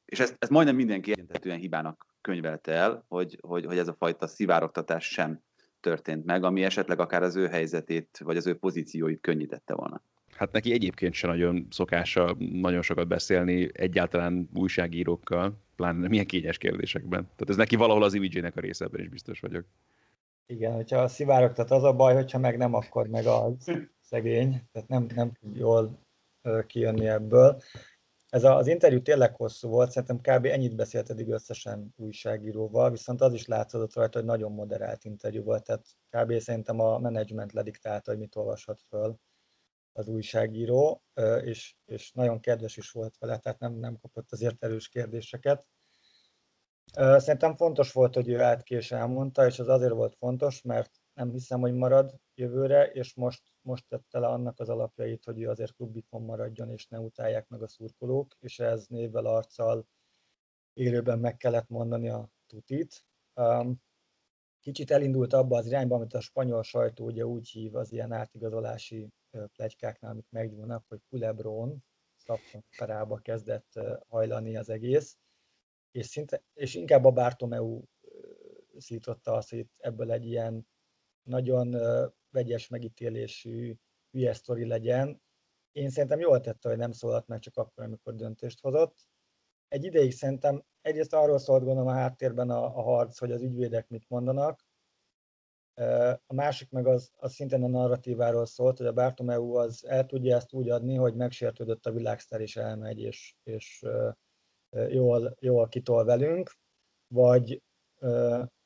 és 0.05 0.19
ezt, 0.19 0.35
ezt 0.39 0.51
majdnem 0.51 0.75
mindenki 0.75 1.11
egyentetően 1.11 1.57
hibának 1.57 2.05
könyvelte 2.21 2.71
el, 2.71 3.05
hogy, 3.07 3.37
hogy, 3.41 3.65
hogy 3.65 3.77
ez 3.77 3.87
a 3.87 3.95
fajta 3.99 4.27
szivárogtatás 4.27 5.05
sem 5.05 5.41
történt 5.81 6.25
meg, 6.25 6.43
ami 6.43 6.63
esetleg 6.63 6.99
akár 6.99 7.23
az 7.23 7.35
ő 7.35 7.47
helyzetét, 7.47 8.21
vagy 8.23 8.37
az 8.37 8.47
ő 8.47 8.55
pozícióit 8.55 9.21
könnyítette 9.21 9.73
volna. 9.73 10.01
hát 10.35 10.51
neki 10.51 10.73
egyébként 10.73 11.13
sem 11.13 11.29
nagyon 11.29 11.67
szokása 11.69 12.35
nagyon 12.51 12.81
sokat 12.81 13.07
beszélni 13.07 13.69
egyáltalán 13.73 14.49
újságírókkal, 14.53 15.57
pláne 15.75 16.07
milyen 16.07 16.25
kényes 16.25 16.57
kérdésekben. 16.57 17.21
Tehát 17.21 17.49
ez 17.49 17.55
neki 17.55 17.75
valahol 17.75 18.03
az 18.03 18.13
imidzsének 18.13 18.55
a 18.55 18.59
része, 18.59 18.85
ebben 18.85 19.01
is 19.01 19.09
biztos 19.09 19.39
vagyok. 19.39 19.65
Igen, 20.45 20.73
hogyha 20.73 21.07
szivárogtat, 21.07 21.71
az 21.71 21.83
a 21.83 21.93
baj, 21.93 22.13
hogyha 22.13 22.39
meg 22.39 22.57
nem, 22.57 22.73
akkor 22.73 23.07
meg 23.07 23.25
az 23.25 23.71
szegény, 24.09 24.61
tehát 24.71 24.87
nem, 24.87 25.05
nem 25.15 25.31
tud 25.31 25.55
jól 25.55 25.99
kijönni 26.67 27.07
ebből. 27.07 27.61
Ez 28.31 28.43
az 28.43 28.67
interjú 28.67 29.01
tényleg 29.01 29.35
hosszú 29.35 29.69
volt, 29.69 29.91
szerintem 29.91 30.17
kb. 30.17 30.45
ennyit 30.45 30.75
beszélt 30.75 31.09
eddig 31.09 31.29
összesen 31.29 31.93
újságíróval, 31.95 32.91
viszont 32.91 33.21
az 33.21 33.33
is 33.33 33.45
látszott 33.45 33.93
rajta, 33.93 34.17
hogy 34.17 34.27
nagyon 34.27 34.51
moderált 34.51 35.03
interjú 35.03 35.43
volt, 35.43 35.63
tehát 35.63 35.85
kb. 36.09 36.39
szerintem 36.39 36.79
a 36.79 36.99
menedzsment 36.99 37.53
lediktálta, 37.53 38.11
hogy 38.11 38.19
mit 38.19 38.35
olvashat 38.35 38.81
föl 38.81 39.17
az 39.91 40.07
újságíró, 40.07 41.03
és, 41.41 41.75
és 41.85 42.11
nagyon 42.11 42.39
kedves 42.39 42.77
is 42.77 42.91
volt 42.91 43.17
vele, 43.17 43.37
tehát 43.37 43.59
nem, 43.59 43.73
nem 43.73 43.97
kapott 43.97 44.31
azért 44.31 44.63
erős 44.63 44.87
kérdéseket. 44.87 45.65
Szerintem 46.93 47.55
fontos 47.55 47.91
volt, 47.91 48.13
hogy 48.13 48.29
ő 48.29 48.39
állt 48.41 48.63
ki 48.63 48.75
és 48.75 48.91
elmondta, 48.91 49.45
és 49.45 49.59
az 49.59 49.67
azért 49.67 49.93
volt 49.93 50.15
fontos, 50.15 50.61
mert 50.61 50.91
nem 51.13 51.31
hiszem, 51.31 51.59
hogy 51.59 51.73
marad 51.73 52.15
jövőre, 52.35 52.85
és 52.85 53.13
most, 53.13 53.50
most 53.61 53.87
tette 53.87 54.19
le 54.19 54.27
annak 54.27 54.59
az 54.59 54.69
alapjait, 54.69 55.23
hogy 55.23 55.41
ő 55.41 55.49
azért 55.49 55.75
klubikon 55.75 56.21
maradjon, 56.21 56.69
és 56.69 56.87
ne 56.87 56.99
utálják 56.99 57.47
meg 57.47 57.61
a 57.61 57.67
szurkolók, 57.67 58.35
és 58.39 58.59
ez 58.59 58.87
névvel, 58.87 59.25
arccal 59.25 59.87
élőben 60.73 61.19
meg 61.19 61.37
kellett 61.37 61.67
mondani 61.67 62.09
a 62.09 62.29
tutit. 62.47 63.05
Kicsit 64.59 64.91
elindult 64.91 65.33
abba 65.33 65.57
az 65.57 65.65
irányba, 65.65 65.95
amit 65.95 66.13
a 66.13 66.19
spanyol 66.19 66.63
sajtó 66.63 67.05
ugye 67.05 67.25
úgy 67.25 67.49
hív 67.49 67.75
az 67.75 67.91
ilyen 67.91 68.11
átigazolási 68.11 69.09
plegykáknál, 69.53 70.11
amik 70.11 70.29
megnyúlnak, 70.29 70.85
hogy 70.87 71.01
Culebron, 71.09 71.83
szapparába 72.15 73.17
kezdett 73.17 73.79
hajlani 74.07 74.57
az 74.57 74.69
egész, 74.69 75.17
és, 75.91 76.05
szinte, 76.05 76.43
és 76.53 76.75
inkább 76.75 77.05
a 77.05 77.11
Bartomeu 77.11 77.83
szította 78.77 79.33
azt, 79.33 79.49
hogy 79.49 79.67
ebből 79.77 80.11
egy 80.11 80.25
ilyen 80.25 80.67
nagyon 81.23 81.75
vegyes 82.31 82.67
megítélésű 82.67 83.75
hülye 84.11 84.33
sztori 84.33 84.65
legyen. 84.65 85.21
Én 85.71 85.89
szerintem 85.89 86.19
jól 86.19 86.39
tette, 86.39 86.69
hogy 86.69 86.77
nem 86.77 86.91
szólalt 86.91 87.27
meg 87.27 87.39
csak 87.39 87.57
akkor, 87.57 87.83
amikor 87.83 88.15
döntést 88.15 88.59
hozott. 88.59 88.95
Egy 89.67 89.83
ideig 89.83 90.11
szerintem 90.11 90.63
egyrészt 90.81 91.13
arról 91.13 91.37
szólt 91.37 91.63
gondolom 91.63 91.89
a 91.89 91.93
háttérben 91.93 92.49
a, 92.49 92.63
a 92.63 92.81
harc, 92.81 93.17
hogy 93.17 93.31
az 93.31 93.41
ügyvédek 93.41 93.87
mit 93.87 94.09
mondanak, 94.09 94.65
a 96.25 96.33
másik 96.33 96.69
meg 96.69 96.87
az, 96.87 97.11
az 97.15 97.33
szintén 97.33 97.63
a 97.63 97.67
narratíváról 97.67 98.45
szólt, 98.45 98.77
hogy 98.77 98.87
a 98.87 98.93
Bartomeu 98.93 99.53
az 99.53 99.85
el 99.85 100.05
tudja 100.05 100.35
ezt 100.35 100.53
úgy 100.53 100.69
adni, 100.69 100.95
hogy 100.95 101.15
megsértődött 101.15 101.85
a 101.85 101.91
világsztár 101.91 102.41
és 102.41 102.55
elmegy, 102.55 102.99
és, 102.99 103.35
és 103.43 103.85
jól, 104.87 105.35
jól 105.39 105.67
kitol 105.67 106.05
velünk, 106.05 106.51
vagy, 107.07 107.61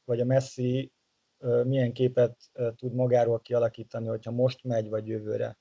vagy 0.03 0.19
a 0.19 0.25
Messi 0.25 0.91
milyen 1.37 1.93
képet 1.93 2.51
tud 2.75 2.93
magáról 2.93 3.39
kialakítani, 3.39 4.07
hogyha 4.07 4.31
most 4.31 4.63
megy, 4.63 4.89
vagy 4.89 5.07
jövőre. 5.07 5.57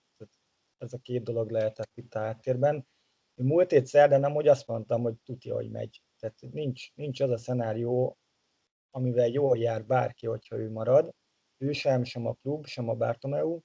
Ez 0.78 0.92
a 0.92 0.98
két 0.98 1.22
dolog 1.22 1.50
lehetett 1.50 1.90
itt 1.94 2.14
a 2.14 2.18
háttérben. 2.18 2.87
Múlt 3.34 3.70
hét 3.70 3.87
szerdán 3.87 4.20
nem 4.20 4.34
úgy 4.34 4.48
azt 4.48 4.66
mondtam, 4.66 5.02
hogy 5.02 5.16
tudja, 5.24 5.54
hogy 5.54 5.70
megy. 5.70 6.02
Tehát 6.18 6.37
nincs, 6.40 6.94
nincs 6.94 7.20
az 7.20 7.30
a 7.30 7.37
szenárió, 7.37 8.18
amivel 8.90 9.28
jól 9.28 9.58
jár 9.58 9.87
bárki, 9.87 10.26
hogyha 10.26 10.56
ő 10.56 10.70
marad. 10.70 11.14
Ő 11.58 11.72
sem, 11.72 12.04
sem 12.04 12.26
a 12.26 12.32
klub, 12.32 12.66
sem 12.66 12.88
a 12.88 12.94
Bartomeu. 12.94 13.60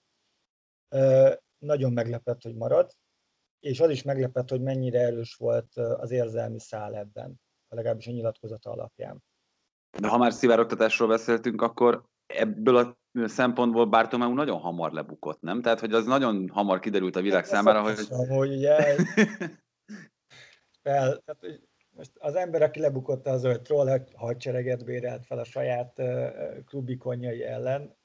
Nagyon 1.58 1.94
meglepett, 1.94 2.42
hogy 2.42 2.56
marad, 2.56 2.92
és 3.60 3.80
az 3.80 3.90
is 3.90 4.04
meglepett, 4.04 4.50
hogy 4.50 4.62
mennyire 4.62 5.00
erős 5.00 5.36
volt 5.36 5.76
az 5.76 6.12
érzelmi 6.12 6.60
szál 6.60 6.96
ebben, 6.96 7.42
legalábbis 7.68 8.08
a 8.08 8.12
nyilatkozata 8.12 8.72
alapján. 8.72 9.24
De 9.98 10.08
ha 10.08 10.18
már 10.18 10.34
szivárogtatásról 10.34 11.08
beszéltünk, 11.08 11.62
akkor 11.62 12.04
ebből 12.26 12.76
a 12.76 12.98
szempontból 13.28 13.86
Bartomeu 13.86 14.34
nagyon 14.34 14.60
hamar 14.60 14.92
lebukott, 14.92 15.42
nem? 15.42 15.62
Tehát, 15.62 15.80
hogy 15.80 15.94
az 15.94 16.06
nagyon 16.06 16.50
hamar 16.50 16.80
kiderült 16.80 17.16
a 17.16 17.22
világ 17.22 17.44
hát, 17.44 17.54
számára, 17.54 17.82
hogy... 17.82 18.08
hogy 18.28 18.56
ugye, 18.56 18.76
fel, 20.84 21.22
tehát, 21.26 21.62
most 21.90 22.12
az 22.20 22.36
ember, 22.36 22.62
aki 22.62 22.80
lebukott 22.80 23.28
az, 23.28 23.44
hogy 23.44 23.62
troll 23.62 24.06
hadsereget 24.16 24.86
bérelt 24.86 25.26
fel 25.26 25.40
a 25.40 25.44
saját 25.44 26.02
klubikonjai 26.66 27.44
ellen, 27.44 27.98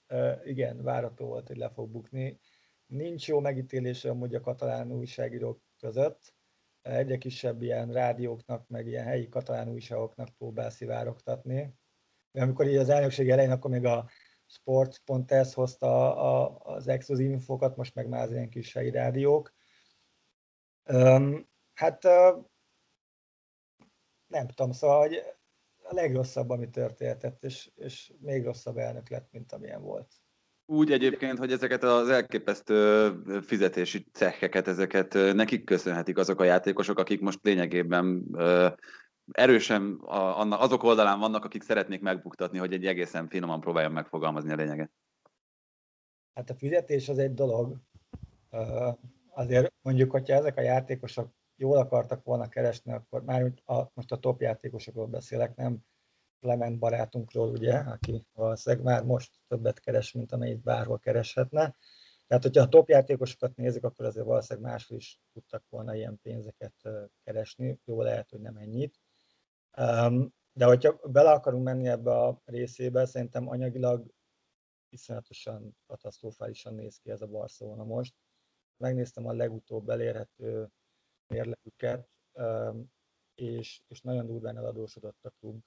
igen, 0.44 0.82
várató 0.82 1.26
volt, 1.26 1.46
hogy 1.46 1.56
le 1.56 1.70
fog 1.70 1.90
bukni. 1.90 2.38
Nincs 2.86 3.28
jó 3.28 3.40
megítélése 3.40 4.10
amúgy 4.10 4.34
a 4.34 4.40
katalán 4.40 4.92
újságírók 4.92 5.60
között. 5.78 6.34
Egyre 6.84 7.18
kisebb 7.18 7.62
ilyen 7.62 7.92
rádióknak, 7.92 8.68
meg 8.68 8.86
ilyen 8.86 9.04
helyi 9.04 9.28
katalán 9.28 9.68
újságoknak 9.68 10.28
próbál 10.28 10.70
szivárogtatni. 10.70 11.74
De 12.32 12.42
amikor 12.42 12.66
így 12.66 12.76
az 12.76 12.88
elnökség 12.88 13.30
elején, 13.30 13.50
akkor 13.50 13.70
még 13.70 13.84
a 13.84 14.08
sport.es 14.46 15.54
hozta 15.54 16.16
a, 16.16 16.58
az 16.74 16.88
exkluzív 16.88 17.30
infokat, 17.30 17.76
most 17.76 17.94
meg 17.94 18.08
már 18.08 18.22
az 18.22 18.32
ilyen 18.32 18.48
kis 18.48 18.72
helyi 18.72 18.90
rádiók. 18.90 19.54
Um, 20.84 21.48
hát 21.74 22.02
nem 24.26 24.46
tudom, 24.46 24.72
szóval 24.72 24.98
hogy 24.98 25.22
a 25.82 25.94
legrosszabb, 25.94 26.50
ami 26.50 26.70
történt, 26.70 27.44
és, 27.44 27.70
és 27.74 28.12
még 28.18 28.44
rosszabb 28.44 28.76
elnök 28.76 29.08
lett, 29.08 29.32
mint 29.32 29.52
amilyen 29.52 29.82
volt. 29.82 30.23
Úgy 30.66 30.92
egyébként, 30.92 31.38
hogy 31.38 31.52
ezeket 31.52 31.82
az 31.82 32.08
elképesztő 32.08 33.12
fizetési 33.40 34.06
ceheket, 34.12 34.68
ezeket 34.68 35.12
nekik 35.12 35.64
köszönhetik 35.64 36.18
azok 36.18 36.40
a 36.40 36.44
játékosok, 36.44 36.98
akik 36.98 37.20
most 37.20 37.38
lényegében 37.42 38.24
erősen 39.32 40.00
azok 40.50 40.82
oldalán 40.82 41.18
vannak, 41.18 41.44
akik 41.44 41.62
szeretnék 41.62 42.00
megbuktatni, 42.00 42.58
hogy 42.58 42.72
egy 42.72 42.86
egészen 42.86 43.28
finoman 43.28 43.60
próbáljon 43.60 43.92
megfogalmazni 43.92 44.52
a 44.52 44.56
lényeget. 44.56 44.90
Hát 46.34 46.50
a 46.50 46.54
fizetés 46.54 47.08
az 47.08 47.18
egy 47.18 47.34
dolog. 47.34 47.76
Azért 49.30 49.72
mondjuk, 49.82 50.10
hogyha 50.10 50.34
ezek 50.34 50.56
a 50.56 50.62
játékosok 50.62 51.32
jól 51.56 51.76
akartak 51.76 52.24
volna 52.24 52.48
keresni, 52.48 52.92
akkor 52.92 53.24
már 53.24 53.52
a, 53.64 53.82
most 53.94 54.12
a 54.12 54.16
top 54.16 54.40
játékosokról 54.40 55.06
beszélek, 55.06 55.54
nem 55.54 55.78
Clement 56.44 56.78
barátunkról, 56.78 57.50
ugye, 57.50 57.74
aki 57.74 58.26
valószínűleg 58.32 58.84
már 58.84 59.04
most 59.04 59.40
többet 59.48 59.80
keres, 59.80 60.12
mint 60.12 60.32
amennyit 60.32 60.62
bárhol 60.62 60.98
kereshetne. 60.98 61.76
Tehát, 62.26 62.42
hogyha 62.42 62.62
a 62.62 62.68
top 62.68 62.88
játékosokat 62.88 63.56
nézzük, 63.56 63.84
akkor 63.84 64.04
azért 64.04 64.26
valószínűleg 64.26 64.70
máshol 64.70 64.98
is 64.98 65.20
tudtak 65.32 65.64
volna 65.68 65.94
ilyen 65.94 66.18
pénzeket 66.22 66.74
keresni. 67.22 67.80
Jó 67.84 68.02
lehet, 68.02 68.30
hogy 68.30 68.40
nem 68.40 68.56
ennyit. 68.56 69.00
De 70.52 70.64
hogyha 70.64 71.00
bele 71.02 71.30
akarunk 71.30 71.64
menni 71.64 71.88
ebbe 71.88 72.10
a 72.10 72.40
részébe, 72.44 73.04
szerintem 73.04 73.48
anyagilag 73.48 74.06
iszonyatosan 74.88 75.76
katasztrofálisan 75.86 76.74
néz 76.74 76.96
ki 76.96 77.10
ez 77.10 77.22
a 77.22 77.26
Barcelona 77.26 77.84
most. 77.84 78.14
Megnéztem 78.76 79.26
a 79.26 79.32
legutóbb 79.32 79.88
elérhető 79.88 80.68
mérlegüket, 81.26 82.08
és, 83.34 83.80
és 83.88 84.00
nagyon 84.00 84.26
durván 84.26 84.56
eladósodott 84.56 85.24
a 85.24 85.30
klub 85.40 85.62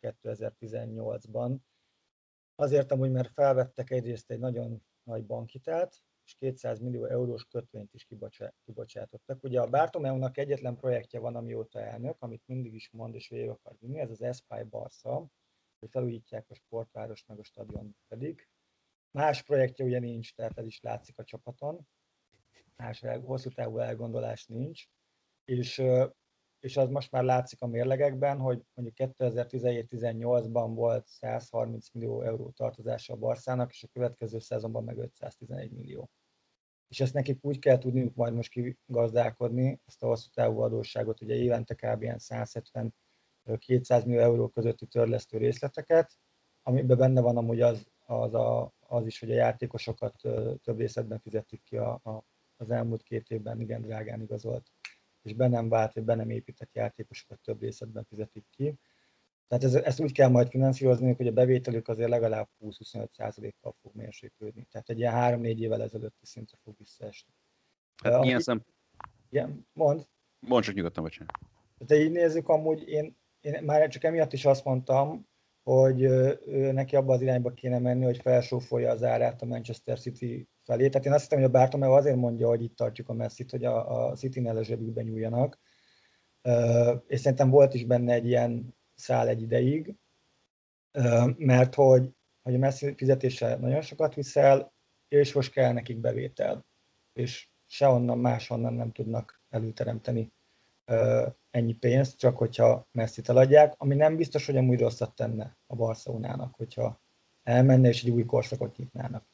2018-ban. 0.00 1.56
Azért 2.54 2.92
amúgy, 2.92 3.10
mert 3.10 3.32
felvettek 3.32 3.90
egyrészt 3.90 4.30
egy 4.30 4.38
nagyon 4.38 4.82
nagy 5.02 5.26
bankhitelt, 5.26 6.02
és 6.24 6.34
200 6.34 6.78
millió 6.78 7.04
eurós 7.04 7.44
kötvényt 7.44 7.94
is 7.94 8.06
kibocsátottak. 8.64 9.42
Ugye 9.42 9.60
a 9.60 9.66
Bartomeu-nak 9.66 10.36
egyetlen 10.36 10.76
projektje 10.76 11.20
van, 11.20 11.36
amióta 11.36 11.80
elnök, 11.80 12.16
amit 12.18 12.46
mindig 12.46 12.74
is 12.74 12.90
mond 12.90 13.14
és 13.14 13.28
végig 13.28 13.48
akar 13.48 13.76
vinni, 13.78 13.98
ez 13.98 14.10
az 14.10 14.22
Espai 14.22 14.62
Barca, 14.62 15.26
hogy 15.78 15.90
felújítják 15.90 16.50
a 16.50 16.54
sportváros, 16.54 17.24
meg 17.26 17.38
a 17.38 17.44
stadion 17.44 17.96
pedig. 18.08 18.48
Más 19.10 19.42
projektje 19.42 19.84
ugye 19.84 19.98
nincs, 19.98 20.34
tehát 20.34 20.58
ez 20.58 20.66
is 20.66 20.80
látszik 20.80 21.18
a 21.18 21.24
csapaton. 21.24 21.88
Más 22.76 23.00
hosszú 23.00 23.50
távú 23.50 23.78
elgondolás 23.78 24.46
nincs. 24.46 24.84
És 25.44 25.82
és 26.60 26.76
az 26.76 26.88
most 26.88 27.10
már 27.10 27.22
látszik 27.22 27.62
a 27.62 27.66
mérlegekben, 27.66 28.38
hogy 28.38 28.62
mondjuk 28.74 29.12
2017-18-ban 29.18 30.70
volt 30.74 31.06
130 31.06 31.88
millió 31.92 32.22
euró 32.22 32.50
tartozása 32.50 33.12
a 33.12 33.16
Barszának, 33.16 33.70
és 33.72 33.82
a 33.82 33.88
következő 33.92 34.38
szezonban 34.38 34.84
meg 34.84 34.98
511 34.98 35.70
millió. 35.70 36.10
És 36.88 37.00
ezt 37.00 37.14
nekik 37.14 37.44
úgy 37.44 37.58
kell 37.58 37.78
tudniuk 37.78 38.14
majd 38.14 38.34
most 38.34 38.52
kigazdálkodni, 38.86 39.80
ezt 39.86 40.02
a 40.02 40.06
hosszú 40.06 40.28
távú 40.34 40.60
adósságot, 40.60 41.20
ugye 41.20 41.34
évente 41.34 41.74
kb. 41.74 42.04
170-200 42.04 42.90
millió 44.04 44.20
euró 44.20 44.48
közötti 44.48 44.86
törlesztő 44.86 45.38
részleteket, 45.38 46.18
amiben 46.62 46.98
benne 46.98 47.20
van 47.20 47.36
amúgy 47.36 47.60
az, 47.60 47.86
az, 48.06 48.34
a, 48.34 48.72
az 48.80 49.06
is, 49.06 49.20
hogy 49.20 49.30
a 49.30 49.34
játékosokat 49.34 50.14
több 50.62 50.78
részletben 50.78 51.18
fizetik 51.18 51.62
ki 51.62 51.76
a, 51.76 51.92
a, 51.92 52.24
az 52.56 52.70
elmúlt 52.70 53.02
két 53.02 53.30
évben 53.30 53.60
igen 53.60 53.82
drágán 53.82 54.22
igazolt 54.22 54.70
és 55.22 55.34
be 55.34 55.48
nem 55.48 55.68
vált, 55.68 55.92
vagy 55.92 56.04
be 56.04 56.14
nem 56.14 56.30
épített 56.30 56.74
játékosokat 56.74 57.40
több 57.40 57.60
részletben 57.60 58.04
fizetik 58.04 58.44
ki. 58.50 58.78
Tehát 59.46 59.64
ez, 59.64 59.74
ezt 59.74 60.00
úgy 60.00 60.12
kell 60.12 60.28
majd 60.28 60.48
finanszírozni, 60.48 61.14
hogy 61.14 61.26
a 61.26 61.32
bevételük 61.32 61.88
azért 61.88 62.08
legalább 62.08 62.48
20-25%-kal 62.60 63.74
fog 63.80 63.94
mérséklődni. 63.94 64.66
Tehát 64.70 64.90
egy 64.90 64.98
ilyen 64.98 65.40
3-4 65.40 65.58
évvel 65.58 65.82
ezelőtti 65.82 66.26
szintre 66.26 66.58
fog 66.62 66.74
visszaesni. 66.78 67.32
Hát, 68.02 68.20
milyen 68.20 68.40
szem... 68.40 68.64
Igen, 69.30 69.66
mond. 69.72 70.08
Mondd 70.38 70.62
csak 70.62 70.74
nyugodtan, 70.74 71.02
vagy 71.02 71.20
De 71.78 71.96
így 71.96 72.10
nézzük, 72.10 72.48
amúgy 72.48 72.88
én, 72.88 73.16
én 73.40 73.62
már 73.62 73.88
csak 73.88 74.04
emiatt 74.04 74.32
is 74.32 74.44
azt 74.44 74.64
mondtam, 74.64 75.28
hogy 75.62 76.08
neki 76.50 76.96
abba 76.96 77.12
az 77.12 77.20
irányba 77.20 77.52
kéne 77.52 77.78
menni, 77.78 78.04
hogy 78.04 78.20
felsófolja 78.20 78.90
az 78.90 79.02
árát 79.02 79.42
a 79.42 79.46
Manchester 79.46 80.00
City 80.00 80.48
felé. 80.64 80.88
Tehát 80.88 81.06
én 81.06 81.12
azt 81.12 81.22
hiszem, 81.22 81.38
hogy 81.38 81.48
a 81.48 81.50
Bartomeu 81.50 81.92
azért 81.92 82.16
mondja, 82.16 82.48
hogy 82.48 82.62
itt 82.62 82.76
tartjuk 82.76 83.08
a 83.08 83.12
messzit, 83.12 83.50
hogy 83.50 83.64
a, 83.64 84.08
a 84.08 84.14
City-nél 84.14 84.56
a 84.56 84.64
zsebükbe 84.64 85.02
nyúljanak. 85.02 85.58
És 87.06 87.20
szerintem 87.20 87.50
volt 87.50 87.74
is 87.74 87.84
benne 87.84 88.12
egy 88.12 88.26
ilyen 88.26 88.76
szál 88.94 89.28
egy 89.28 89.42
ideig, 89.42 89.94
mert 91.36 91.74
hogy, 91.74 92.10
hogy 92.42 92.54
a 92.54 92.58
messzi 92.58 92.94
fizetése 92.96 93.56
nagyon 93.56 93.80
sokat 93.80 94.14
viszel, 94.14 94.72
és 95.08 95.32
most 95.32 95.52
kell 95.52 95.72
nekik 95.72 95.98
bevétel. 95.98 96.66
És 97.12 97.48
sehonnan 97.66 98.18
máshonnan 98.18 98.74
nem 98.74 98.92
tudnak 98.92 99.42
előteremteni 99.48 100.32
ennyi 101.50 101.72
pénzt, 101.72 102.18
csak 102.18 102.36
hogyha 102.36 102.88
Messi-t 102.92 103.28
eladják, 103.28 103.74
ami 103.76 103.94
nem 103.94 104.16
biztos, 104.16 104.46
hogy 104.46 104.56
amúgy 104.56 104.80
rosszat 104.80 105.14
tenne 105.14 105.56
a 105.66 105.76
Barcelonának, 105.76 106.54
hogyha 106.54 107.00
elmenne 107.42 107.88
és 107.88 108.02
egy 108.02 108.10
új 108.10 108.24
korszakot 108.24 108.76
nyitnának. 108.76 109.29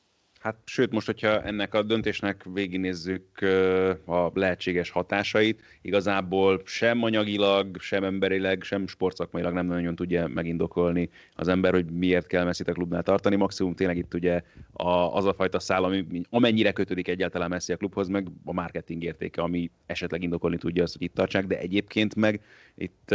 Hát 0.47 0.57
sőt, 0.65 0.93
most, 0.93 1.07
hogyha 1.07 1.43
ennek 1.43 1.75
a 1.75 1.83
döntésnek 1.83 2.45
végignézzük 2.53 3.41
a 4.07 4.31
lehetséges 4.35 4.91
hatásait, 4.91 5.63
igazából 5.83 6.63
sem 6.65 7.03
anyagilag, 7.03 7.81
sem 7.81 8.05
emberileg, 8.05 8.63
sem 8.63 8.87
sportszakmailag 8.87 9.53
nem 9.53 9.67
nagyon 9.67 9.95
tudja 9.95 10.27
megindokolni 10.27 11.11
az 11.35 11.49
ember, 11.49 11.73
hogy 11.73 11.87
miért 11.87 12.27
kell 12.27 12.45
Messi 12.45 12.63
a 12.67 12.73
klubnál 12.73 13.03
tartani. 13.03 13.37
Maximum 13.37 13.75
tényleg 13.75 13.97
itt 13.97 14.15
ugye 14.15 14.43
a, 14.73 14.91
az 14.91 15.25
a 15.25 15.35
fajta 15.35 15.59
szál, 15.59 15.85
ami, 15.85 16.07
amennyire 16.31 16.73
kötődik 16.73 17.09
egyáltalán 17.09 17.49
Messi 17.49 17.73
a 17.73 17.77
klubhoz, 17.77 18.09
meg 18.09 18.27
a 18.45 18.53
marketing 18.53 19.03
értéke, 19.03 19.43
ami 19.43 19.71
esetleg 19.87 20.23
indokolni 20.23 20.57
tudja 20.57 20.83
azt, 20.83 20.93
hogy 20.93 21.03
itt 21.03 21.15
tartsák, 21.15 21.47
de 21.47 21.59
egyébként 21.59 22.15
meg 22.15 22.41
itt 22.77 23.15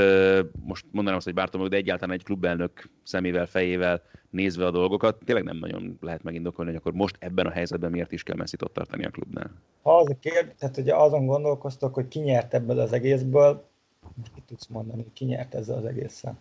most 0.64 0.86
mondanám 0.92 1.18
azt, 1.18 1.26
hogy 1.26 1.36
Bártom, 1.36 1.70
de 1.70 1.76
egyáltalán 1.76 2.16
egy 2.16 2.24
klubelnök 2.24 2.90
szemével, 3.04 3.46
fejével 3.46 4.02
nézve 4.30 4.66
a 4.66 4.72
dolgokat, 4.72 5.18
tényleg 5.26 5.44
nem 5.44 5.58
nagyon 5.58 5.98
lehet 6.02 6.24
megindokolni, 6.24 6.72
hogy 6.72 6.80
akkor 6.80 6.94
most 6.94 7.16
ebben 7.20 7.46
a 7.46 7.52
helyzetben 7.52 7.92
miért 7.92 8.12
is 8.12 8.24
kell 8.24 8.36
messi 8.36 8.56
ott 8.64 8.74
tartani 8.74 9.06
a 9.06 9.10
klubnál. 9.10 9.52
Ha 9.82 9.98
az 9.98 10.10
a 10.10 10.16
kérdés, 10.20 10.54
tehát 10.58 10.78
ugye 10.78 10.96
azon 10.96 11.26
gondolkoztok, 11.26 11.94
hogy 11.94 12.08
ki 12.08 12.20
nyert 12.20 12.54
ebből 12.54 12.80
az 12.80 12.94
egészből, 12.94 13.70
mit 14.16 14.44
tudsz 14.46 14.68
mondani, 14.68 15.06
ki 15.14 15.26
nyert 15.26 15.56
ezzel 15.56 15.78
az 15.78 15.86
egészen? 15.86 16.38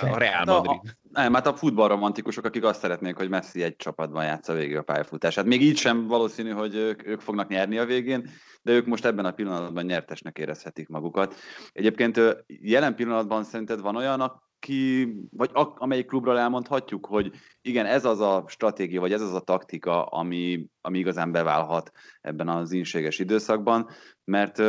A 0.00 0.18
Real 0.18 0.44
Madrid. 0.44 0.64
Na, 0.64 0.70
a, 0.70 0.82
nem, 1.12 1.34
hát 1.34 1.46
a 1.46 1.56
futballromantikusok, 1.56 2.44
akik 2.44 2.64
azt 2.64 2.80
szeretnék, 2.80 3.16
hogy 3.16 3.28
Messi 3.28 3.62
egy 3.62 3.76
csapatban 3.76 4.24
játsza 4.24 4.52
végig 4.52 4.76
a 4.76 4.82
pályafutását. 4.82 5.44
Még 5.44 5.62
így 5.62 5.76
sem 5.76 6.06
valószínű, 6.06 6.50
hogy 6.50 6.74
ők, 6.74 7.06
ők 7.06 7.20
fognak 7.20 7.48
nyerni 7.48 7.78
a 7.78 7.84
végén, 7.84 8.30
de 8.62 8.72
ők 8.72 8.86
most 8.86 9.04
ebben 9.04 9.24
a 9.24 9.32
pillanatban 9.32 9.84
nyertesnek 9.84 10.38
érezhetik 10.38 10.88
magukat. 10.88 11.34
Egyébként 11.72 12.20
jelen 12.46 12.94
pillanatban 12.94 13.44
szerinted 13.44 13.80
van 13.80 13.96
olyan, 13.96 14.42
ki, 14.58 15.14
vagy 15.30 15.50
amelyik 15.54 16.06
klubról 16.06 16.38
elmondhatjuk, 16.38 17.06
hogy 17.06 17.30
igen, 17.60 17.86
ez 17.86 18.04
az 18.04 18.20
a 18.20 18.44
stratégia, 18.46 19.00
vagy 19.00 19.12
ez 19.12 19.20
az 19.20 19.34
a 19.34 19.40
taktika, 19.40 20.04
ami, 20.04 20.66
ami 20.80 20.98
igazán 20.98 21.32
beválhat 21.32 21.90
ebben 22.20 22.48
az 22.48 22.72
inséges 22.72 23.18
időszakban, 23.18 23.88
mert 24.24 24.62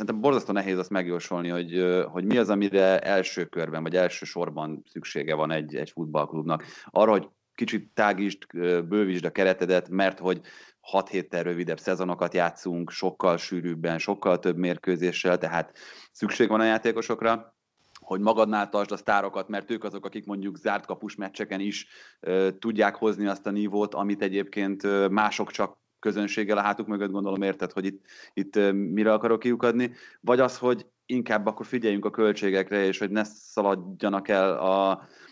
szerintem 0.00 0.20
borzasztó 0.22 0.52
nehéz 0.52 0.78
azt 0.78 0.90
megjósolni, 0.90 1.48
hogy, 1.48 1.74
ö, 1.74 2.04
hogy 2.08 2.24
mi 2.24 2.36
az, 2.36 2.50
amire 2.50 2.98
első 2.98 3.44
körben, 3.44 3.82
vagy 3.82 3.96
első 3.96 4.24
sorban 4.24 4.82
szüksége 4.90 5.34
van 5.34 5.50
egy, 5.50 5.74
egy 5.74 5.90
futballklubnak. 5.90 6.64
Arra, 6.84 7.10
hogy 7.10 7.28
kicsit 7.54 7.90
tágítsd, 7.94 8.46
bővítsd 8.88 9.24
a 9.24 9.30
keretedet, 9.30 9.88
mert 9.88 10.18
hogy 10.18 10.40
6 10.80 11.08
héttel 11.08 11.42
rövidebb 11.42 11.78
szezonokat 11.78 12.34
játszunk, 12.34 12.90
sokkal 12.90 13.36
sűrűbben, 13.36 13.98
sokkal 13.98 14.38
több 14.38 14.56
mérkőzéssel, 14.56 15.38
tehát 15.38 15.78
szükség 16.12 16.48
van 16.48 16.60
a 16.60 16.64
játékosokra, 16.64 17.54
hogy 18.00 18.20
magadnál 18.20 18.68
tartsd 18.68 18.92
a 18.92 18.96
sztárokat, 18.96 19.48
mert 19.48 19.70
ők 19.70 19.84
azok, 19.84 20.04
akik 20.04 20.26
mondjuk 20.26 20.56
zárt 20.56 20.86
kapus 20.86 21.14
meccseken 21.14 21.60
is 21.60 21.86
uh, 22.20 22.48
tudják 22.58 22.94
hozni 22.94 23.26
azt 23.26 23.46
a 23.46 23.50
nívót, 23.50 23.94
amit 23.94 24.22
egyébként 24.22 25.08
mások 25.10 25.50
csak 25.50 25.79
közönséggel 26.00 26.58
a 26.58 26.62
hátuk 26.62 26.86
mögött 26.86 27.10
gondolom 27.10 27.42
érted, 27.42 27.72
hogy 27.72 27.84
itt, 27.84 28.04
itt 28.34 28.72
mire 28.72 29.12
akarok 29.12 29.38
kiukadni, 29.40 29.92
vagy 30.20 30.40
az, 30.40 30.58
hogy 30.58 30.86
inkább 31.06 31.46
akkor 31.46 31.66
figyeljünk 31.66 32.04
a 32.04 32.10
költségekre, 32.10 32.84
és 32.84 32.98
hogy 32.98 33.10
ne 33.10 33.24
szaladjanak 33.24 34.28
el 34.28 34.58
a, 34.58 34.90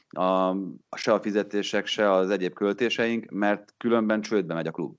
a, 0.09 0.57
se 0.96 1.12
a 1.12 1.20
fizetések, 1.20 1.87
se 1.87 2.12
az 2.12 2.31
egyéb 2.31 2.52
költéseink, 2.52 3.31
mert 3.31 3.74
különben 3.76 4.20
csődbe 4.20 4.54
megy 4.54 4.66
a 4.66 4.70
klub. 4.70 4.94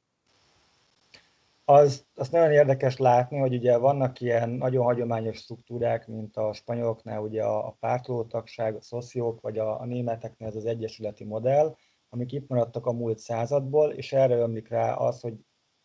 Az, 1.66 2.06
azt 2.16 2.32
nagyon 2.32 2.52
érdekes 2.52 2.98
látni, 2.98 3.38
hogy 3.38 3.54
ugye 3.54 3.78
vannak 3.78 4.22
ilyen 4.22 4.50
nagyon 4.50 4.84
hagyományos 4.84 5.38
struktúrák, 5.38 6.08
mint 6.08 6.38
a 6.38 6.54
spanyoloknál 6.54 7.22
ugye 7.22 7.44
a, 7.44 7.68
a 7.68 7.76
pártolótagság, 7.80 8.76
a 8.76 8.82
szociók, 8.82 9.42
vagy 9.42 9.58
a, 9.58 9.82
a 9.82 9.86
németeknél 9.86 10.48
ez 10.48 10.56
az 10.56 10.66
egyesületi 10.66 11.24
modell, 11.24 11.76
amik 12.10 12.32
itt 12.32 12.48
maradtak 12.48 12.86
a 12.86 12.92
múlt 12.92 13.18
századból, 13.18 13.92
és 13.92 14.14
erre 14.14 14.36
ömlik 14.36 14.68
rá 14.68 14.94
az, 14.94 15.22
hogy 15.22 15.34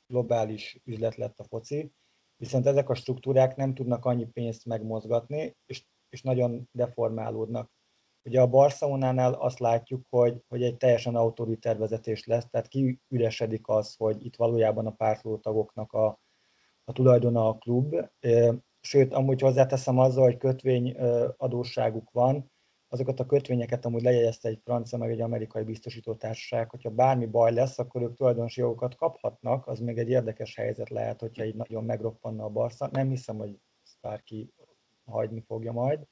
globális 0.06 0.80
üzlet 0.84 1.16
lett 1.16 1.38
a 1.40 1.44
foci, 1.44 1.92
viszont 2.36 2.66
ezek 2.66 2.88
a 2.88 2.94
struktúrák 2.94 3.56
nem 3.56 3.74
tudnak 3.74 4.04
annyi 4.04 4.26
pénzt 4.26 4.64
megmozgatni, 4.64 5.56
és, 5.66 5.84
és 6.08 6.22
nagyon 6.22 6.68
deformálódnak. 6.72 7.72
Ugye 8.24 8.40
a 8.40 8.46
Barcelonánál 8.46 9.32
azt 9.32 9.58
látjuk, 9.58 10.06
hogy, 10.08 10.42
hogy 10.48 10.62
egy 10.62 10.76
teljesen 10.76 11.14
autoriter 11.14 11.78
vezetés 11.78 12.26
lesz, 12.26 12.46
tehát 12.50 12.68
kiüresedik 12.68 13.68
az, 13.68 13.94
hogy 13.94 14.24
itt 14.24 14.36
valójában 14.36 14.86
a 14.86 14.90
pártló 14.90 15.38
tagoknak 15.38 15.92
a, 15.92 16.20
a 16.84 16.92
tulajdona 16.92 17.48
a 17.48 17.58
klub. 17.58 17.94
Sőt, 18.80 19.12
amúgy 19.12 19.40
hozzáteszem 19.40 19.98
azzal, 19.98 20.24
hogy 20.24 20.36
kötvény 20.36 20.96
adósságuk 21.36 22.10
van, 22.10 22.52
azokat 22.94 23.20
a 23.20 23.26
kötvényeket 23.26 23.84
amúgy 23.84 24.02
lejegyezte 24.02 24.48
egy 24.48 24.60
francia 24.64 24.98
meg 24.98 25.10
egy 25.10 25.20
amerikai 25.20 25.62
biztosítótársaság, 25.62 26.70
hogyha 26.70 26.90
bármi 26.90 27.26
baj 27.26 27.52
lesz, 27.52 27.78
akkor 27.78 28.02
ők 28.02 28.14
tulajdonosi 28.14 28.60
jogokat 28.60 28.94
kaphatnak, 28.94 29.66
az 29.66 29.78
még 29.80 29.98
egy 29.98 30.08
érdekes 30.08 30.54
helyzet 30.54 30.88
lehet, 30.88 31.20
hogyha 31.20 31.44
így 31.44 31.54
nagyon 31.54 31.84
megroppanna 31.84 32.44
a 32.44 32.48
Barca. 32.48 32.88
Nem 32.92 33.08
hiszem, 33.08 33.36
hogy 33.36 33.58
bárki 34.00 34.52
hagyni 35.04 35.40
fogja 35.40 35.72
majd. 35.72 36.06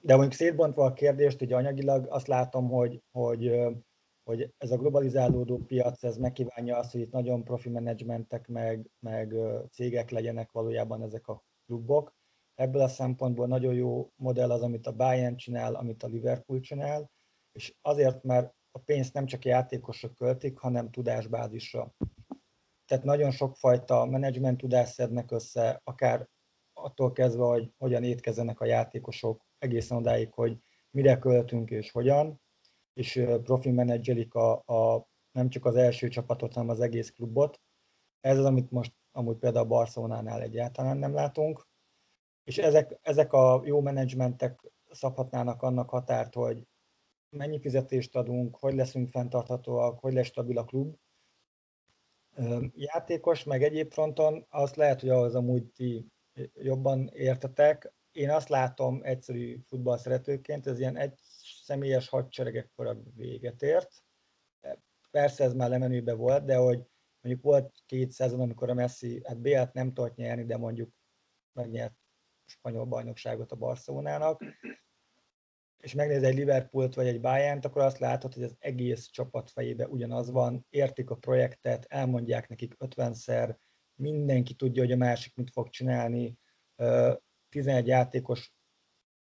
De 0.00 0.14
mondjuk 0.14 0.32
szétbontva 0.32 0.84
a 0.84 0.92
kérdést, 0.92 1.42
ugye 1.42 1.56
anyagilag 1.56 2.06
azt 2.08 2.26
látom, 2.26 2.68
hogy, 2.68 3.02
hogy, 3.12 3.60
hogy 4.22 4.54
ez 4.58 4.70
a 4.70 4.76
globalizálódó 4.76 5.58
piac, 5.58 6.02
ez 6.04 6.16
megkívánja 6.16 6.76
azt, 6.76 6.92
hogy 6.92 7.00
itt 7.00 7.12
nagyon 7.12 7.44
profi 7.44 7.68
menedzsmentek, 7.68 8.48
meg, 8.48 8.90
meg 9.00 9.34
cégek 9.70 10.10
legyenek 10.10 10.52
valójában 10.52 11.02
ezek 11.02 11.28
a 11.28 11.44
klubok. 11.66 12.14
Ebből 12.54 12.82
a 12.82 12.88
szempontból 12.88 13.46
nagyon 13.46 13.74
jó 13.74 14.10
modell 14.16 14.50
az, 14.50 14.62
amit 14.62 14.86
a 14.86 14.92
Bayern 14.92 15.36
csinál, 15.36 15.74
amit 15.74 16.02
a 16.02 16.06
Liverpool 16.06 16.60
csinál, 16.60 17.10
és 17.52 17.74
azért, 17.80 18.22
mert 18.22 18.54
a 18.70 18.78
pénzt 18.78 19.12
nem 19.12 19.26
csak 19.26 19.44
játékosok 19.44 20.14
költik, 20.14 20.58
hanem 20.58 20.90
tudásbázisra. 20.90 21.94
Tehát 22.84 23.04
nagyon 23.04 23.30
sokfajta 23.30 24.04
menedzsment 24.04 24.58
tudás 24.58 24.88
szednek 24.88 25.30
össze, 25.30 25.80
akár 25.84 26.28
attól 26.72 27.12
kezdve, 27.12 27.44
hogy 27.44 27.72
hogyan 27.78 28.04
étkezzenek 28.04 28.60
a 28.60 28.64
játékosok, 28.64 29.46
egészen 29.58 29.96
odáig, 29.96 30.32
hogy 30.32 30.58
mire 30.90 31.18
költünk 31.18 31.70
és 31.70 31.90
hogyan, 31.90 32.40
és 32.92 33.24
profi 33.42 33.70
menedzselik 33.70 34.34
a, 34.34 34.52
a, 34.52 35.08
nem 35.32 35.48
csak 35.48 35.64
az 35.64 35.76
első 35.76 36.08
csapatot, 36.08 36.52
hanem 36.52 36.68
az 36.68 36.80
egész 36.80 37.10
klubot. 37.10 37.60
Ez 38.20 38.38
az, 38.38 38.44
amit 38.44 38.70
most 38.70 38.94
amúgy 39.12 39.36
például 39.36 39.64
a 39.64 39.68
Barcelonánál 39.68 40.42
egyáltalán 40.42 40.96
nem 40.96 41.14
látunk. 41.14 41.68
És 42.44 42.58
ezek, 42.58 42.98
ezek 43.02 43.32
a 43.32 43.62
jó 43.64 43.80
menedzsmentek 43.80 44.60
szabhatnának 44.90 45.62
annak 45.62 45.90
határt, 45.90 46.34
hogy 46.34 46.66
mennyi 47.30 47.60
fizetést 47.60 48.16
adunk, 48.16 48.56
hogy 48.56 48.74
leszünk 48.74 49.08
fenntarthatóak, 49.08 49.98
hogy 49.98 50.12
lesz 50.12 50.26
stabil 50.26 50.58
a 50.58 50.64
klub. 50.64 50.96
Játékos, 52.74 53.44
meg 53.44 53.62
egyéb 53.62 53.92
fronton, 53.92 54.46
azt 54.48 54.76
lehet, 54.76 55.00
hogy 55.00 55.08
ahhoz 55.08 55.34
amúgy 55.34 55.66
ti 55.66 56.06
jobban 56.54 57.08
értetek. 57.08 57.92
Én 58.12 58.30
azt 58.30 58.48
látom 58.48 59.00
egyszerű 59.02 59.60
futball 59.66 59.98
szeretőként, 59.98 60.66
ez 60.66 60.78
ilyen 60.78 60.96
egy 60.96 61.18
személyes 61.62 62.08
hadsereg 62.08 62.70
a 62.76 62.94
véget 63.14 63.62
ért. 63.62 64.04
Persze 65.10 65.44
ez 65.44 65.54
már 65.54 65.68
lemenőbe 65.68 66.12
volt, 66.12 66.44
de 66.44 66.56
hogy 66.56 66.86
mondjuk 67.20 67.44
volt 67.44 67.82
két 67.86 68.10
szezon, 68.10 68.40
amikor 68.40 68.70
a 68.70 68.74
Messi, 68.74 69.20
hát 69.24 69.40
BL-t 69.40 69.72
nem 69.72 69.92
tudott 69.92 70.14
nyerni, 70.14 70.44
de 70.44 70.56
mondjuk 70.56 70.90
megnyert 71.52 71.94
spanyol 72.46 72.84
bajnokságot 72.84 73.52
a 73.52 73.56
Barcelonának, 73.56 74.44
és 75.76 75.94
megnéz 75.94 76.22
egy 76.22 76.34
Liverpoolt 76.34 76.94
vagy 76.94 77.06
egy 77.06 77.20
bayern 77.20 77.60
akkor 77.62 77.82
azt 77.82 77.98
látod, 77.98 78.34
hogy 78.34 78.42
az 78.42 78.56
egész 78.58 79.06
csapat 79.06 79.50
fejébe 79.50 79.88
ugyanaz 79.88 80.30
van, 80.30 80.66
értik 80.68 81.10
a 81.10 81.16
projektet, 81.16 81.84
elmondják 81.88 82.48
nekik 82.48 82.74
50-szer, 82.78 83.56
mindenki 83.94 84.54
tudja, 84.54 84.82
hogy 84.82 84.92
a 84.92 84.96
másik 84.96 85.34
mit 85.34 85.50
fog 85.50 85.68
csinálni, 85.68 86.38
11 87.48 87.86
játékos, 87.86 88.52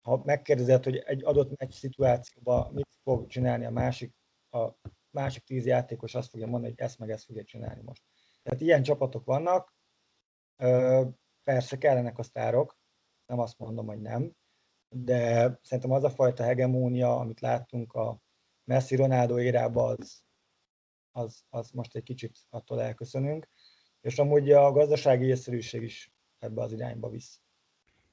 ha 0.02 0.22
megkérdezed, 0.24 0.84
hogy 0.84 0.98
egy 0.98 1.24
adott 1.24 1.60
meccs 1.60 1.72
szituációban 1.72 2.74
mit 2.74 2.88
fog 3.04 3.28
csinálni 3.28 3.66
a 3.66 3.72
másik, 3.72 4.16
a 4.50 4.72
másik 5.10 5.44
10 5.44 5.66
játékos 5.66 6.16
azt 6.16 6.30
fogja 6.30 6.48
mondani, 6.48 6.74
hogy 6.74 6.82
ezt 6.82 7.00
meg 7.00 7.10
ezt 7.12 7.26
fogja 7.26 7.44
csinálni 7.44 7.82
most. 7.82 8.04
Tehát 8.44 8.62
ilyen 8.62 8.84
csapatok 8.84 9.26
vannak, 9.26 9.76
persze 11.44 11.78
kellenek 11.78 12.18
a 12.18 12.24
sztárok, 12.24 12.78
nem 13.26 13.40
azt 13.40 13.58
mondom, 13.58 13.86
hogy 13.86 14.02
nem, 14.02 14.36
de 14.90 15.60
szerintem 15.62 15.92
az 15.92 16.04
a 16.04 16.10
fajta 16.10 16.44
hegemónia, 16.44 17.20
amit 17.20 17.40
láttunk 17.40 17.94
a 17.94 18.22
Messi 18.64 18.96
Ronaldo 18.96 19.40
érában, 19.40 19.96
az, 20.00 20.24
az, 21.12 21.44
az 21.50 21.72
most 21.72 21.96
egy 21.96 22.04
kicsit 22.04 22.40
attól 22.50 22.82
elköszönünk, 22.82 23.48
és 24.02 24.20
amúgy 24.20 24.52
a 24.52 24.72
gazdasági 24.72 25.26
észszerűség 25.26 25.82
is 25.82 26.14
ebbe 26.40 26.62
az 26.62 26.72
irányba 26.72 27.10
visz. 27.10 27.42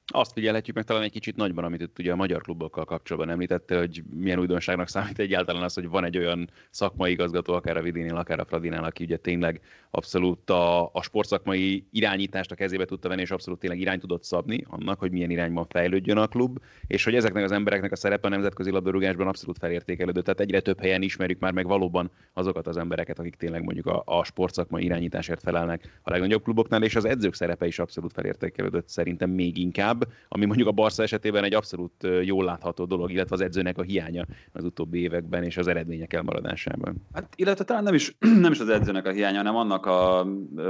Azt 0.06 0.32
figyelhetjük 0.32 0.76
meg 0.76 0.84
talán 0.84 1.02
egy 1.02 1.10
kicsit 1.10 1.36
nagyban, 1.36 1.64
amit 1.64 1.80
itt 1.80 1.98
ugye 1.98 2.12
a 2.12 2.16
magyar 2.16 2.42
klubokkal 2.42 2.84
kapcsolatban 2.84 3.32
említette, 3.32 3.78
hogy 3.78 4.02
milyen 4.14 4.38
újdonságnak 4.38 4.88
számít 4.88 5.18
egyáltalán 5.18 5.62
az, 5.62 5.74
hogy 5.74 5.88
van 5.88 6.04
egy 6.04 6.18
olyan 6.18 6.50
szakmai 6.70 7.10
igazgató, 7.10 7.54
akár 7.54 7.76
a 7.76 7.82
Vidinél, 7.82 8.16
akár 8.16 8.40
a 8.40 8.44
Fradinál, 8.44 8.84
aki 8.84 9.04
ugye 9.04 9.16
tényleg 9.16 9.60
abszolút 9.90 10.50
a, 10.50 10.84
a 10.92 11.02
sportszakmai 11.02 11.86
irányítást 11.90 12.50
a 12.50 12.54
kezébe 12.54 12.84
tudta 12.84 13.08
venni, 13.08 13.20
és 13.20 13.30
abszolút 13.30 13.60
tényleg 13.60 13.80
irány 13.80 14.00
tudott 14.00 14.24
szabni 14.24 14.64
annak, 14.68 14.98
hogy 14.98 15.10
milyen 15.10 15.30
irányban 15.30 15.66
fejlődjön 15.68 16.16
a 16.16 16.26
klub, 16.26 16.58
és 16.86 17.04
hogy 17.04 17.14
ezeknek 17.14 17.44
az 17.44 17.52
embereknek 17.52 17.92
a 17.92 17.96
szerepe 17.96 18.26
a 18.26 18.30
nemzetközi 18.30 18.70
labdarúgásban 18.70 19.26
abszolút 19.26 19.58
felértékelődött. 19.58 20.24
Tehát 20.24 20.40
egyre 20.40 20.60
több 20.60 20.80
helyen 20.80 21.02
ismerjük 21.02 21.38
már 21.38 21.52
meg 21.52 21.66
valóban 21.66 22.10
azokat 22.32 22.66
az 22.66 22.76
embereket, 22.76 23.18
akik 23.18 23.34
tényleg 23.34 23.62
mondjuk 23.62 23.86
a, 23.86 24.02
a 24.06 24.24
sportszakmai 24.24 24.84
irányításért 24.84 25.42
felelnek 25.42 26.00
a 26.02 26.10
legnagyobb 26.10 26.42
kluboknál, 26.42 26.82
és 26.82 26.96
az 26.96 27.04
edzők 27.04 27.34
szerepe 27.34 27.66
is 27.66 27.78
abszolút 27.78 28.12
felértékelődött 28.12 28.88
szerintem 28.88 29.30
még 29.30 29.58
inkább 29.58 29.91
ami 30.28 30.44
mondjuk 30.44 30.68
a 30.68 30.72
Barca 30.72 31.02
esetében 31.02 31.44
egy 31.44 31.54
abszolút 31.54 32.06
jól 32.22 32.44
látható 32.44 32.84
dolog, 32.84 33.10
illetve 33.10 33.34
az 33.34 33.40
edzőnek 33.40 33.78
a 33.78 33.82
hiánya 33.82 34.26
az 34.52 34.64
utóbbi 34.64 35.00
években 35.00 35.42
és 35.42 35.56
az 35.56 35.66
eredmények 35.66 36.12
elmaradásában. 36.12 37.06
Hát, 37.12 37.32
illetve 37.36 37.64
talán 37.64 37.82
nem 37.82 37.94
is, 37.94 38.16
nem 38.46 38.52
is 38.52 38.60
az 38.60 38.68
edzőnek 38.68 39.06
a 39.06 39.10
hiánya, 39.10 39.36
hanem 39.36 39.56
annak 39.56 39.86
a 39.86 40.26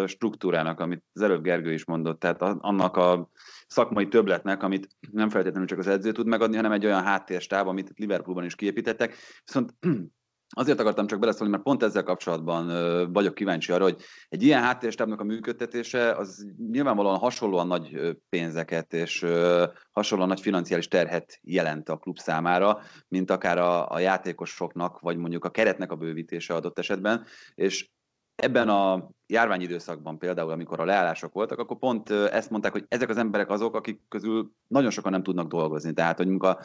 struktúrának, 0.06 0.80
amit 0.80 1.04
az 1.12 1.22
előbb 1.22 1.42
Gergő 1.42 1.72
is 1.72 1.84
mondott, 1.84 2.20
tehát 2.20 2.42
annak 2.42 2.96
a 2.96 3.30
szakmai 3.66 4.08
többletnek, 4.08 4.62
amit 4.62 4.88
nem 5.12 5.28
feltétlenül 5.28 5.68
csak 5.68 5.78
az 5.78 5.86
edző 5.86 6.12
tud 6.12 6.26
megadni, 6.26 6.56
hanem 6.56 6.72
egy 6.72 6.84
olyan 6.84 7.02
háttérstáb, 7.02 7.68
amit 7.68 7.92
Liverpoolban 7.96 8.44
is 8.44 8.54
kiépítettek. 8.54 9.14
Viszont 9.44 9.74
Azért 10.54 10.80
akartam 10.80 11.06
csak 11.06 11.18
beleszólni, 11.18 11.52
mert 11.52 11.64
pont 11.64 11.82
ezzel 11.82 12.02
kapcsolatban 12.02 12.66
vagyok 13.12 13.34
kíváncsi 13.34 13.72
arra, 13.72 13.82
hogy 13.82 14.02
egy 14.28 14.42
ilyen 14.42 14.62
háttérstábnak 14.62 15.20
a 15.20 15.24
működtetése 15.24 16.12
az 16.12 16.46
nyilvánvalóan 16.70 17.18
hasonlóan 17.18 17.66
nagy 17.66 18.16
pénzeket 18.28 18.92
és 18.92 19.26
hasonlóan 19.90 20.28
nagy 20.28 20.40
financiális 20.40 20.88
terhet 20.88 21.38
jelent 21.42 21.88
a 21.88 21.96
klub 21.96 22.18
számára, 22.18 22.80
mint 23.08 23.30
akár 23.30 23.58
a, 23.58 23.90
a 23.90 23.98
játékosoknak, 23.98 25.00
vagy 25.00 25.16
mondjuk 25.16 25.44
a 25.44 25.50
keretnek 25.50 25.92
a 25.92 25.96
bővítése 25.96 26.54
adott 26.54 26.78
esetben, 26.78 27.24
és 27.54 27.90
ebben 28.34 28.68
a 28.68 29.10
járványidőszakban 29.26 30.18
például, 30.18 30.50
amikor 30.50 30.80
a 30.80 30.84
leállások 30.84 31.32
voltak, 31.32 31.58
akkor 31.58 31.78
pont 31.78 32.10
ezt 32.10 32.50
mondták, 32.50 32.72
hogy 32.72 32.84
ezek 32.88 33.08
az 33.08 33.16
emberek 33.16 33.50
azok, 33.50 33.74
akik 33.74 34.00
közül 34.08 34.52
nagyon 34.66 34.90
sokan 34.90 35.12
nem 35.12 35.22
tudnak 35.22 35.48
dolgozni. 35.48 35.92
Tehát, 35.92 36.16
hogy 36.16 36.28
a, 36.28 36.58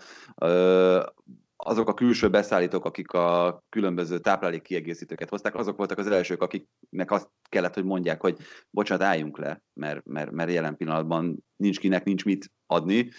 azok 1.58 1.88
a 1.88 1.94
külső 1.94 2.30
beszállítók, 2.30 2.86
akik 2.86 3.12
a 3.12 3.60
különböző 3.70 4.20
táplálék 4.20 4.62
kiegészítőket 4.62 5.30
hozták, 5.30 5.56
azok 5.56 5.78
voltak 5.78 5.98
az 5.98 6.08
elsők, 6.08 6.42
akiknek 6.42 7.12
azt 7.12 7.30
kellett, 7.50 7.74
hogy 7.74 7.86
mondják, 7.86 8.22
hogy 8.22 8.38
bocsánat, 8.70 9.04
álljunk 9.04 9.38
le, 9.38 9.64
mert, 9.74 10.06
mert, 10.06 10.32
mert 10.32 10.52
jelen 10.52 10.78
pillanatban 10.78 11.44
nincs 11.56 11.80
kinek, 11.80 12.04
nincs 12.04 12.26
mit 12.26 12.52
adni. 12.66 13.10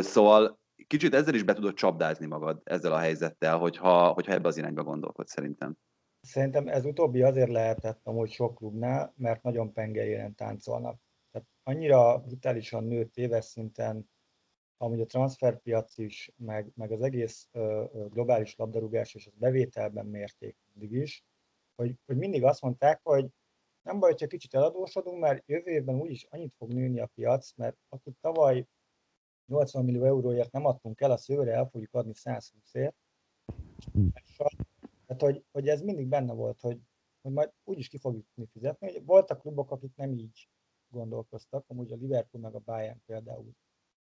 Szóval 0.00 0.60
kicsit 0.86 1.14
ezzel 1.14 1.34
is 1.34 1.42
be 1.42 1.52
tudod 1.52 1.74
csapdázni 1.74 2.26
magad, 2.26 2.60
ezzel 2.64 2.92
a 2.92 2.98
helyzettel, 2.98 3.58
hogyha, 3.58 4.08
hogyha 4.08 4.32
ebbe 4.32 4.48
az 4.48 4.56
irányba 4.56 4.82
gondolkodsz 4.82 5.32
szerintem. 5.32 5.76
Szerintem 6.20 6.68
ez 6.68 6.84
utóbbi 6.84 7.22
azért 7.22 7.50
lehetett 7.50 8.00
amúgy 8.02 8.30
sok 8.30 8.54
klubnál, 8.54 9.14
mert 9.16 9.42
nagyon 9.42 9.72
pengejéren 9.72 10.34
táncolnak. 10.34 11.00
Tehát 11.32 11.48
annyira 11.62 12.18
brutálisan 12.18 12.84
nőtt 12.84 13.16
éves 13.16 13.44
szinten 13.44 14.10
amúgy 14.82 15.00
a 15.00 15.06
transferpiac 15.06 15.98
is, 15.98 16.30
meg, 16.36 16.72
meg 16.74 16.92
az 16.92 17.02
egész 17.02 17.48
ö, 17.52 17.84
globális 18.10 18.56
labdarúgás 18.56 19.14
és 19.14 19.26
az 19.26 19.32
bevételben 19.36 20.06
mérték 20.06 20.56
mindig 20.72 20.98
is, 20.98 21.24
hogy, 21.74 21.94
hogy 22.06 22.16
mindig 22.16 22.44
azt 22.44 22.62
mondták, 22.62 23.00
hogy 23.02 23.26
nem 23.82 23.98
baj, 23.98 24.10
hogyha 24.10 24.26
kicsit 24.26 24.54
eladósodunk, 24.54 25.20
mert 25.20 25.48
jövő 25.48 25.70
évben 25.70 26.00
úgyis 26.00 26.26
annyit 26.30 26.54
fog 26.56 26.72
nőni 26.72 27.00
a 27.00 27.10
piac, 27.14 27.52
mert 27.56 27.76
akit 27.88 28.16
tavaly 28.20 28.66
80 29.46 29.84
millió 29.84 30.04
euróért 30.04 30.52
nem 30.52 30.64
adtunk 30.64 31.00
el, 31.00 31.10
a 31.10 31.16
szőre 31.16 31.52
el 31.52 31.68
fogjuk 31.68 31.94
adni 31.94 32.12
120-ért. 32.14 32.94
Tehát, 35.06 35.22
hogy, 35.22 35.44
hogy 35.52 35.68
ez 35.68 35.82
mindig 35.82 36.06
benne 36.06 36.32
volt, 36.32 36.60
hogy, 36.60 36.80
hogy 37.22 37.32
majd 37.32 37.52
úgyis 37.64 37.88
ki 37.88 37.98
fogjuk 37.98 38.26
tudni 38.34 38.50
fizetni. 38.52 39.00
Voltak 39.04 39.40
klubok, 39.40 39.70
akik 39.70 39.96
nem 39.96 40.12
így 40.12 40.48
gondolkoztak, 40.88 41.64
amúgy 41.68 41.92
a 41.92 41.96
Liverpool 41.96 42.42
meg 42.42 42.54
a 42.54 42.58
Bayern 42.58 43.02
például 43.06 43.52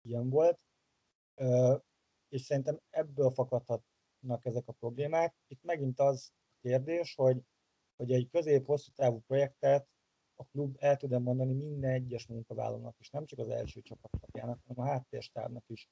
ilyen 0.06 0.30
volt, 0.30 0.60
és 2.30 2.42
szerintem 2.42 2.80
ebből 2.89 3.30
fakadhatnak 3.30 4.46
ezek 4.46 4.68
a 4.68 4.72
problémák. 4.72 5.36
Itt 5.48 5.63
megint 5.63 6.00
az 6.00 6.32
a 6.34 6.58
kérdés, 6.62 7.16
hogy, 7.16 7.42
hogy 7.96 8.12
egy 8.12 8.30
közép-hosszú 8.30 8.92
távú 8.96 9.20
projektet 9.28 9.88
a 10.36 10.44
klub 10.44 10.76
el 10.80 10.98
tud 10.98 11.22
mondani 11.22 11.54
minden 11.54 11.92
egyes 11.92 12.28
munkavállalónak, 12.28 12.96
és 13.00 13.10
nem 13.10 13.26
csak 13.26 13.39
az 13.39 13.50
első 13.50 13.82
csapattagjának, 13.82 14.60
hanem 14.68 14.86
a 14.86 14.89
háttérstábnak 14.89 15.63
is. 15.68 15.88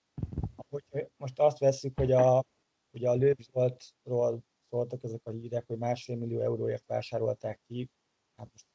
Hogy 0.69 0.83
most 1.17 1.39
azt 1.39 1.57
veszük, 1.57 1.97
hogy 1.97 2.11
a, 2.11 2.43
hogy 2.91 3.05
a 3.05 3.13
Lőzsoltról 3.13 4.43
szóltak 4.69 5.03
ezek 5.03 5.25
a 5.25 5.31
hírek, 5.31 5.67
hogy 5.67 5.77
másfél 5.77 6.15
millió 6.15 6.39
euróért 6.41 6.87
vásárolták 6.87 7.61
ki, 7.67 7.89
hát 8.35 8.51
most 8.51 8.65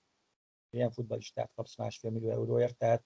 ilyen 0.71 0.91
futballistát 0.91 1.51
kapsz 1.55 1.77
másfél 1.77 2.11
millió 2.11 2.31
euróért, 2.31 2.77
tehát 2.77 3.05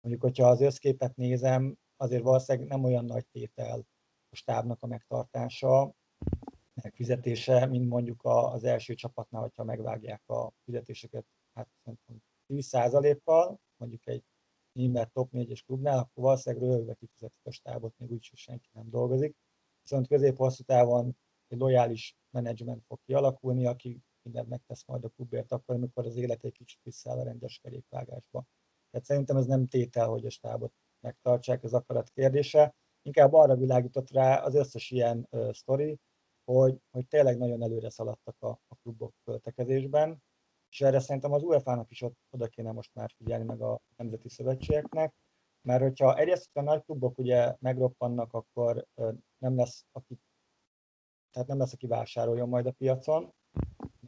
Mondjuk, 0.00 0.22
hogyha 0.22 0.48
az 0.48 0.60
összképet 0.60 1.16
nézem, 1.16 1.76
azért 1.96 2.22
valószínűleg 2.22 2.68
nem 2.68 2.84
olyan 2.84 3.04
nagy 3.04 3.26
tétel 3.26 3.86
a 4.30 4.36
stábnak 4.36 4.82
a 4.82 4.86
megtartása, 4.86 5.94
megfizetése, 6.82 7.66
mint 7.66 7.88
mondjuk 7.88 8.20
az 8.24 8.64
első 8.64 8.94
csapatnál, 8.94 9.42
hogyha 9.42 9.64
megvágják 9.64 10.28
a 10.28 10.52
fizetéseket 10.64 11.26
hát 11.54 11.68
10%-kal, 12.48 13.60
mondjuk 13.76 14.06
egy 14.06 14.24
német 14.72 15.12
top 15.12 15.30
4-es 15.32 15.60
klubnál, 15.66 15.98
akkor 15.98 16.24
valószínűleg 16.24 16.68
röhögve 16.68 16.94
kifizetik 16.94 17.46
a 17.46 17.50
stábot, 17.50 17.98
még 17.98 18.10
úgyis 18.10 18.32
senki 18.34 18.68
nem 18.72 18.90
dolgozik. 18.90 19.36
Viszont 19.82 20.06
közép-hosszú 20.06 20.62
távon 20.62 21.16
egy 21.46 21.58
lojális 21.58 22.16
menedzsment 22.30 22.84
fog 22.86 22.98
kialakulni, 23.04 23.66
aki 23.66 24.02
mindent 24.22 24.48
megtesz 24.48 24.84
majd 24.86 25.04
a 25.04 25.08
klubért 25.08 25.52
akkor, 25.52 25.74
amikor 25.74 26.06
az 26.06 26.16
élet 26.16 26.44
egy 26.44 26.52
kicsit 26.52 26.80
visszaáll 26.82 27.18
a 27.18 27.24
rendes 27.24 27.58
kerékvágásba. 27.58 28.44
Tehát 28.90 29.06
szerintem 29.06 29.36
ez 29.36 29.46
nem 29.46 29.66
tétel, 29.66 30.08
hogy 30.08 30.26
a 30.26 30.30
stábot 30.30 30.72
megtartsák, 31.00 31.62
ez 31.62 31.72
akarat 31.72 32.08
kérdése. 32.08 32.74
Inkább 33.02 33.32
arra 33.32 33.56
világított 33.56 34.10
rá 34.10 34.36
az 34.36 34.54
összes 34.54 34.90
ilyen 34.90 35.26
uh, 35.30 35.52
sztori, 35.52 35.98
hogy, 36.44 36.80
hogy 36.90 37.06
tényleg 37.06 37.38
nagyon 37.38 37.62
előre 37.62 37.90
szaladtak 37.90 38.36
a, 38.38 38.48
a 38.48 38.74
klubok 38.82 39.14
költekezésben, 39.24 40.22
és 40.70 40.80
erre 40.80 41.00
szerintem 41.00 41.32
az 41.32 41.42
UEFA-nak 41.42 41.90
is 41.90 42.04
oda 42.30 42.46
kéne 42.46 42.72
most 42.72 42.94
már 42.94 43.10
figyelni, 43.16 43.44
meg 43.44 43.60
a 43.60 43.80
nemzeti 43.96 44.28
szövetségeknek, 44.28 45.14
mert 45.62 45.82
hogyha 45.82 46.16
egyrészt 46.16 46.56
a 46.56 46.60
nagy 46.60 46.84
klubok 46.84 47.18
ugye 47.18 47.56
megroppannak, 47.58 48.32
akkor 48.32 48.86
nem 49.38 49.56
lesz, 49.56 49.84
aki, 49.92 50.18
tehát 51.30 51.48
nem 51.48 51.58
lesz, 51.58 51.72
aki 51.72 51.86
vásároljon 51.86 52.48
majd 52.48 52.66
a 52.66 52.72
piacon, 52.72 53.32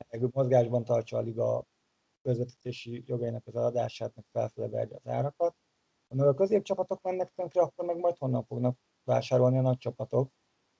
meg 0.08 0.28
mozgásban 0.32 0.84
tartsa 0.84 1.16
a 1.16 1.20
liga 1.20 1.64
közvetítési 2.22 3.02
jogainak 3.06 3.46
az 3.46 3.54
adását, 3.54 4.14
meg 4.14 4.24
felfele 4.32 4.68
verje 4.68 4.96
az 4.96 5.06
árakat. 5.06 5.56
Ha 6.16 6.26
a 6.26 6.34
középcsapatok 6.34 7.02
mennek 7.02 7.32
tönkre, 7.34 7.60
akkor 7.60 7.84
meg 7.84 7.96
majd 7.96 8.16
honnan 8.16 8.44
fognak 8.44 8.78
vásárolni 9.04 9.58
a 9.58 9.60
nagy 9.60 9.78
csapatok. 9.78 10.32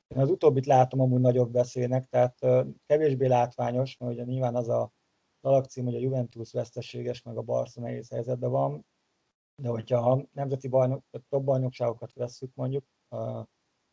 Én 0.09 0.19
az 0.19 0.31
utóbbit 0.31 0.67
látom 0.67 1.01
amúgy 1.01 1.21
nagyobb 1.21 1.53
veszélynek, 1.53 2.07
tehát 2.07 2.39
kevésbé 2.87 3.27
látványos, 3.27 3.97
mert 3.97 4.13
ugye 4.13 4.25
nyilván 4.25 4.57
az 4.57 4.69
a 4.69 4.93
dalakcím, 5.43 5.85
hogy 5.85 5.95
a 5.95 5.99
Juventus 5.99 6.53
veszteséges, 6.53 7.23
meg 7.23 7.37
a 7.37 7.43
Barca 7.43 7.81
nehéz 7.81 8.11
helyzetben 8.11 8.51
van, 8.51 8.87
de 9.63 9.69
hogyha 9.69 10.11
a 10.11 10.27
nemzeti 10.33 10.69
bajnok, 10.69 11.05
a 11.11 11.19
top 11.29 11.45
bajnokságokat 11.45 12.13
vesszük 12.13 12.55
mondjuk, 12.55 12.85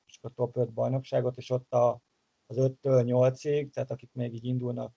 és 0.06 0.20
a 0.22 0.30
top 0.30 0.58
5 0.58 0.74
bajnokságot, 0.74 1.38
és 1.38 1.50
ott 1.50 1.74
a, 1.74 2.02
az 2.46 2.58
5-től 2.60 3.04
8-ig, 3.06 3.70
tehát 3.70 3.92
akik 3.92 4.14
még 4.14 4.34
így 4.34 4.46
indulnak 4.46 4.94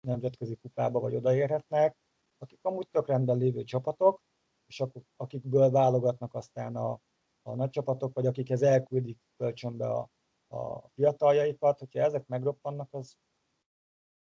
nemzetközi 0.00 0.56
kupába 0.56 1.00
vagy 1.00 1.14
odaérhetnek, 1.14 1.96
akik 2.38 2.58
amúgy 2.62 2.88
tök 2.90 3.06
rendben 3.06 3.36
lévő 3.36 3.64
csapatok, 3.64 4.22
és 4.66 4.84
akikből 5.16 5.70
válogatnak 5.70 6.34
aztán 6.34 6.76
a, 6.76 7.00
a 7.42 7.54
nagy 7.54 7.70
csapatok, 7.70 8.14
vagy 8.14 8.26
akikhez 8.26 8.62
elküldik 8.62 9.18
kölcsönbe 9.36 9.90
a, 9.90 10.10
a 10.48 10.88
fiataljaikat, 10.88 11.78
hogyha 11.78 12.00
ezek 12.00 12.26
megroppannak, 12.26 12.88
az, 12.90 13.16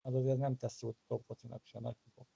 az 0.00 0.14
azért 0.14 0.38
nem 0.38 0.56
tesz 0.56 0.82
jót 0.82 0.96
a 1.00 1.04
top 1.06 1.24
focinak 1.24 1.64
se 1.64 1.78
a 1.78 1.80
nagy 1.80 1.96
kluboknak. 2.02 2.35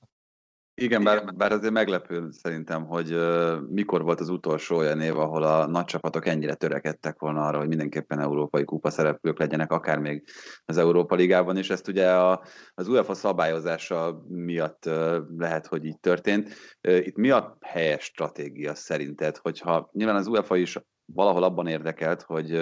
Igen, 0.80 1.04
bár, 1.04 1.34
bár 1.34 1.52
azért 1.52 1.72
meglepő 1.72 2.28
szerintem, 2.30 2.86
hogy 2.86 3.14
uh, 3.14 3.60
mikor 3.68 4.02
volt 4.02 4.20
az 4.20 4.28
utolsó 4.28 4.76
olyan 4.76 5.00
év, 5.00 5.18
ahol 5.18 5.42
a 5.42 5.66
nagy 5.66 5.84
csapatok 5.84 6.26
ennyire 6.26 6.54
törekedtek 6.54 7.18
volna 7.18 7.46
arra, 7.46 7.58
hogy 7.58 7.68
mindenképpen 7.68 8.20
európai 8.20 8.64
kupa 8.64 8.90
szereplők 8.90 9.38
legyenek, 9.38 9.72
akár 9.72 9.98
még 9.98 10.24
az 10.64 10.76
Európa 10.76 11.14
Ligában 11.14 11.56
is. 11.56 11.70
Ezt 11.70 11.88
ugye 11.88 12.12
a, 12.12 12.42
az 12.74 12.88
UEFA 12.88 13.14
szabályozása 13.14 14.24
miatt 14.28 14.86
uh, 14.86 15.16
lehet, 15.36 15.66
hogy 15.66 15.84
így 15.84 16.00
történt. 16.00 16.54
Uh, 16.88 17.06
itt 17.06 17.16
mi 17.16 17.30
a 17.30 17.56
helyes 17.60 18.04
stratégia 18.04 18.74
szerinted, 18.74 19.36
hogyha 19.36 19.90
nyilván 19.92 20.16
az 20.16 20.26
UEFA 20.26 20.56
is 20.56 20.78
valahol 21.14 21.42
abban 21.42 21.66
érdekelt, 21.66 22.22
hogy 22.22 22.60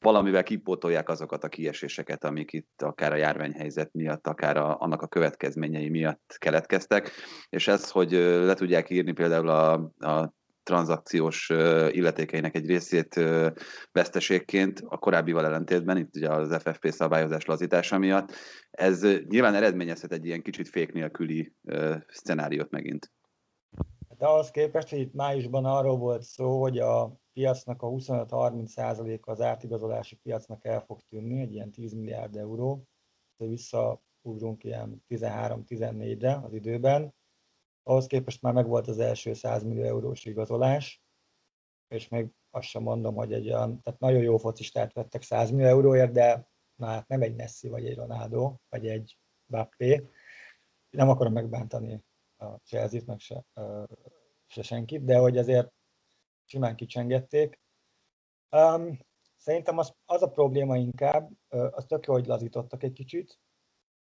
valamivel 0.00 0.42
kipótolják 0.42 1.08
azokat 1.08 1.44
a 1.44 1.48
kieséseket, 1.48 2.24
amik 2.24 2.52
itt 2.52 2.82
akár 2.82 3.12
a 3.12 3.16
járványhelyzet 3.16 3.92
miatt, 3.92 4.26
akár 4.26 4.56
a, 4.56 4.76
annak 4.78 5.02
a 5.02 5.06
következményei 5.06 5.88
miatt 5.88 6.34
keletkeztek, 6.38 7.10
és 7.48 7.68
ez, 7.68 7.90
hogy 7.90 8.12
le 8.12 8.54
tudják 8.54 8.90
írni 8.90 9.12
például 9.12 9.48
a, 9.48 9.72
a 9.98 10.34
tranzakciós 10.62 11.48
illetékeinek 11.90 12.54
egy 12.54 12.66
részét 12.66 13.20
veszteségként 13.92 14.82
a 14.86 14.98
korábbival 14.98 15.44
ellentétben, 15.44 15.96
itt 15.96 16.16
ugye 16.16 16.28
az 16.28 16.56
FFP 16.62 16.90
szabályozás 16.90 17.44
lazítása 17.44 17.98
miatt, 17.98 18.32
ez 18.70 19.06
nyilván 19.28 19.54
eredményezhet 19.54 20.12
egy 20.12 20.26
ilyen 20.26 20.42
kicsit 20.42 20.68
fék 20.68 20.92
nélküli 20.92 21.52
szcenáriót 22.08 22.70
megint. 22.70 23.10
De 24.20 24.26
ahhoz 24.26 24.50
képest, 24.50 24.88
hogy 24.88 24.98
itt 24.98 25.12
májusban 25.12 25.64
arról 25.64 25.96
volt 25.96 26.22
szó, 26.22 26.60
hogy 26.60 26.78
a 26.78 27.20
piacnak 27.32 27.82
a 27.82 27.86
25-30%-a 27.86 29.30
az 29.30 29.40
átigazolási 29.40 30.16
piacnak 30.16 30.64
el 30.64 30.80
fog 30.80 31.00
tűnni, 31.00 31.40
egy 31.40 31.52
ilyen 31.52 31.70
10 31.70 31.92
milliárd 31.92 32.36
euró, 32.36 32.84
hogy 33.36 33.48
visszaugrunk 33.48 34.64
ilyen 34.64 35.04
13-14-re 35.08 36.40
az 36.42 36.52
időben. 36.52 37.14
Ahhoz 37.82 38.06
képest 38.06 38.42
már 38.42 38.52
megvolt 38.52 38.88
az 38.88 38.98
első 38.98 39.32
100 39.32 39.62
millió 39.62 39.82
eurós 39.82 40.24
igazolás, 40.24 41.02
és 41.88 42.08
még 42.08 42.28
azt 42.50 42.68
sem 42.68 42.82
mondom, 42.82 43.14
hogy 43.14 43.32
egy 43.32 43.46
olyan, 43.46 43.82
tehát 43.82 44.00
nagyon 44.00 44.22
jó 44.22 44.36
focistát 44.36 44.92
vettek 44.92 45.22
100 45.22 45.50
millió 45.50 45.66
euróért, 45.66 46.12
de 46.12 46.48
már 46.80 46.94
hát 46.94 47.08
nem 47.08 47.22
egy 47.22 47.34
Messi, 47.34 47.68
vagy 47.68 47.86
egy 47.86 47.96
Ronaldo, 47.96 48.56
vagy 48.68 48.86
egy 48.86 49.18
Bappé. 49.46 50.08
Nem 50.90 51.08
akarom 51.08 51.32
megbántani 51.32 52.08
a 52.40 52.60
Chelsea-t, 52.64 53.06
meg 53.06 53.18
se, 53.18 53.44
se 54.46 54.62
senkit, 54.62 55.04
de 55.04 55.16
hogy 55.18 55.38
azért 55.38 55.72
simán 56.44 56.76
kicsengették. 56.76 57.60
Um, 58.50 58.98
szerintem 59.36 59.78
az, 59.78 59.94
az 60.04 60.22
a 60.22 60.30
probléma 60.30 60.76
inkább, 60.76 61.30
az 61.48 61.84
tök 61.84 62.06
jó, 62.06 62.12
hogy 62.12 62.26
lazítottak 62.26 62.82
egy 62.82 62.92
kicsit, 62.92 63.38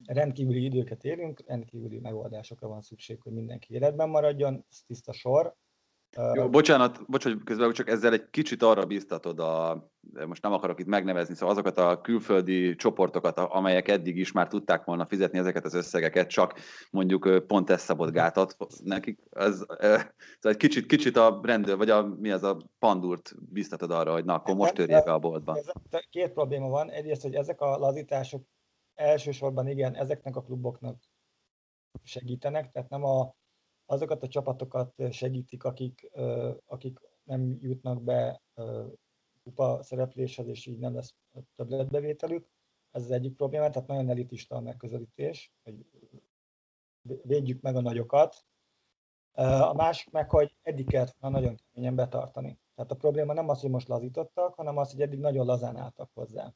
rendkívüli 0.06 0.64
időket 0.64 1.04
élünk, 1.04 1.42
rendkívüli 1.46 1.98
megoldásokra 1.98 2.68
van 2.68 2.82
szükség, 2.82 3.20
hogy 3.20 3.32
mindenki 3.32 3.74
életben 3.74 4.08
maradjon, 4.08 4.64
ez 4.70 4.82
tiszta 4.86 5.12
sor, 5.12 5.56
jó, 6.34 6.48
bocsánat, 6.48 7.06
bocsánat, 7.06 7.44
közben 7.44 7.72
csak 7.72 7.88
ezzel 7.88 8.12
egy 8.12 8.30
kicsit 8.30 8.62
arra 8.62 8.86
biztatod, 8.86 9.38
a, 9.38 9.84
most 10.26 10.42
nem 10.42 10.52
akarok 10.52 10.80
itt 10.80 10.86
megnevezni, 10.86 11.34
szóval 11.34 11.54
azokat 11.54 11.78
a 11.78 12.00
külföldi 12.00 12.74
csoportokat, 12.74 13.38
amelyek 13.38 13.88
eddig 13.88 14.16
is 14.16 14.32
már 14.32 14.48
tudták 14.48 14.84
volna 14.84 15.06
fizetni 15.06 15.38
ezeket 15.38 15.64
az 15.64 15.74
összegeket, 15.74 16.28
csak 16.28 16.54
mondjuk 16.90 17.46
pont 17.46 17.70
ezt 17.70 17.84
szabott 17.84 18.12
gátat 18.12 18.56
nekik, 18.84 19.18
ez, 19.30 19.64
ez 19.78 20.04
egy 20.40 20.56
kicsit, 20.56 20.86
kicsit 20.86 21.16
a 21.16 21.40
rendőr, 21.42 21.76
vagy 21.76 21.90
a, 21.90 22.06
mi 22.06 22.30
az 22.30 22.42
a 22.42 22.56
pandurt 22.78 23.34
biztatod 23.52 23.90
arra, 23.90 24.12
hogy 24.12 24.24
na, 24.24 24.34
akkor 24.34 24.54
most 24.54 24.74
törjék 24.74 25.04
be 25.04 25.12
a 25.12 25.18
boltba. 25.18 25.56
Ez, 25.56 26.00
két 26.10 26.32
probléma 26.32 26.68
van. 26.68 26.90
Egyrészt, 26.90 27.22
hogy 27.22 27.34
ezek 27.34 27.60
a 27.60 27.78
lazítások 27.78 28.42
elsősorban 28.94 29.68
igen, 29.68 29.94
ezeknek 29.94 30.36
a 30.36 30.42
kluboknak 30.42 30.96
segítenek, 32.02 32.70
tehát 32.70 32.88
nem 32.88 33.04
a 33.04 33.34
azokat 33.92 34.22
a 34.22 34.28
csapatokat 34.28 34.94
segítik, 35.10 35.64
akik, 35.64 36.10
akik 36.66 37.00
nem 37.22 37.56
jutnak 37.60 38.02
be 38.02 38.42
kupa 39.42 39.82
szerepléshez, 39.82 40.46
és 40.46 40.66
így 40.66 40.78
nem 40.78 40.94
lesz 40.94 41.14
többletbevételük. 41.54 42.48
Ez 42.90 43.02
az 43.02 43.10
egyik 43.10 43.36
probléma, 43.36 43.70
tehát 43.70 43.88
nagyon 43.88 44.08
elitista 44.08 44.56
a 44.56 44.60
megközelítés, 44.60 45.52
hogy 45.62 45.86
védjük 47.02 47.60
meg 47.60 47.76
a 47.76 47.80
nagyokat. 47.80 48.44
A 49.32 49.72
másik 49.72 50.10
meg, 50.10 50.30
hogy 50.30 50.56
eddig 50.62 50.86
kellett 50.86 51.16
volna 51.20 51.38
nagyon 51.38 51.56
keményen 51.56 51.94
betartani. 51.94 52.58
Tehát 52.74 52.90
a 52.90 52.96
probléma 52.96 53.32
nem 53.32 53.48
az, 53.48 53.60
hogy 53.60 53.70
most 53.70 53.88
lazítottak, 53.88 54.54
hanem 54.54 54.76
az, 54.76 54.90
hogy 54.90 55.00
eddig 55.00 55.18
nagyon 55.18 55.46
lazán 55.46 55.76
álltak 55.76 56.10
hozzá. 56.14 56.54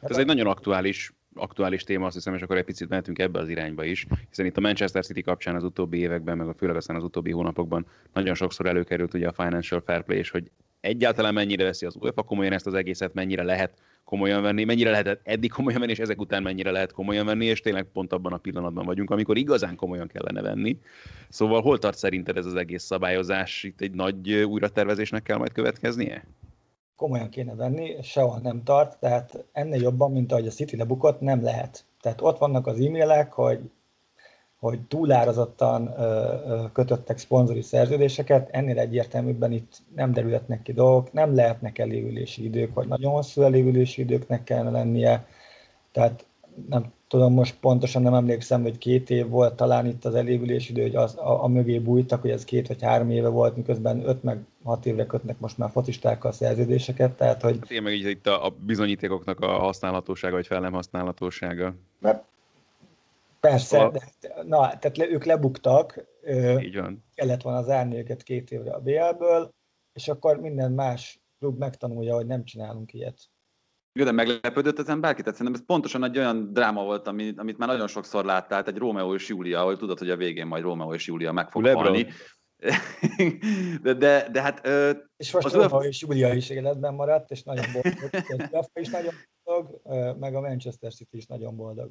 Hát 0.00 0.10
ez 0.10 0.18
egy 0.18 0.26
nagyon 0.26 0.46
aktuális, 0.46 1.12
aktuális 1.34 1.84
téma, 1.84 2.06
azt 2.06 2.14
hiszem, 2.14 2.34
és 2.34 2.42
akkor 2.42 2.56
egy 2.56 2.64
picit 2.64 2.88
mehetünk 2.88 3.18
ebbe 3.18 3.38
az 3.38 3.48
irányba 3.48 3.84
is, 3.84 4.06
hiszen 4.28 4.46
itt 4.46 4.56
a 4.56 4.60
Manchester 4.60 5.04
City 5.04 5.22
kapcsán 5.22 5.54
az 5.54 5.64
utóbbi 5.64 5.98
években, 5.98 6.36
meg 6.36 6.48
a 6.48 6.54
főleg 6.54 6.76
aztán 6.76 6.96
az 6.96 7.02
utóbbi 7.02 7.30
hónapokban 7.30 7.86
nagyon 8.12 8.34
sokszor 8.34 8.66
előkerült 8.66 9.14
ugye 9.14 9.28
a 9.28 9.32
financial 9.32 9.80
fair 9.80 10.02
play, 10.02 10.18
és 10.18 10.30
hogy 10.30 10.50
egyáltalán 10.80 11.34
mennyire 11.34 11.64
veszi 11.64 11.86
az 11.86 11.96
UEFA 11.96 12.22
komolyan 12.22 12.52
ezt 12.52 12.66
az 12.66 12.74
egészet, 12.74 13.14
mennyire 13.14 13.42
lehet 13.42 13.72
komolyan 14.04 14.42
venni, 14.42 14.64
mennyire 14.64 14.90
lehet 14.90 15.20
eddig 15.22 15.50
komolyan 15.50 15.80
venni, 15.80 15.92
és 15.92 15.98
ezek 15.98 16.20
után 16.20 16.42
mennyire 16.42 16.70
lehet 16.70 16.92
komolyan 16.92 17.26
venni, 17.26 17.44
és 17.44 17.60
tényleg 17.60 17.84
pont 17.84 18.12
abban 18.12 18.32
a 18.32 18.36
pillanatban 18.36 18.84
vagyunk, 18.84 19.10
amikor 19.10 19.36
igazán 19.36 19.76
komolyan 19.76 20.06
kellene 20.06 20.42
venni. 20.42 20.78
Szóval 21.28 21.60
hol 21.62 21.78
tart 21.78 21.98
szerinted 21.98 22.36
ez 22.36 22.46
az 22.46 22.54
egész 22.54 22.82
szabályozás? 22.82 23.62
Itt 23.62 23.80
egy 23.80 23.92
nagy 23.92 24.32
újratervezésnek 24.32 25.22
kell 25.22 25.36
majd 25.36 25.52
következnie? 25.52 26.24
Komolyan 27.00 27.28
kéne 27.28 27.54
venni, 27.54 27.96
sehol 28.02 28.38
nem 28.42 28.62
tart, 28.62 28.98
tehát 28.98 29.44
ennél 29.52 29.80
jobban, 29.80 30.12
mint 30.12 30.32
ahogy 30.32 30.46
a 30.46 30.50
City 30.50 30.76
lebukott, 30.76 31.20
nem 31.20 31.42
lehet. 31.42 31.84
Tehát 32.00 32.20
ott 32.20 32.38
vannak 32.38 32.66
az 32.66 32.80
e-mailek, 32.80 33.32
hogy, 33.32 33.70
hogy 34.58 34.80
túlárazottan 34.82 35.86
ö, 35.86 36.02
ö, 36.46 36.64
kötöttek 36.72 37.18
szponzori 37.18 37.62
szerződéseket, 37.62 38.48
ennél 38.50 38.78
egyértelműbben 38.78 39.52
itt 39.52 39.76
nem 39.94 40.12
derülhetnek 40.12 40.62
ki 40.62 40.72
dolgok, 40.72 41.12
nem 41.12 41.34
lehetnek 41.34 41.78
elévülési 41.78 42.44
idők, 42.44 42.74
vagy 42.74 42.88
nagyon 42.88 43.12
hosszú 43.12 43.42
elévülési 43.42 44.00
időknek 44.00 44.44
kellene 44.44 44.70
lennie, 44.70 45.26
tehát 45.92 46.26
nem 46.68 46.92
tudom, 47.10 47.32
most 47.32 47.56
pontosan 47.60 48.02
nem 48.02 48.14
emlékszem, 48.14 48.62
hogy 48.62 48.78
két 48.78 49.10
év 49.10 49.28
volt 49.28 49.54
talán 49.54 49.86
itt 49.86 50.04
az 50.04 50.14
elévülési 50.14 50.70
idő, 50.70 50.82
hogy 50.82 50.96
az, 50.96 51.16
a, 51.16 51.44
a 51.44 51.48
mögé 51.48 51.78
bújtak, 51.78 52.20
hogy 52.20 52.30
ez 52.30 52.44
két 52.44 52.68
vagy 52.68 52.82
három 52.82 53.10
éve 53.10 53.28
volt, 53.28 53.56
miközben 53.56 54.08
öt 54.08 54.22
meg 54.22 54.38
hat 54.64 54.86
évre 54.86 55.06
kötnek 55.06 55.38
most 55.38 55.58
már 55.58 55.70
focistákkal 55.70 56.32
szerződéseket, 56.32 57.16
tehát 57.16 57.42
hogy... 57.42 57.56
Hát 57.60 57.70
én 57.70 57.82
meg 57.82 57.92
így 57.92 58.06
itt 58.06 58.26
a, 58.26 58.46
a 58.46 58.50
bizonyítékoknak 58.50 59.40
a 59.40 59.46
használhatósága, 59.46 60.34
vagy 60.34 60.46
fel 60.46 60.60
nem 60.60 60.72
használhatósága. 60.72 61.74
Mert 61.98 62.24
persze, 63.40 63.80
a... 63.80 63.90
de, 63.90 64.12
na, 64.46 64.58
tehát 64.58 64.96
le, 64.96 65.08
ők 65.08 65.24
lebuktak, 65.24 66.04
így 66.60 66.76
van. 66.76 67.04
kellett 67.14 67.42
volna 67.42 67.62
zárni 67.62 67.96
őket 67.96 68.22
két 68.22 68.50
évre 68.50 68.72
a 68.72 68.80
BL-ből, 68.80 69.50
és 69.92 70.08
akkor 70.08 70.40
minden 70.40 70.72
más 70.72 71.20
klub 71.38 71.58
megtanulja, 71.58 72.14
hogy 72.14 72.26
nem 72.26 72.44
csinálunk 72.44 72.92
ilyet. 72.92 73.18
Jó, 74.00 74.06
de 74.06 74.12
meglepődött 74.12 74.78
ezen 74.78 75.00
bárki? 75.00 75.22
Tehát 75.22 75.36
szerintem 75.36 75.60
ez 75.60 75.66
pontosan 75.66 76.04
egy 76.04 76.18
olyan 76.18 76.52
dráma 76.52 76.84
volt, 76.84 77.06
amit, 77.06 77.38
amit 77.38 77.58
már 77.58 77.68
nagyon 77.68 77.86
sokszor 77.86 78.24
láttál, 78.24 78.62
egy 78.62 78.76
Rómeó 78.76 79.14
és 79.14 79.28
Júlia, 79.28 79.60
ahol 79.60 79.76
tudod, 79.76 79.98
hogy 79.98 80.10
a 80.10 80.16
végén 80.16 80.46
majd 80.46 80.62
Rómeó 80.62 80.94
és 80.94 81.06
Júlia 81.06 81.32
meg 81.32 81.50
fog 81.50 81.62
Lebron. 81.62 81.84
halni. 81.84 82.06
de, 83.82 83.94
de, 83.94 84.28
de 84.32 84.42
hát... 84.42 84.66
Ö, 84.66 84.90
és 85.16 85.32
most 85.32 85.52
Rómeó 85.52 85.82
és 85.82 86.00
Júlia 86.00 86.32
is 86.32 86.50
életben 86.50 86.94
maradt, 86.94 87.30
és 87.30 87.42
nagyon 87.42 87.64
boldog. 87.72 88.64
A 88.74 88.80
is 88.80 88.88
nagyon 88.88 89.14
boldog, 89.44 89.80
meg 90.18 90.34
a 90.34 90.40
Manchester 90.40 90.92
City 90.92 91.16
is 91.16 91.26
nagyon 91.26 91.56
boldog. 91.56 91.90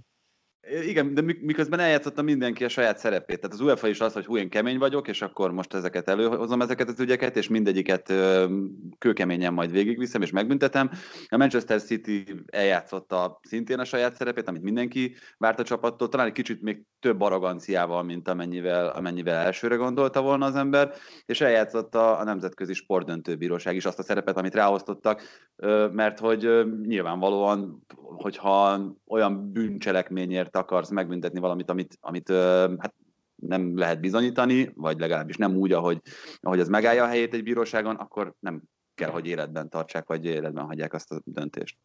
Igen, 0.68 1.14
de 1.14 1.22
miközben 1.22 1.80
eljátszotta 1.80 2.22
mindenki 2.22 2.64
a 2.64 2.70
saját 2.70 2.98
szerepét. 2.98 3.40
Tehát 3.40 3.56
az 3.56 3.62
UEFA 3.62 3.88
is 3.88 4.00
az, 4.00 4.14
hogy 4.14 4.26
hú, 4.26 4.38
én 4.38 4.50
kemény 4.50 4.78
vagyok, 4.78 5.08
és 5.08 5.22
akkor 5.22 5.52
most 5.52 5.74
ezeket 5.74 6.10
előhozom, 6.10 6.62
ezeket 6.62 6.88
az 6.88 7.00
ügyeket, 7.00 7.38
és 7.38 7.48
mindegyiket 7.48 8.14
kőkeményen 8.98 9.54
majd 9.54 9.72
végigviszem, 9.72 10.22
és 10.22 10.32
megbüntetem. 10.32 10.90
A 11.28 11.38
Manchester 11.38 11.82
City 11.82 12.24
eljátszotta 12.46 13.40
szintén 13.44 13.80
a 13.80 13.86
saját 13.86 14.16
szerepét, 14.16 14.48
amit 14.48 14.62
mindenki 14.62 15.16
várt 15.38 15.60
a 15.60 15.64
csapattól, 15.64 16.10
talán 16.10 16.28
egy 16.28 16.34
kicsit 16.34 16.62
még 16.62 16.84
több 17.00 17.22
arroganciával, 17.22 18.04
mint 18.04 18.28
amennyivel, 18.28 18.88
amennyivel 18.88 19.36
elsőre 19.36 19.76
gondolta 19.76 20.22
volna 20.22 20.46
az 20.46 20.56
ember, 20.56 20.94
és 21.26 21.42
eljátszotta 21.42 22.18
a 22.18 22.24
Nemzetközi 22.24 22.74
Sportdöntőbíróság 22.74 23.76
is 23.76 23.86
azt 23.86 24.00
a 24.00 24.04
szerepet, 24.04 24.38
amit 24.38 24.56
ráosztottak, 24.56 25.22
mert 25.92 26.20
hogy 26.20 26.50
nyilvánvalóan, 26.86 27.86
hogyha 27.96 28.80
olyan 29.08 29.52
bűncselekményért 29.52 30.49
akarsz 30.56 30.90
megbüntetni 30.90 31.40
valamit, 31.40 31.70
amit, 31.70 31.98
amit 32.00 32.30
hát 32.78 32.94
nem 33.36 33.78
lehet 33.78 34.00
bizonyítani, 34.00 34.72
vagy 34.76 35.00
legalábbis 35.00 35.38
nem 35.38 35.56
úgy, 35.56 35.72
ahogy, 35.72 36.02
ahogy 36.40 36.60
az 36.60 36.68
megállja 36.68 37.04
a 37.04 37.08
helyét 37.08 37.34
egy 37.34 37.44
bíróságon, 37.44 37.96
akkor 37.96 38.36
nem 38.40 38.64
kell, 38.94 39.10
hogy 39.10 39.28
életben 39.28 39.70
tartsák, 39.70 40.08
vagy 40.08 40.26
életben 40.26 40.66
hagyják 40.66 40.94
azt 40.94 41.12
a 41.12 41.22
döntést. 41.26 41.78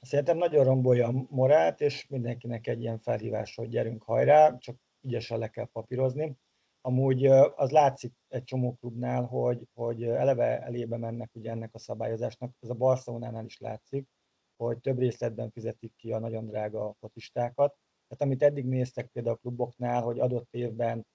Szerintem 0.00 0.36
nagyon 0.36 0.64
rombolja 0.64 1.08
a 1.08 1.26
morát, 1.30 1.80
és 1.80 2.06
mindenkinek 2.08 2.66
egy 2.66 2.80
ilyen 2.80 2.98
felhívás, 2.98 3.54
hogy 3.54 3.68
gyerünk 3.68 4.02
hajrá, 4.02 4.58
csak 4.58 4.76
ügyesen 5.02 5.38
le 5.38 5.48
kell 5.48 5.68
papírozni. 5.72 6.36
Amúgy 6.80 7.26
az 7.56 7.70
látszik 7.70 8.12
egy 8.28 8.44
csomó 8.44 8.76
klubnál, 8.80 9.24
hogy, 9.24 9.68
hogy 9.74 10.02
eleve 10.02 10.62
elébe 10.62 10.96
mennek 10.96 11.30
ugye 11.32 11.50
ennek 11.50 11.74
a 11.74 11.78
szabályozásnak, 11.78 12.54
ez 12.60 12.68
a 12.68 12.74
Barcelonánál 12.74 13.44
is 13.44 13.58
látszik, 13.58 14.08
hogy 14.56 14.78
több 14.78 14.98
részletben 14.98 15.50
fizetik 15.50 15.92
ki 15.96 16.12
a 16.12 16.18
nagyon 16.18 16.46
drága 16.46 16.94
fotistákat, 17.00 17.76
Tehát 18.08 18.24
amit 18.24 18.42
eddig 18.42 18.66
néztek 18.66 19.06
például 19.06 19.34
a 19.34 19.38
kluboknál, 19.38 20.02
hogy 20.02 20.18
adott 20.18 20.48
évben 20.50 21.06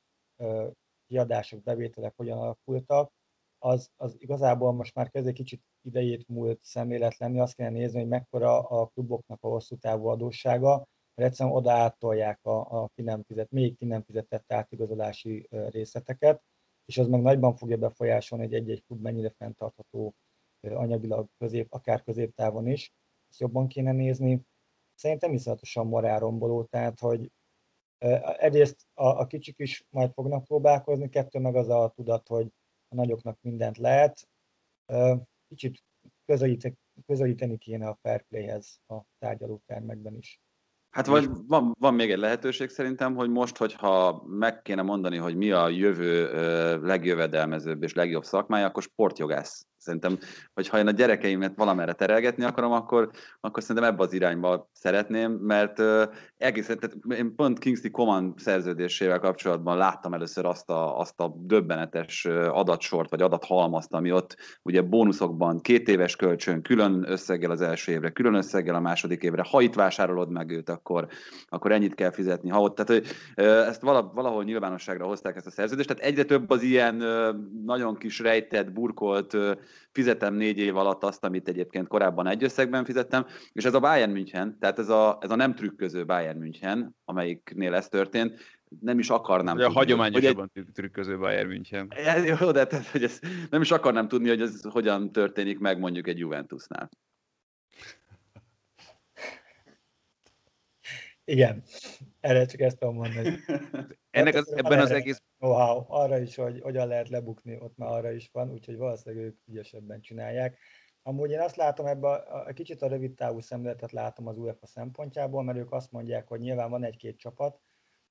kiadások, 1.08 1.64
bevételek 1.64 2.14
hogyan 2.16 2.38
alakultak, 2.38 3.12
az, 3.66 3.90
az 3.96 4.16
igazából 4.18 4.74
most 4.74 4.96
már 4.96 5.10
kezd 5.10 5.32
kicsit 5.32 5.62
idejét 5.82 6.28
múlt 6.28 6.60
szemlélet 6.64 7.18
lenni, 7.18 7.40
azt 7.40 7.56
kellene 7.56 7.78
nézni, 7.78 8.00
hogy 8.00 8.08
mekkora 8.08 8.60
a 8.60 8.88
kluboknak 8.88 9.44
a 9.44 9.48
hosszú 9.48 9.76
távú 9.76 10.08
adóssága, 10.08 10.88
mert 11.16 11.30
egyszerűen 11.30 11.56
oda 11.56 11.72
áttolják 11.72 12.46
a, 12.46 12.82
a 12.82 12.90
ki 12.96 13.02
nem 13.02 13.24
fizet, 13.24 13.52
még 13.52 13.78
ki 13.78 13.86
nem 13.86 14.04
fizetett 14.04 14.52
átigazolási 14.52 15.48
részleteket, 15.50 16.44
és 16.86 16.98
az 16.98 17.08
meg 17.08 17.22
nagyban 17.22 17.56
fogja 17.56 17.78
befolyásolni, 17.78 18.44
hogy 18.44 18.54
egy-egy 18.54 18.84
klub 18.86 19.02
mennyire 19.02 19.30
fenntartható 19.30 20.14
anyagilag 20.62 21.28
közép, 21.38 21.74
akár 21.74 22.04
középtávon 22.04 22.68
is. 22.68 22.94
Ezt 23.30 23.40
jobban 23.40 23.68
kéne 23.68 23.92
nézni. 23.92 24.46
Szerintem 24.96 25.34
iszonyatosan 25.34 25.88
morálromboló, 25.88 26.64
tehát 26.64 27.00
hogy 27.00 27.32
egyrészt 28.38 28.88
a, 28.94 29.08
a 29.08 29.28
kicsik 29.28 29.60
is 29.60 29.86
majd 29.90 30.12
fognak 30.14 30.44
próbálkozni, 30.44 31.10
kettő 31.10 31.40
meg 31.40 31.56
az 31.56 31.70
a 31.70 31.92
tudat, 31.96 32.28
hogy 32.28 32.48
a 32.88 32.96
nagyoknak 32.96 33.38
mindent 33.42 33.78
lehet. 33.78 34.30
Kicsit 35.48 35.84
közelíteni, 36.26 36.78
közelíteni 37.06 37.58
kéne 37.58 37.88
a 37.88 37.98
fair 38.02 38.22
playhez 38.22 38.80
a 38.88 38.96
tárgyalótermekben 39.20 40.16
is. 40.16 40.42
Hát 40.90 41.06
vagy 41.06 41.30
van, 41.48 41.76
van 41.80 41.94
még 41.94 42.12
egy 42.12 42.18
lehetőség 42.18 42.70
szerintem, 42.70 43.16
hogy 43.16 43.30
most, 43.30 43.58
hogyha 43.58 44.24
meg 44.28 44.62
kéne 44.62 44.82
mondani, 44.82 45.18
hogy 45.18 45.36
mi 45.36 45.52
a 45.52 45.70
jövő 45.70 46.32
legjövedelmezőbb 46.82 47.84
és 47.84 47.94
legjobb 47.94 48.24
szakmája, 48.24 48.66
akkor 48.66 48.84
sportjogász 48.84 49.68
Szerintem, 49.84 50.18
hogy 50.54 50.68
ha 50.68 50.78
én 50.78 50.88
a 50.88 50.92
gyerekeimet 50.92 51.56
valamerre 51.56 51.94
terelgetni 51.94 52.44
akarom, 52.44 52.72
akkor, 52.72 53.10
akkor 53.40 53.64
szerintem 53.64 53.92
ebbe 53.92 54.04
az 54.04 54.14
irányba 54.14 54.70
szeretném, 54.74 55.32
mert 55.32 55.80
uh, 55.80 56.04
egészen, 56.38 56.80
tehát 56.80 57.20
én 57.20 57.36
pont 57.36 57.60
Kingsley 57.60 57.92
Coman 57.92 58.34
szerződésével 58.38 59.20
kapcsolatban 59.20 59.78
láttam 59.78 60.14
először 60.14 60.46
azt 60.46 60.70
a, 60.70 61.00
azt 61.00 61.20
a 61.20 61.34
döbbenetes 61.38 62.26
adatsort, 62.50 63.10
vagy 63.10 63.22
adathalmazt, 63.22 63.94
ami 63.94 64.12
ott 64.12 64.38
ugye 64.62 64.82
bónuszokban 64.82 65.62
két 65.62 65.88
éves 65.88 66.16
kölcsön, 66.16 66.62
külön 66.62 67.04
összeggel 67.08 67.52
az 67.52 67.62
első 67.62 67.92
évre, 67.92 68.10
külön 68.10 68.34
összeggel 68.34 68.76
a 68.76 68.80
második 68.80 69.24
évre, 69.24 69.46
ha 69.50 69.62
itt 69.62 69.74
vásárolod 69.74 70.30
meg 70.30 70.50
őt, 70.50 70.70
akkor, 70.70 71.08
akkor 71.50 71.72
ennyit 71.72 71.96
kell 71.96 72.12
fizetni. 72.12 72.50
Ha 72.50 72.62
ott, 72.62 72.76
tehát 72.76 72.92
hogy, 72.92 73.16
ezt 73.68 73.82
valahol 73.82 74.44
nyilvánosságra 74.44 75.06
hozták 75.06 75.36
ezt 75.36 75.48
a 75.48 75.52
szerződést, 75.52 75.88
tehát 75.88 76.04
egyre 76.04 76.24
több 76.24 76.50
az 76.50 76.62
ilyen 76.62 76.96
nagyon 77.66 77.98
kis 77.98 78.20
rejtett, 78.20 78.72
burkolt 78.72 79.38
fizetem 79.92 80.34
négy 80.34 80.58
év 80.58 80.78
alatt 80.78 81.04
azt, 81.04 81.24
amit 81.24 81.48
egyébként 81.48 81.88
korábban 81.88 82.28
egy 82.28 82.44
összegben 82.44 82.86
fizettem, 82.86 83.26
és 83.52 83.66
ez 83.66 83.74
a 83.74 83.80
Bayern 83.80 84.12
München, 84.12 84.58
tehát 84.60 84.80
ez 84.80 84.90
a, 84.90 85.18
ez 85.22 85.32
a 85.32 85.36
nem 85.36 85.56
trükköző 85.56 86.06
Bayern 86.06 86.40
München, 86.40 86.96
amelyiknél 87.06 87.74
ez 87.74 87.90
történt, 87.90 88.40
nem 88.82 89.00
is 89.00 89.10
akarnám 89.10 89.56
tudni. 89.56 89.72
A 89.72 89.78
hagyományosabban 89.78 90.52
egy... 90.54 90.66
trükköző 90.74 91.18
Bayern 91.18 91.48
München. 91.48 91.94
Jó, 92.40 92.52
de 92.52 92.68
tehát, 92.68 92.88
hogy 92.88 93.04
ez, 93.04 93.20
nem 93.50 93.62
is 93.62 93.72
akarnám 93.72 94.08
tudni, 94.08 94.28
hogy 94.28 94.42
ez 94.42 94.62
hogyan 94.62 95.12
történik 95.12 95.60
meg 95.60 95.80
mondjuk 95.80 96.08
egy 96.08 96.20
Juventusnál. 96.20 96.90
Igen, 101.26 101.64
erre 102.24 102.46
csak 102.46 102.60
ezt 102.60 102.78
tudom 102.78 102.96
mondani. 102.96 103.36
Ennek 104.10 104.36
az, 104.36 104.54
ebben 104.56 104.80
az 104.80 104.92
egész... 104.92 105.22
Wow, 105.40 105.86
arra 105.88 106.18
is, 106.18 106.36
hogy 106.36 106.62
hogyan 106.62 106.88
lehet 106.88 107.10
lebukni, 107.10 107.58
ott 107.60 107.78
már 107.78 107.90
arra 107.90 108.12
is 108.12 108.30
van, 108.32 108.52
úgyhogy 108.52 108.78
valószínűleg 108.78 109.26
ők 109.26 109.38
ügyesebben 109.46 110.02
csinálják. 110.02 110.58
Amúgy 111.02 111.32
én 111.32 111.40
azt 111.40 111.56
látom 111.56 111.86
ebben, 111.86 112.12
a, 112.12 112.48
a 112.48 112.54
kicsit 112.54 112.82
a 112.82 112.88
rövid 112.88 113.14
távú 113.14 113.40
szemléletet 113.40 113.92
látom 113.92 114.28
az 114.28 114.38
UEFA 114.38 114.66
szempontjából, 114.66 115.44
mert 115.44 115.58
ők 115.58 115.72
azt 115.72 115.92
mondják, 115.92 116.28
hogy 116.28 116.40
nyilván 116.40 116.70
van 116.70 116.84
egy-két 116.84 117.18
csapat, 117.18 117.62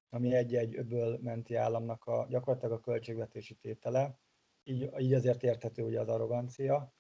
ami 0.09 0.35
egy-egy 0.35 0.77
öböl 0.77 1.19
menti 1.23 1.55
államnak 1.55 2.05
a, 2.05 2.27
gyakorlatilag 2.29 2.79
a 2.79 2.81
költségvetési 2.81 3.55
tétele, 3.55 4.19
így, 4.63 4.91
így 4.99 5.13
azért 5.13 5.43
érthető 5.43 5.83
ugye 5.83 6.01
az 6.01 6.09
arrogancia, 6.09 6.95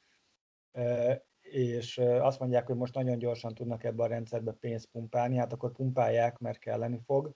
és 1.52 1.98
azt 1.98 2.38
mondják, 2.38 2.66
hogy 2.66 2.76
most 2.76 2.94
nagyon 2.94 3.18
gyorsan 3.18 3.54
tudnak 3.54 3.84
ebbe 3.84 4.02
a 4.02 4.06
rendszerbe 4.06 4.52
pénzt 4.52 4.90
pumpálni, 4.90 5.36
hát 5.36 5.52
akkor 5.52 5.72
pumpálják, 5.72 6.38
mert 6.38 6.58
kelleni 6.58 7.00
fog, 7.04 7.34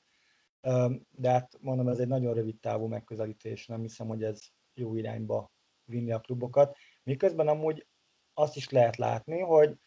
de 1.10 1.30
hát 1.30 1.58
mondom, 1.60 1.88
ez 1.88 1.98
egy 1.98 2.08
nagyon 2.08 2.34
rövid 2.34 2.58
távú 2.60 2.86
megközelítés, 2.86 3.66
nem 3.66 3.80
hiszem, 3.80 4.06
hogy 4.06 4.22
ez 4.22 4.40
jó 4.74 4.96
irányba 4.96 5.52
vinni 5.84 6.12
a 6.12 6.20
klubokat. 6.20 6.76
Miközben 7.02 7.48
amúgy 7.48 7.86
azt 8.34 8.56
is 8.56 8.68
lehet 8.70 8.96
látni, 8.96 9.40
hogy, 9.40 9.78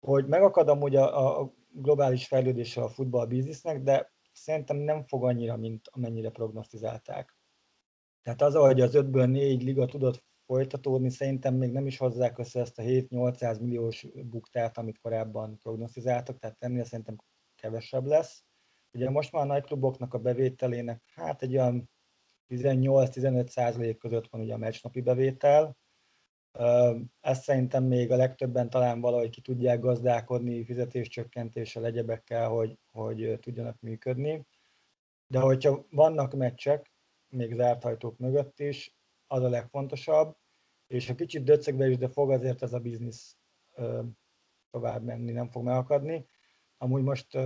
hogy 0.00 0.26
megakad 0.26 0.68
amúgy 0.68 0.96
a, 0.96 1.40
a 1.40 1.52
globális 1.70 2.26
fejlődése 2.26 2.82
a 2.82 2.88
futball 2.88 3.26
biznisznek, 3.26 3.82
de 3.82 4.12
szerintem 4.32 4.76
nem 4.76 5.04
fog 5.04 5.24
annyira, 5.24 5.56
mint 5.56 5.88
amennyire 5.90 6.30
prognosztizálták. 6.30 7.36
Tehát 8.22 8.42
az, 8.42 8.54
hogy 8.54 8.80
az 8.80 8.92
5-ből 8.94 9.30
4 9.30 9.62
liga 9.62 9.86
tudott 9.86 10.24
folytatódni, 10.52 11.10
szerintem 11.10 11.54
még 11.54 11.72
nem 11.72 11.86
is 11.86 11.98
hozzák 11.98 12.38
össze 12.38 12.60
ezt 12.60 12.78
a 12.78 12.82
7-800 12.82 13.60
milliós 13.60 14.06
buktát, 14.24 14.78
amit 14.78 14.98
korábban 14.98 15.58
prognosztizáltak, 15.58 16.38
tehát 16.38 16.56
ennél 16.58 16.84
szerintem 16.84 17.16
kevesebb 17.54 18.06
lesz. 18.06 18.44
Ugye 18.92 19.10
most 19.10 19.32
már 19.32 19.42
a 19.42 19.46
nagy 19.46 19.62
kluboknak 19.62 20.14
a 20.14 20.18
bevételének 20.18 21.02
hát 21.14 21.42
egy 21.42 21.52
olyan 21.56 21.90
18-15 22.48 23.46
százalék 23.46 23.98
között 23.98 24.28
van 24.28 24.40
ugye 24.40 24.54
a 24.54 24.56
meccsnapi 24.56 25.00
bevétel. 25.00 25.76
Ezt 27.20 27.42
szerintem 27.42 27.84
még 27.84 28.10
a 28.10 28.16
legtöbben 28.16 28.70
talán 28.70 29.00
valahogy 29.00 29.30
ki 29.30 29.40
tudják 29.40 29.80
gazdálkodni 29.80 30.64
fizetéscsökkentéssel, 30.64 31.84
egyebekkel, 31.84 32.48
hogy, 32.48 32.78
hogy 32.90 33.38
tudjanak 33.40 33.80
működni. 33.80 34.46
De 35.26 35.38
hogyha 35.38 35.86
vannak 35.90 36.34
meccsek, 36.34 36.92
még 37.28 37.54
zárt 37.54 37.82
hajtók 37.82 38.18
mögött 38.18 38.60
is, 38.60 38.96
az 39.26 39.42
a 39.42 39.48
legfontosabb, 39.48 40.40
és 40.92 41.06
ha 41.06 41.14
kicsit 41.14 41.44
döcegbe 41.44 41.88
is, 41.88 41.96
de 41.96 42.08
fog 42.08 42.30
azért 42.30 42.62
ez 42.62 42.72
a 42.72 42.78
biznisz 42.78 43.36
tovább 44.70 45.02
menni, 45.02 45.32
nem 45.32 45.48
fog 45.48 45.64
megakadni. 45.64 46.26
Amúgy 46.76 47.02
most 47.02 47.38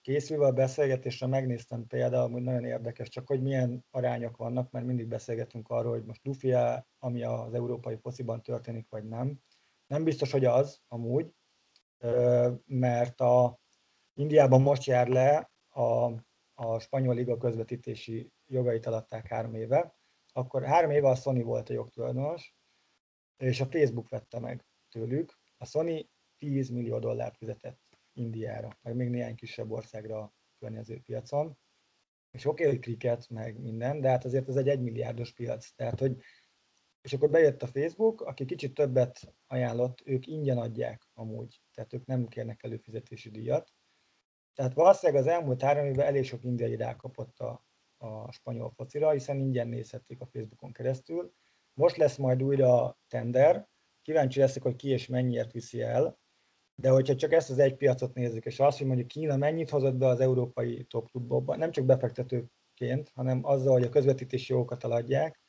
készülve 0.00 0.46
a 0.46 0.52
beszélgetésre 0.52 1.26
megnéztem 1.26 1.86
például, 1.86 2.30
hogy 2.30 2.42
nagyon 2.42 2.64
érdekes, 2.64 3.08
csak 3.08 3.26
hogy 3.26 3.42
milyen 3.42 3.84
arányok 3.90 4.36
vannak, 4.36 4.70
mert 4.70 4.86
mindig 4.86 5.06
beszélgetünk 5.06 5.68
arról, 5.68 5.92
hogy 5.92 6.04
most 6.04 6.24
Lufia, 6.24 6.86
ami 6.98 7.22
az 7.22 7.54
európai 7.54 7.96
fociban 7.96 8.42
történik, 8.42 8.86
vagy 8.88 9.04
nem. 9.04 9.40
Nem 9.86 10.04
biztos, 10.04 10.32
hogy 10.32 10.44
az 10.44 10.80
amúgy, 10.88 11.34
mert 12.66 13.20
a 13.20 13.60
Indiában 14.14 14.62
most 14.62 14.84
jár 14.84 15.08
le 15.08 15.52
a, 15.68 16.12
a 16.54 16.78
spanyol 16.78 17.14
liga 17.14 17.36
közvetítési 17.36 18.32
jogait 18.46 18.86
alatták 18.86 19.26
három 19.26 19.54
éve, 19.54 19.96
akkor 20.32 20.64
három 20.64 20.90
éve 20.90 21.08
a 21.08 21.14
Sony 21.14 21.42
volt 21.42 21.68
a 21.68 21.72
jogtulajdonos, 21.72 22.54
és 23.42 23.60
a 23.60 23.66
Facebook 23.66 24.08
vette 24.08 24.38
meg 24.38 24.64
tőlük. 24.88 25.38
A 25.56 25.64
Sony 25.64 26.08
10 26.38 26.68
millió 26.68 26.98
dollárt 26.98 27.36
fizetett 27.36 27.80
Indiára, 28.12 28.78
meg 28.82 28.96
még 28.96 29.08
néhány 29.08 29.34
kisebb 29.34 29.70
országra 29.70 30.18
a 30.18 30.34
környező 30.58 31.00
piacon. 31.00 31.58
És 32.30 32.44
oké, 32.44 32.62
okay, 32.62 32.74
hogy 32.74 32.84
kriket, 32.84 33.28
meg 33.28 33.60
minden, 33.60 34.00
de 34.00 34.08
hát 34.08 34.24
azért 34.24 34.48
ez 34.48 34.56
egy 34.56 34.68
egymilliárdos 34.68 35.32
piac. 35.32 35.70
Tehát, 35.74 35.98
hogy 35.98 36.16
és 37.00 37.12
akkor 37.12 37.30
bejött 37.30 37.62
a 37.62 37.66
Facebook, 37.66 38.20
aki 38.20 38.44
kicsit 38.44 38.74
többet 38.74 39.34
ajánlott, 39.46 40.02
ők 40.04 40.26
ingyen 40.26 40.58
adják 40.58 41.08
amúgy, 41.14 41.62
tehát 41.74 41.92
ők 41.92 42.06
nem 42.06 42.28
kérnek 42.28 42.62
előfizetési 42.62 43.30
díjat. 43.30 43.72
Tehát 44.54 44.74
valószínűleg 44.74 45.22
az 45.22 45.28
elmúlt 45.28 45.62
három 45.62 45.86
évben 45.86 46.06
elég 46.06 46.24
sok 46.24 46.44
indiai 46.44 46.76
rákapott 46.76 47.38
a, 47.38 47.66
a 47.96 48.32
spanyol 48.32 48.70
focira, 48.70 49.10
hiszen 49.10 49.38
ingyen 49.38 49.68
nézhették 49.68 50.20
a 50.20 50.26
Facebookon 50.26 50.72
keresztül. 50.72 51.34
Most 51.74 51.96
lesz 51.96 52.16
majd 52.16 52.42
újra 52.42 52.98
tender, 53.08 53.68
kíváncsi 54.02 54.40
leszek, 54.40 54.62
hogy 54.62 54.76
ki 54.76 54.88
és 54.88 55.06
mennyiért 55.06 55.52
viszi 55.52 55.82
el, 55.82 56.18
de 56.74 56.90
hogyha 56.90 57.14
csak 57.14 57.32
ezt 57.32 57.50
az 57.50 57.58
egy 57.58 57.76
piacot 57.76 58.14
nézzük, 58.14 58.44
és 58.44 58.60
azt, 58.60 58.78
hogy 58.78 58.86
mondjuk 58.86 59.08
Kína 59.08 59.36
mennyit 59.36 59.70
hozott 59.70 59.94
be 59.94 60.06
az 60.06 60.20
európai 60.20 60.84
top 60.84 61.10
klubokba, 61.10 61.56
nem 61.56 61.70
csak 61.70 61.84
befektetőként, 61.84 63.10
hanem 63.14 63.44
azzal, 63.44 63.72
hogy 63.72 63.84
a 63.84 63.88
közvetítési 63.88 64.52
jogokat 64.52 64.84
eladják, 64.84 65.40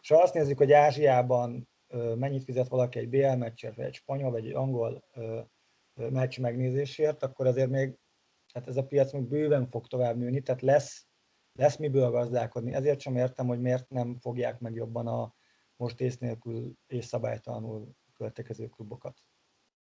és 0.00 0.08
ha 0.08 0.22
azt 0.22 0.34
nézzük, 0.34 0.58
hogy 0.58 0.72
Ázsiában 0.72 1.68
mennyit 2.14 2.44
fizet 2.44 2.68
valaki 2.68 2.98
egy 2.98 3.08
BL 3.08 3.34
meccsért, 3.34 3.76
vagy 3.76 3.84
egy 3.84 3.94
spanyol, 3.94 4.30
vagy 4.30 4.46
egy 4.46 4.54
angol 4.54 5.04
meccs 5.94 6.38
megnézésért, 6.38 7.22
akkor 7.22 7.46
azért 7.46 7.70
még 7.70 7.98
hát 8.52 8.68
ez 8.68 8.76
a 8.76 8.86
piac 8.86 9.12
még 9.12 9.22
bőven 9.22 9.68
fog 9.70 9.86
tovább 9.86 10.16
nőni, 10.16 10.40
tehát 10.40 10.62
lesz, 10.62 11.06
lesz 11.52 11.76
miből 11.76 12.10
gazdálkodni. 12.10 12.72
Ezért 12.74 13.00
sem 13.00 13.16
értem, 13.16 13.46
hogy 13.46 13.60
miért 13.60 13.88
nem 13.88 14.18
fogják 14.20 14.58
meg 14.58 14.74
jobban 14.74 15.06
a 15.06 15.36
most 15.78 16.00
ész 16.00 16.18
nélkül 16.18 16.72
és 16.86 17.04
szabálytalanul 17.04 17.88
költekező 18.14 18.66
klubokat. 18.66 19.22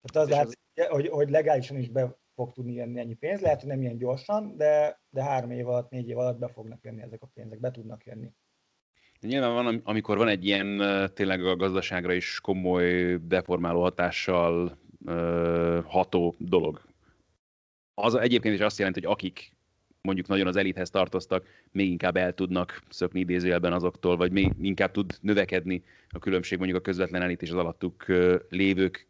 Tehát 0.01 0.29
az 0.29 0.35
látszik, 0.35 0.59
az... 0.75 0.85
hogy, 0.85 1.07
hogy 1.07 1.29
legálisan 1.29 1.77
is 1.77 1.89
be 1.89 2.17
fog 2.35 2.51
tudni 2.51 2.73
jönni 2.73 2.99
ennyi 2.99 3.13
pénz. 3.13 3.41
Lehet, 3.41 3.59
hogy 3.59 3.69
nem 3.69 3.81
ilyen 3.81 3.97
gyorsan, 3.97 4.57
de, 4.57 5.01
de 5.09 5.23
három 5.23 5.51
év 5.51 5.67
alatt, 5.67 5.89
négy 5.89 6.09
év 6.09 6.17
alatt 6.17 6.39
be 6.39 6.47
fognak 6.47 6.83
jönni 6.83 7.01
ezek 7.01 7.21
a 7.21 7.29
pénzek, 7.33 7.59
be 7.59 7.71
tudnak 7.71 8.05
jönni. 8.05 8.33
Nyilván 9.19 9.53
van, 9.53 9.81
amikor 9.83 10.17
van 10.17 10.27
egy 10.27 10.45
ilyen 10.45 10.81
tényleg 11.13 11.45
a 11.45 11.55
gazdaságra 11.55 12.13
is 12.13 12.39
komoly 12.41 13.17
deformáló 13.21 13.81
hatással 13.81 14.77
ható 15.85 16.35
dolog. 16.37 16.81
Az 17.93 18.15
egyébként 18.15 18.55
is 18.55 18.61
azt 18.61 18.77
jelenti, 18.77 19.01
hogy 19.01 19.11
akik 19.11 19.55
mondjuk 20.03 20.27
nagyon 20.27 20.47
az 20.47 20.55
elithez 20.55 20.89
tartoztak, 20.89 21.45
még 21.71 21.89
inkább 21.89 22.17
el 22.17 22.33
tudnak 22.33 22.81
szökni 22.89 23.19
idézőjelben 23.19 23.73
azoktól, 23.73 24.17
vagy 24.17 24.31
még 24.31 24.51
inkább 24.61 24.91
tud 24.91 25.17
növekedni 25.21 25.83
a 26.09 26.19
különbség 26.19 26.57
mondjuk 26.57 26.79
a 26.79 26.81
közvetlen 26.81 27.21
elit 27.21 27.41
és 27.41 27.49
az 27.49 27.55
alattuk 27.55 28.05
lévők 28.49 29.07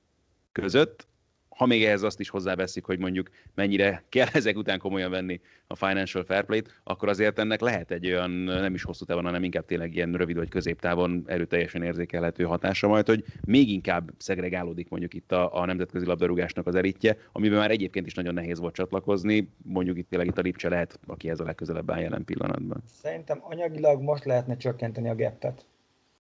között 0.52 1.08
ha 1.56 1.66
még 1.66 1.84
ehhez 1.84 2.04
azt 2.04 2.20
is 2.20 2.30
hozzáveszik, 2.30 2.86
hogy 2.86 3.00
mondjuk 3.00 3.30
mennyire 3.56 4.04
kell 4.10 4.28
ezek 4.34 4.58
után 4.58 4.80
komolyan 4.80 5.12
venni 5.12 5.42
a 5.68 5.76
financial 5.76 6.24
fair 6.24 6.44
play-t, 6.44 6.82
akkor 6.84 7.10
azért 7.10 7.40
ennek 7.40 7.62
lehet 7.62 7.92
egy 7.92 8.08
olyan 8.08 8.32
nem 8.32 8.74
is 8.74 8.84
hosszú 8.84 9.06
távon, 9.06 9.24
hanem 9.24 9.44
inkább 9.44 9.66
tényleg 9.66 9.96
ilyen 9.96 10.14
rövid 10.14 10.38
vagy 10.38 10.50
középtávon 10.50 11.24
erőteljesen 11.26 11.84
érzékelhető 11.84 12.44
hatása 12.44 12.88
majd, 12.88 13.08
hogy 13.08 13.24
még 13.46 13.70
inkább 13.70 14.12
szegregálódik 14.18 14.90
mondjuk 14.90 15.14
itt 15.14 15.32
a, 15.32 15.62
a 15.62 15.66
nemzetközi 15.66 16.06
labdarúgásnak 16.06 16.68
az 16.68 16.76
elitje, 16.76 17.18
amiben 17.32 17.58
már 17.58 17.72
egyébként 17.72 18.06
is 18.06 18.14
nagyon 18.14 18.34
nehéz 18.34 18.60
volt 18.60 18.74
csatlakozni, 18.74 19.50
mondjuk 19.64 19.98
itt 19.98 20.10
tényleg 20.10 20.28
itt 20.28 20.38
a 20.38 20.42
Lipcse 20.42 20.70
lehet, 20.70 21.00
aki 21.08 21.30
ez 21.30 21.40
a 21.40 21.44
legközelebb 21.44 21.92
áll 21.92 22.00
jelen 22.00 22.26
pillanatban. 22.26 22.84
Szerintem 23.02 23.40
anyagilag 23.42 24.02
most 24.02 24.26
lehetne 24.26 24.58
csökkenteni 24.58 25.10
a 25.10 25.16
geppet, 25.16 25.66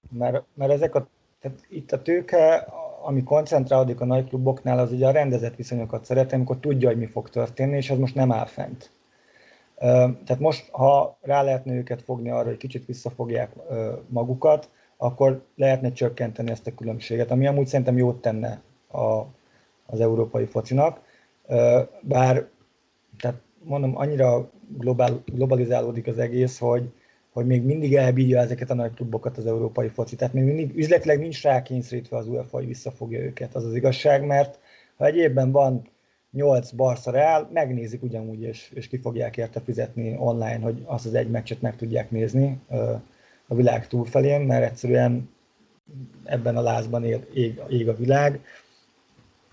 mert, 0.10 0.44
mert 0.54 0.72
ezek 0.72 0.96
a, 0.96 1.08
tehát 1.40 1.66
itt 1.70 1.92
a 1.92 2.02
tőke 2.02 2.68
ami 3.06 3.24
koncentrálódik 3.24 4.02
a 4.02 4.06
nagy 4.06 4.28
kluboknál, 4.28 4.80
az 4.80 4.92
ugye 4.92 5.08
a 5.08 5.12
rendezett 5.12 5.56
viszonyokat 5.56 6.06
szeretem, 6.06 6.38
amikor 6.40 6.58
tudja, 6.58 6.88
hogy 6.88 6.98
mi 6.98 7.06
fog 7.06 7.30
történni, 7.30 7.76
és 7.76 7.90
az 7.90 7.98
most 7.98 8.16
nem 8.16 8.32
áll 8.32 8.46
fent. 8.46 8.92
Tehát 10.26 10.40
most, 10.40 10.70
ha 10.72 11.18
rá 11.22 11.42
lehetne 11.42 11.74
őket 11.74 12.02
fogni 12.02 12.30
arra, 12.30 12.48
hogy 12.48 12.58
kicsit 12.58 12.86
visszafogják 12.86 13.52
magukat, 14.08 14.70
akkor 14.98 15.46
lehetne 15.56 15.92
csökkenteni 15.92 16.52
ezt 16.52 16.68
a 16.68 16.74
különbséget, 16.76 17.32
ami 17.32 17.48
amúgy 17.48 17.68
szerintem 17.68 17.98
jót 17.98 18.22
tenne 18.22 18.62
a, 18.92 19.22
az 19.86 20.00
európai 20.00 20.46
focinak. 20.46 21.02
Bár, 22.02 22.48
tehát 23.20 23.42
mondom, 23.64 23.98
annyira 23.98 24.50
globál, 24.78 25.24
globalizálódik 25.26 26.08
az 26.08 26.18
egész, 26.18 26.60
hogy, 26.60 26.94
hogy 27.34 27.46
még 27.46 27.64
mindig 27.64 27.96
elbírja 27.96 28.40
ezeket 28.40 28.70
a 28.70 28.74
nagy 28.74 28.94
klubokat 28.94 29.38
az 29.38 29.46
európai 29.46 29.88
foci. 29.88 30.16
Tehát 30.16 30.34
még 30.34 30.44
mindig 30.44 30.78
üzletileg 30.78 31.20
nincs 31.20 31.44
rákényszerítve 31.44 32.18
az 32.18 32.28
UEFA, 32.28 32.58
hogy 32.58 32.68
visszafogja 32.68 33.20
őket. 33.20 33.56
Az 33.56 33.66
az 33.66 33.76
igazság, 33.76 34.26
mert 34.26 34.60
ha 34.98 35.06
egy 35.06 35.34
van 35.34 35.92
8 36.32 36.72
Barca 36.72 37.12
Real, 37.12 37.50
megnézik 37.54 38.04
ugyanúgy, 38.04 38.42
és, 38.42 38.72
és 38.74 38.88
ki 38.88 38.98
fogják 38.98 39.38
érte 39.38 39.60
fizetni 39.60 40.16
online, 40.18 40.60
hogy 40.60 40.82
azt 40.86 41.06
az 41.06 41.14
egy 41.14 41.30
meccset 41.30 41.62
meg 41.62 41.76
tudják 41.76 42.12
nézni 42.12 42.60
a 43.48 43.56
világ 43.56 43.88
túlfelén, 43.88 44.42
mert 44.42 44.64
egyszerűen 44.64 45.30
ebben 46.24 46.58
a 46.58 46.62
lázban 46.62 47.04
ég, 47.04 47.28
ég, 47.34 47.62
ég 47.70 47.90
a 47.90 47.96
világ. 47.96 48.42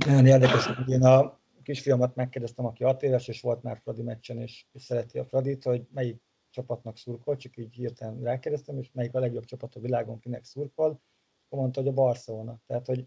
Nagyon 0.07 0.26
érdekes, 0.26 0.66
hogy 0.66 0.91
én 0.91 1.03
a 1.03 1.39
kisfiamat 1.62 2.14
megkérdeztem, 2.14 2.66
aki 2.66 2.85
6 2.85 3.03
éves, 3.03 3.28
és 3.28 3.41
volt 3.41 3.62
már 3.62 3.78
Fradi 3.83 4.03
meccsen, 4.03 4.39
és, 4.39 4.64
és 4.72 4.83
szereti 4.83 5.18
a 5.18 5.24
Fradit, 5.24 5.64
hogy 5.64 5.83
melyik 5.95 6.22
csapatnak 6.51 6.97
szurkol, 6.97 7.37
csak 7.37 7.57
így 7.57 7.75
hirtelen 7.75 8.23
rákérdeztem, 8.23 8.79
és 8.79 8.91
melyik 8.93 9.15
a 9.15 9.19
legjobb 9.21 9.45
csapat 9.45 9.75
a 9.75 9.81
világon, 9.81 10.19
kinek 10.19 10.45
szurkol, 10.45 11.01
akkor 11.47 11.59
mondta, 11.59 11.81
hogy 11.81 11.89
a 11.89 11.93
Barcelona. 11.93 12.59
Tehát, 12.67 12.87
hogy 12.87 13.07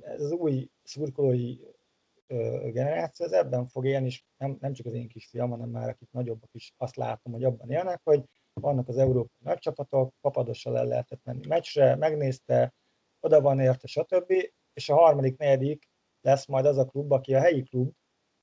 ez 0.00 0.22
az 0.22 0.30
új 0.32 0.70
szurkolói 0.82 1.56
generáció, 2.72 3.26
ez 3.26 3.32
ebben 3.32 3.66
fog 3.66 3.86
élni, 3.86 4.06
és 4.06 4.24
nem, 4.36 4.56
nem 4.60 4.72
csak 4.72 4.86
az 4.86 4.92
én 4.92 5.08
kisfiam, 5.08 5.50
hanem 5.50 5.68
már 5.68 5.88
akik 5.88 6.10
nagyobbak 6.10 6.50
is 6.52 6.74
azt 6.76 6.96
látom, 6.96 7.32
hogy 7.32 7.44
abban 7.44 7.70
élnek, 7.70 8.00
hogy 8.04 8.24
vannak 8.52 8.88
az 8.88 8.96
európai 8.96 9.36
nagy 9.44 9.58
csapatok, 9.58 10.14
papadossal 10.20 10.78
el 10.78 10.86
lehetett 10.86 11.24
menni 11.24 11.46
meccsre, 11.46 11.96
megnézte, 11.96 12.74
oda 13.20 13.40
van 13.40 13.60
érte, 13.60 13.86
stb. 13.86 14.32
És 14.72 14.88
a 14.88 14.94
harmadik, 14.94 15.36
negyedik 15.36 15.88
lesz 16.20 16.46
majd 16.46 16.66
az 16.66 16.78
a 16.78 16.84
klub, 16.84 17.12
aki 17.12 17.34
a 17.34 17.40
helyi 17.40 17.62
klub, 17.62 17.92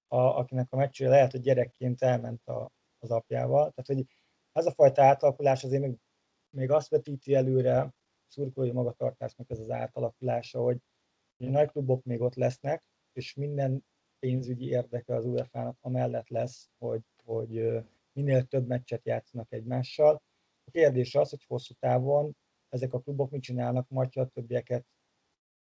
a, 0.08 0.18
akinek 0.18 0.72
a 0.72 0.76
meccsére 0.76 1.10
lehet, 1.10 1.32
hogy 1.32 1.42
gyerekként 1.42 2.02
elment 2.02 2.48
a, 2.48 2.72
az 3.00 3.12
apjával. 3.12 3.72
Tehát, 3.72 3.86
hogy 3.86 4.06
ez 4.58 4.66
a 4.66 4.72
fajta 4.72 5.04
átalakulás 5.04 5.64
azért 5.64 5.82
még, 5.82 5.98
még 6.50 6.72
azt 6.72 6.90
vetíti 6.90 7.34
előre 7.34 7.94
szurkolói 8.28 8.72
magatartásnak 8.72 9.50
ez 9.50 9.60
az 9.60 9.70
átalakulása, 9.70 10.62
hogy 10.62 10.78
a 11.38 11.50
nagy 11.50 11.70
klubok 11.70 12.04
még 12.04 12.22
ott 12.22 12.36
lesznek, 12.36 12.84
és 13.14 13.34
minden 13.34 13.86
pénzügyi 14.20 14.68
érdeke 14.68 15.16
az 15.16 15.26
UEFA-nak 15.26 15.78
amellett 15.82 16.30
lesz, 16.30 16.70
hogy, 16.78 17.02
hogy 17.24 17.84
minél 18.12 18.44
több 18.44 18.68
meccset 18.68 19.06
játszanak 19.06 19.52
egymással. 19.52 20.22
A 20.64 20.72
kérdés 20.72 21.16
az, 21.16 21.30
hogy 21.30 21.44
hosszú 21.48 21.74
távon 21.80 22.36
ezek 22.70 22.94
a 22.94 23.00
klubok 23.00 23.30
mit 23.32 23.42
csinálnak, 23.42 23.90
majd 23.90 24.18
a 24.18 24.28
többieket, 24.28 24.86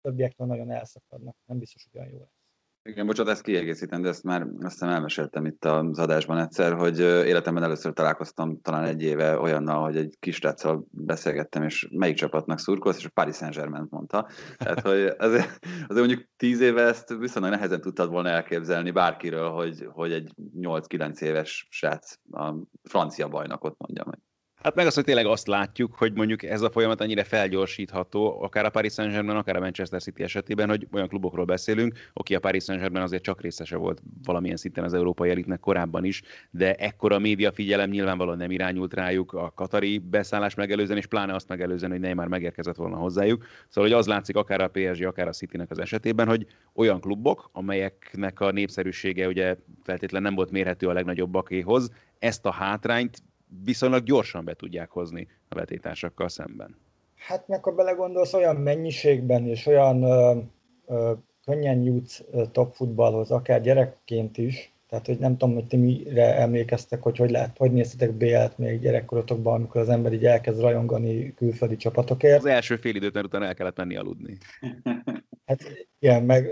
többiektől 0.00 0.46
nagyon 0.46 0.70
elszakadnak. 0.70 1.36
Nem 1.44 1.58
biztos, 1.58 1.88
hogy 1.90 2.00
olyan 2.00 2.12
jó 2.12 2.18
lesz. 2.18 2.41
Igen, 2.84 3.06
bocsánat, 3.06 3.32
ezt 3.32 3.42
kiegészítem, 3.42 4.02
de 4.02 4.08
ezt 4.08 4.22
már 4.22 4.46
azt 4.60 4.82
elmeséltem 4.82 5.46
itt 5.46 5.64
az 5.64 5.98
adásban 5.98 6.38
egyszer, 6.38 6.72
hogy 6.72 6.98
életemben 6.98 7.62
először 7.62 7.92
találkoztam 7.92 8.60
talán 8.60 8.84
egy 8.84 9.02
éve 9.02 9.38
olyannal, 9.38 9.82
hogy 9.82 9.96
egy 9.96 10.16
kis 10.20 10.40
ráccal 10.40 10.86
beszélgettem, 10.90 11.62
és 11.62 11.88
melyik 11.90 12.16
csapatnak 12.16 12.58
szurkolsz, 12.58 12.96
és 12.96 13.04
a 13.04 13.10
Paris 13.14 13.36
Saint-Germain 13.36 13.86
mondta. 13.90 14.28
Tehát, 14.56 14.80
hogy 14.80 15.14
azért, 15.18 15.58
azért 15.88 16.06
mondjuk 16.06 16.28
tíz 16.36 16.60
éve 16.60 16.82
ezt 16.82 17.14
viszonylag 17.18 17.52
nehezen 17.52 17.80
tudtad 17.80 18.10
volna 18.10 18.28
elképzelni 18.28 18.90
bárkiről, 18.90 19.50
hogy, 19.50 19.88
hogy 19.92 20.12
egy 20.12 20.34
8-9 20.60 21.20
éves 21.20 21.66
srác 21.70 22.18
a 22.30 22.54
francia 22.82 23.28
bajnokot 23.28 23.74
mondja 23.78 24.04
meg. 24.06 24.18
Hát 24.62 24.74
meg 24.74 24.86
azt, 24.86 24.94
hogy 24.94 25.04
tényleg 25.04 25.26
azt 25.26 25.46
látjuk, 25.46 25.94
hogy 25.94 26.12
mondjuk 26.12 26.42
ez 26.42 26.62
a 26.62 26.70
folyamat 26.70 27.00
annyira 27.00 27.24
felgyorsítható, 27.24 28.42
akár 28.42 28.64
a 28.64 28.70
Paris 28.70 28.92
Saint-Germain, 28.92 29.36
akár 29.36 29.56
a 29.56 29.60
Manchester 29.60 30.02
City 30.02 30.22
esetében, 30.22 30.68
hogy 30.68 30.86
olyan 30.92 31.08
klubokról 31.08 31.44
beszélünk, 31.44 31.98
oké, 32.12 32.34
a 32.34 32.40
Paris 32.40 32.64
Saint-Germain 32.64 33.04
azért 33.04 33.22
csak 33.22 33.40
részese 33.40 33.76
volt 33.76 34.02
valamilyen 34.24 34.56
szinten 34.56 34.84
az 34.84 34.94
európai 34.94 35.30
elitnek 35.30 35.60
korábban 35.60 36.04
is, 36.04 36.22
de 36.50 36.74
ekkora 36.74 37.18
média 37.18 37.52
figyelem 37.52 37.90
nyilvánvalóan 37.90 38.36
nem 38.36 38.50
irányult 38.50 38.94
rájuk 38.94 39.32
a 39.32 39.52
katari 39.54 39.98
beszállás 39.98 40.54
megelőzően, 40.54 40.98
és 40.98 41.06
pláne 41.06 41.34
azt 41.34 41.48
megelőzően, 41.48 41.90
hogy 41.90 42.00
Neymar 42.00 42.28
megérkezett 42.28 42.76
volna 42.76 42.96
hozzájuk. 42.96 43.44
Szóval, 43.68 43.90
hogy 43.90 43.98
az 43.98 44.06
látszik 44.06 44.36
akár 44.36 44.60
a 44.60 44.68
PSG, 44.68 45.04
akár 45.04 45.28
a 45.28 45.32
Citynek 45.32 45.70
az 45.70 45.78
esetében, 45.78 46.28
hogy 46.28 46.46
olyan 46.74 47.00
klubok, 47.00 47.50
amelyeknek 47.52 48.40
a 48.40 48.50
népszerűsége 48.50 49.26
ugye 49.26 49.56
feltétlenül 49.82 50.28
nem 50.28 50.36
volt 50.36 50.50
mérhető 50.50 50.86
a 50.88 50.92
legnagyobbakéhoz, 50.92 51.90
ezt 52.18 52.46
a 52.46 52.50
hátrányt 52.50 53.22
viszonylag 53.64 54.02
gyorsan 54.02 54.44
be 54.44 54.54
tudják 54.54 54.90
hozni 54.90 55.28
a 55.48 55.54
vetétársakkal 55.54 56.28
szemben. 56.28 56.76
Hát 57.16 57.48
meg 57.48 57.64
ha 57.64 57.72
belegondolsz, 57.72 58.32
olyan 58.32 58.56
mennyiségben 58.56 59.46
és 59.46 59.66
olyan 59.66 60.02
ö, 60.02 60.38
ö, 60.86 61.12
könnyen 61.44 61.82
jutsz 61.82 62.22
top 62.52 62.74
futballhoz, 62.74 63.30
akár 63.30 63.60
gyerekként 63.60 64.38
is, 64.38 64.72
tehát 64.88 65.06
hogy 65.06 65.18
nem 65.18 65.36
tudom, 65.36 65.54
hogy 65.54 65.66
ti 65.66 65.76
mire 65.76 66.36
emlékeztek, 66.36 67.02
hogy 67.02 67.16
hogy, 67.16 67.30
lehet, 67.30 67.56
hogy 67.58 67.72
néztetek 67.72 68.12
BL-t 68.12 68.58
még 68.58 68.80
gyerekkorotokban, 68.80 69.54
amikor 69.54 69.80
az 69.80 69.88
ember 69.88 70.12
így 70.12 70.24
elkezd 70.24 70.60
rajongani 70.60 71.34
külföldi 71.34 71.76
csapatokért. 71.76 72.38
Az 72.38 72.44
első 72.44 72.76
fél 72.76 72.94
időt, 72.94 73.12
mert 73.12 73.26
utána 73.26 73.44
el 73.44 73.54
kellett 73.54 73.76
menni 73.76 73.96
aludni. 73.96 74.38
Hát 75.52 75.88
igen, 75.98 76.22
meg 76.24 76.44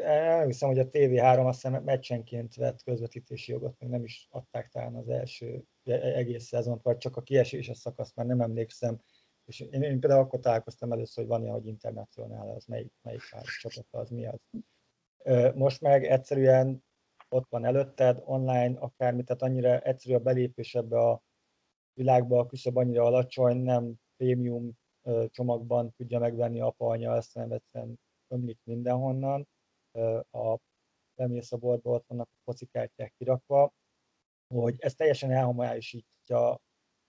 hiszem, 0.46 0.68
hogy 0.68 0.78
a 0.78 0.88
TV3 0.88 1.46
azt 1.46 1.62
hiszem 1.62 1.82
meccsenként 1.82 2.54
vett 2.54 2.82
közvetítési 2.82 3.52
jogot, 3.52 3.78
még 3.78 3.90
nem 3.90 4.04
is 4.04 4.26
adták 4.30 4.68
talán 4.68 4.94
az 4.94 5.08
első 5.08 5.64
e-, 5.84 6.14
egész 6.14 6.44
szezont, 6.44 6.82
vagy 6.82 6.96
csak 6.96 7.16
a 7.16 7.22
kieséses 7.22 7.78
szakasz, 7.78 8.14
már 8.14 8.26
nem 8.26 8.40
emlékszem. 8.40 9.00
És 9.44 9.60
én, 9.60 9.82
én 9.82 10.00
például 10.00 10.22
akkor 10.22 10.40
találkoztam 10.40 10.92
először, 10.92 11.24
hogy 11.24 11.32
van 11.32 11.42
ilyen, 11.42 11.54
hogy 11.54 11.66
internacionál, 11.66 12.48
az 12.48 12.64
melyik, 12.64 12.92
melyik 13.02 13.20
csapat, 13.60 13.86
az 13.90 14.10
mi 14.10 14.26
az. 14.26 14.40
Most 15.54 15.80
meg 15.80 16.04
egyszerűen 16.04 16.84
ott 17.28 17.46
van 17.48 17.64
előtted, 17.64 18.22
online, 18.24 18.78
akármi, 18.78 19.22
tehát 19.22 19.42
annyira 19.42 19.78
egyszerű 19.78 20.14
a 20.14 20.18
belépés 20.18 20.74
ebbe 20.74 20.98
a 20.98 21.22
világba, 21.92 22.38
a 22.38 22.46
küszöb 22.46 22.76
annyira 22.76 23.04
alacsony, 23.04 23.56
nem 23.56 23.94
prémium 24.16 24.78
csomagban 25.26 25.92
tudja 25.92 26.18
megvenni 26.18 26.60
apa, 26.60 26.86
anya, 26.86 27.16
ezt 27.16 27.34
nem 27.34 27.52
egyszerűen 27.52 27.98
ömlik 28.30 28.58
mindenhonnan. 28.64 29.48
A 30.30 30.58
bemész 31.14 31.52
a 31.52 31.56
boltba, 31.56 31.90
ott 31.90 32.06
vannak 32.06 32.28
a 32.28 32.40
focikártyák 32.44 33.12
kirakva, 33.18 33.72
hogy 34.54 34.76
ez 34.78 34.94
teljesen 34.94 35.30
elhomályosítja 35.30 36.50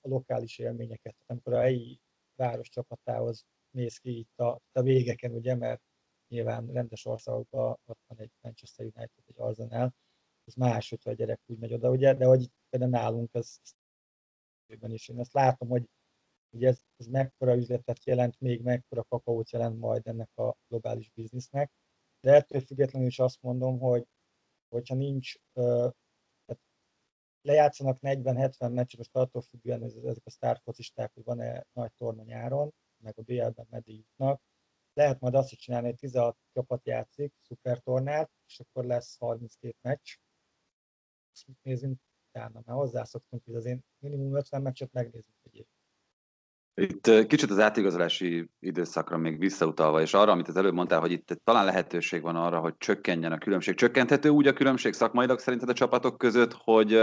a 0.01 0.07
lokális 0.07 0.59
élményeket. 0.59 1.15
Amikor 1.25 1.53
a 1.53 1.59
helyi 1.59 1.99
város 2.35 2.69
csapatához 2.69 3.45
néz 3.69 3.97
ki 3.97 4.17
itt 4.17 4.39
a, 4.39 4.61
a 4.71 4.81
végeken, 4.81 5.31
ugye, 5.33 5.55
mert 5.55 5.81
nyilván 6.27 6.67
rendes 6.67 7.05
országokban 7.05 7.77
ott 7.85 7.99
van 8.07 8.19
egy 8.19 8.31
Manchester 8.41 8.85
United, 8.85 9.23
egy 9.25 9.39
Arsenal, 9.39 9.93
ez 10.45 10.53
más, 10.53 10.89
hogyha 10.89 11.09
a 11.09 11.13
gyerek 11.13 11.41
úgy 11.45 11.57
megy 11.57 11.73
oda, 11.73 11.89
ugye, 11.89 12.13
de 12.13 12.25
hogy 12.25 12.49
például 12.69 12.91
nálunk 12.91 13.33
ez, 13.33 13.57
ez 14.67 14.91
is 14.91 15.07
én 15.07 15.19
ezt 15.19 15.33
látom, 15.33 15.67
hogy 15.69 15.89
hogy 16.51 16.63
ez, 16.63 16.81
ez 16.97 17.07
mekkora 17.07 17.55
üzletet 17.55 18.03
jelent, 18.03 18.39
még 18.39 18.61
mekkora 18.61 19.03
kakaót 19.03 19.49
jelent 19.49 19.79
majd 19.79 20.07
ennek 20.07 20.37
a 20.37 20.57
globális 20.67 21.09
biznisznek. 21.09 21.71
De 22.19 22.33
ettől 22.33 22.61
függetlenül 22.61 23.07
is 23.07 23.19
azt 23.19 23.41
mondom, 23.41 23.79
hogy 23.79 24.07
hogyha 24.69 24.95
nincs, 24.95 25.35
uh, 25.53 25.91
lejátszanak 27.41 27.97
40-70 28.01 28.73
meccset, 28.73 28.97
most 28.97 29.15
attól 29.15 29.41
függően 29.41 29.83
ez, 29.83 29.93
ezek 29.93 30.25
a 30.25 30.29
sztárfocisták, 30.29 31.13
hogy 31.13 31.23
van-e 31.23 31.65
nagy 31.73 31.91
torna 31.93 32.23
nyáron, 32.23 32.73
meg 33.03 33.17
a 33.17 33.21
BL-ben 33.21 33.67
meddig 33.69 33.95
jutnak, 33.97 34.41
lehet 34.93 35.19
majd 35.19 35.35
azt 35.35 35.51
is 35.51 35.57
csinálni, 35.57 35.87
hogy 35.87 35.95
16 35.95 36.37
csapat 36.53 36.85
játszik, 36.85 37.33
szupertornát, 37.41 38.31
és 38.47 38.59
akkor 38.59 38.85
lesz 38.85 39.17
32 39.17 39.75
meccs. 39.81 40.15
Ezt 41.31 41.45
nézzünk, 41.61 41.99
utána, 42.27 42.61
mert 42.65 42.77
hozzászoktunk, 42.77 43.43
hogy 43.45 43.55
azért 43.55 43.79
minimum 43.97 44.35
50 44.35 44.61
meccset 44.61 44.91
megnézünk 44.91 45.35
itt 46.81 47.27
kicsit 47.27 47.51
az 47.51 47.59
átigazolási 47.59 48.49
időszakra 48.59 49.17
még 49.17 49.39
visszautalva, 49.39 50.01
és 50.01 50.13
arra, 50.13 50.31
amit 50.31 50.47
az 50.47 50.55
előbb 50.55 50.73
mondtál, 50.73 50.99
hogy 50.99 51.11
itt 51.11 51.39
talán 51.43 51.65
lehetőség 51.65 52.21
van 52.21 52.35
arra, 52.35 52.59
hogy 52.59 52.73
csökkenjen 52.77 53.31
a 53.31 53.37
különbség. 53.37 53.75
Csökkenthető 53.75 54.29
úgy 54.29 54.47
a 54.47 54.53
különbség 54.53 54.93
szakmailag 54.93 55.39
szerinted 55.39 55.69
a 55.69 55.73
csapatok 55.73 56.17
között, 56.17 56.53
hogy 56.53 56.99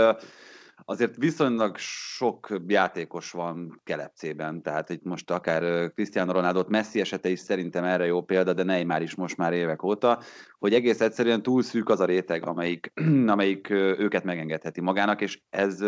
azért 0.84 1.16
viszonylag 1.16 1.76
sok 1.76 2.60
játékos 2.66 3.30
van 3.30 3.80
kelepcében, 3.84 4.62
tehát 4.62 4.88
itt 4.90 5.04
most 5.04 5.30
akár 5.30 5.92
Cristiano 5.92 6.32
Ronaldo, 6.32 6.64
Messi 6.68 7.00
esete 7.00 7.28
is 7.28 7.38
szerintem 7.38 7.84
erre 7.84 8.06
jó 8.06 8.22
példa, 8.22 8.52
de 8.52 8.62
Neymar 8.62 9.02
is 9.02 9.14
most 9.14 9.36
már 9.36 9.52
évek 9.52 9.82
óta, 9.82 10.20
hogy 10.58 10.74
egész 10.74 11.00
egyszerűen 11.00 11.42
túl 11.42 11.62
szűk 11.62 11.88
az 11.88 12.00
a 12.00 12.04
réteg, 12.04 12.46
amelyik, 12.46 12.92
amelyik 13.26 13.70
őket 13.70 14.24
megengedheti 14.24 14.80
magának, 14.80 15.20
és 15.20 15.40
ez, 15.50 15.80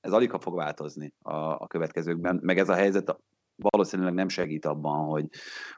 ez 0.00 0.12
alig 0.12 0.30
fog 0.40 0.54
változni 0.54 1.14
a, 1.22 1.36
a 1.36 1.66
következőkben, 1.66 2.40
meg 2.42 2.58
ez 2.58 2.68
a 2.68 2.74
helyzet 2.74 3.16
valószínűleg 3.62 4.14
nem 4.14 4.28
segít 4.28 4.64
abban, 4.64 5.06
hogy, 5.06 5.26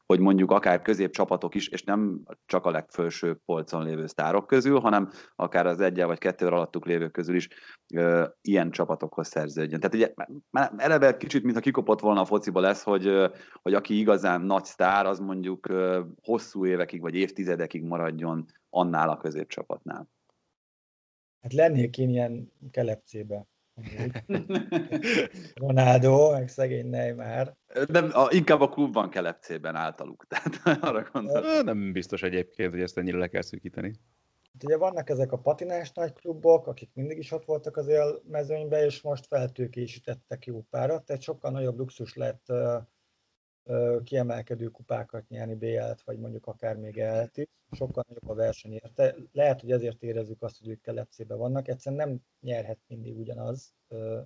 hogy 0.07 0.21
mondjuk 0.21 0.51
akár 0.51 0.83
középcsapatok 0.83 1.55
is, 1.55 1.69
és 1.69 1.83
nem 1.83 2.23
csak 2.47 2.67
a 2.67 2.71
legfelső 2.71 3.41
polcon 3.45 3.85
lévő 3.85 4.07
sztárok 4.07 4.47
közül, 4.47 4.81
hanem 4.81 5.11
akár 5.37 5.67
az 5.67 5.81
egyel 5.81 6.07
vagy 6.07 6.19
kettő 6.19 6.47
alattuk 6.47 6.87
lévők 6.87 7.13
közül 7.13 7.35
is 7.35 7.49
ö, 7.95 8.27
ilyen 8.41 8.71
csapatokhoz 8.71 9.29
szerződjön. 9.29 9.81
Tehát 9.81 9.95
ugye 9.95 10.15
már 10.51 10.73
eleve 10.77 11.17
kicsit, 11.17 11.43
mintha 11.43 11.61
kikopott 11.61 12.01
volna 12.01 12.21
a 12.21 12.25
fociba 12.25 12.61
lesz, 12.61 12.83
hogy, 12.83 13.31
hogy 13.63 13.75
aki 13.75 13.99
igazán 13.99 14.41
nagy 14.41 14.65
sztár, 14.65 15.07
az 15.07 15.19
mondjuk 15.19 15.69
ö, 15.69 16.01
hosszú 16.23 16.67
évekig 16.67 17.01
vagy 17.01 17.15
évtizedekig 17.15 17.83
maradjon 17.83 18.47
annál 18.71 19.09
a 19.09 19.17
középcsapatnál. 19.17 20.09
Hát 21.41 21.53
lennék 21.53 21.99
én 21.99 22.09
ilyen 22.09 22.53
kelepcébe. 22.71 23.47
Ronaldo, 25.55 26.31
meg 26.31 26.49
szegény 26.49 26.87
Neymar. 26.87 27.55
Nem, 27.87 28.11
a, 28.13 28.27
inkább 28.31 28.61
a 28.61 28.69
klubban 28.69 29.11
kelepcében 29.11 29.75
általuk, 29.75 30.27
tehát 30.29 30.83
arra 30.83 31.09
gondolom. 31.13 31.65
Nem 31.65 31.93
biztos 31.93 32.23
egyébként, 32.23 32.71
hogy 32.71 32.83
ezt 32.83 32.99
ennyire 32.99 33.19
le 33.19 33.29
kell 33.29 33.43
szűkíteni. 33.43 33.93
Hát 34.53 34.65
ugye 34.65 34.77
vannak 34.77 35.11
ezek 35.11 35.33
a 35.33 35.39
patinás 35.39 35.93
nagy 35.93 36.13
klubok, 36.13 36.67
akik 36.67 36.91
mindig 36.95 37.19
is 37.19 37.33
ott 37.33 37.45
voltak 37.45 37.77
az 37.77 37.89
élmezőnyben, 37.89 38.85
és 38.85 39.03
most 39.03 39.27
feltőkésítettek 39.27 40.45
jó 40.45 40.67
párat, 40.71 41.05
tehát 41.05 41.23
sokkal 41.23 41.51
nagyobb 41.51 41.79
luxus 41.79 42.15
lett 42.15 42.47
kiemelkedő 44.05 44.67
kupákat 44.67 45.29
nyerni, 45.29 45.55
BL-t, 45.55 46.03
vagy 46.03 46.19
mondjuk 46.19 46.47
akár 46.47 46.77
még 46.77 46.99
EL-t 46.99 47.37
is. 47.37 47.49
Sokkal 47.73 48.05
nagyobb 48.09 48.29
a 48.29 48.35
verseny 48.35 48.73
érte. 48.73 49.17
Lehet, 49.33 49.61
hogy 49.61 49.71
ezért 49.71 50.03
érezzük 50.03 50.43
azt, 50.43 50.59
hogy 50.59 50.69
ők 50.69 50.81
kelepcébe 50.81 51.35
vannak. 51.35 51.69
Egyszerűen 51.69 52.09
nem 52.09 52.21
nyerhet 52.41 52.81
mindig 52.87 53.19
ugyanaz, 53.19 53.75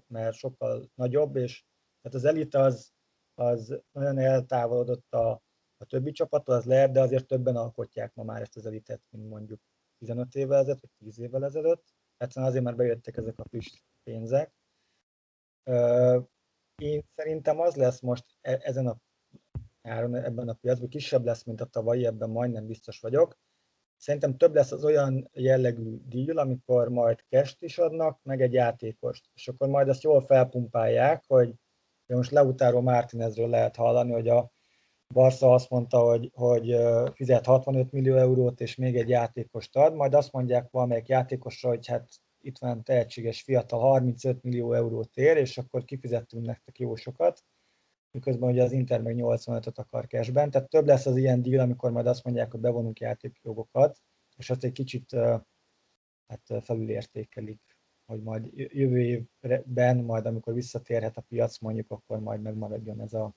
mert 0.06 0.36
sokkal 0.36 0.90
nagyobb, 0.94 1.36
és 1.36 1.64
tehát 2.02 2.16
az 2.16 2.24
elit 2.24 2.54
az, 2.54 2.92
az 3.34 3.80
nagyon 3.92 4.18
eltávolodott 4.18 5.14
a, 5.14 5.30
a 5.76 5.84
többi 5.84 6.10
csapat, 6.10 6.48
az 6.48 6.64
lehet, 6.64 6.92
de 6.92 7.00
azért 7.00 7.26
többen 7.26 7.56
alkotják 7.56 8.14
ma 8.14 8.22
már 8.22 8.40
ezt 8.40 8.56
az 8.56 8.66
elitet, 8.66 9.02
mint 9.10 9.28
mondjuk 9.28 9.60
15 9.98 10.34
évvel 10.34 10.58
ezelőtt, 10.58 10.80
vagy 10.80 10.90
10 10.98 11.18
évvel 11.18 11.44
ezelőtt. 11.44 11.84
Egyszerűen 12.16 12.50
azért, 12.50 12.64
mert 12.64 12.76
bejöttek 12.76 13.16
ezek 13.16 13.38
a 13.38 13.44
friss 13.44 13.82
pénzek. 14.02 14.52
Én 16.76 17.04
szerintem 17.14 17.60
az 17.60 17.74
lesz 17.74 18.00
most 18.00 18.24
e, 18.40 18.58
ezen 18.62 18.86
a 18.86 18.96
áron 19.84 20.14
ebben 20.14 20.48
a 20.48 20.52
piacban, 20.52 20.88
kisebb 20.88 21.24
lesz, 21.24 21.44
mint 21.44 21.60
a 21.60 21.64
tavalyi, 21.64 22.06
ebben 22.06 22.30
majdnem 22.30 22.66
biztos 22.66 23.00
vagyok. 23.00 23.38
Szerintem 23.96 24.36
több 24.36 24.54
lesz 24.54 24.72
az 24.72 24.84
olyan 24.84 25.30
jellegű 25.32 25.98
deal, 26.08 26.38
amikor 26.38 26.88
majd 26.88 27.24
kest 27.28 27.62
is 27.62 27.78
adnak, 27.78 28.18
meg 28.22 28.40
egy 28.40 28.52
játékost. 28.52 29.30
És 29.34 29.48
akkor 29.48 29.68
majd 29.68 29.88
azt 29.88 30.02
jól 30.02 30.20
felpumpálják, 30.20 31.24
hogy 31.26 31.54
most 32.06 32.30
Leutaro 32.30 32.80
Martinezről 32.80 33.48
lehet 33.48 33.76
hallani, 33.76 34.12
hogy 34.12 34.28
a 34.28 34.52
Barca 35.14 35.52
azt 35.52 35.70
mondta, 35.70 35.98
hogy, 35.98 36.30
hogy 36.34 36.76
fizet 37.14 37.46
65 37.46 37.92
millió 37.92 38.16
eurót, 38.16 38.60
és 38.60 38.76
még 38.76 38.96
egy 38.96 39.08
játékost 39.08 39.76
ad, 39.76 39.94
majd 39.94 40.14
azt 40.14 40.32
mondják 40.32 40.70
valamelyik 40.70 41.08
játékosra, 41.08 41.68
hogy 41.68 41.86
hát 41.86 42.08
itt 42.40 42.58
van 42.58 42.82
tehetséges 42.82 43.42
fiatal, 43.42 43.80
35 43.80 44.42
millió 44.42 44.72
eurót 44.72 45.16
ér, 45.16 45.36
és 45.36 45.58
akkor 45.58 45.84
kifizettünk 45.84 46.46
nektek 46.46 46.78
jó 46.78 46.94
sokat 46.94 47.44
miközben 48.14 48.50
ugye 48.50 48.62
az 48.62 48.72
Inter 48.72 49.02
meg 49.02 49.14
85-öt 49.18 49.78
akar 49.78 50.06
cashben, 50.06 50.50
tehát 50.50 50.68
több 50.68 50.86
lesz 50.86 51.06
az 51.06 51.16
ilyen 51.16 51.42
deal, 51.42 51.60
amikor 51.60 51.90
majd 51.90 52.06
azt 52.06 52.24
mondják, 52.24 52.50
hogy 52.50 52.60
bevonunk 52.60 53.00
játékjogokat, 53.00 54.00
és 54.36 54.50
azt 54.50 54.64
egy 54.64 54.72
kicsit 54.72 55.12
hát 56.26 56.64
felülértékelik, 56.64 57.60
hogy 58.06 58.22
majd 58.22 58.50
jövő 58.54 58.98
évben, 59.40 59.96
majd 59.96 60.26
amikor 60.26 60.54
visszatérhet 60.54 61.16
a 61.16 61.24
piac 61.28 61.58
mondjuk, 61.58 61.90
akkor 61.90 62.20
majd 62.20 62.40
megmaradjon 62.40 63.00
ez 63.00 63.12
a, 63.12 63.34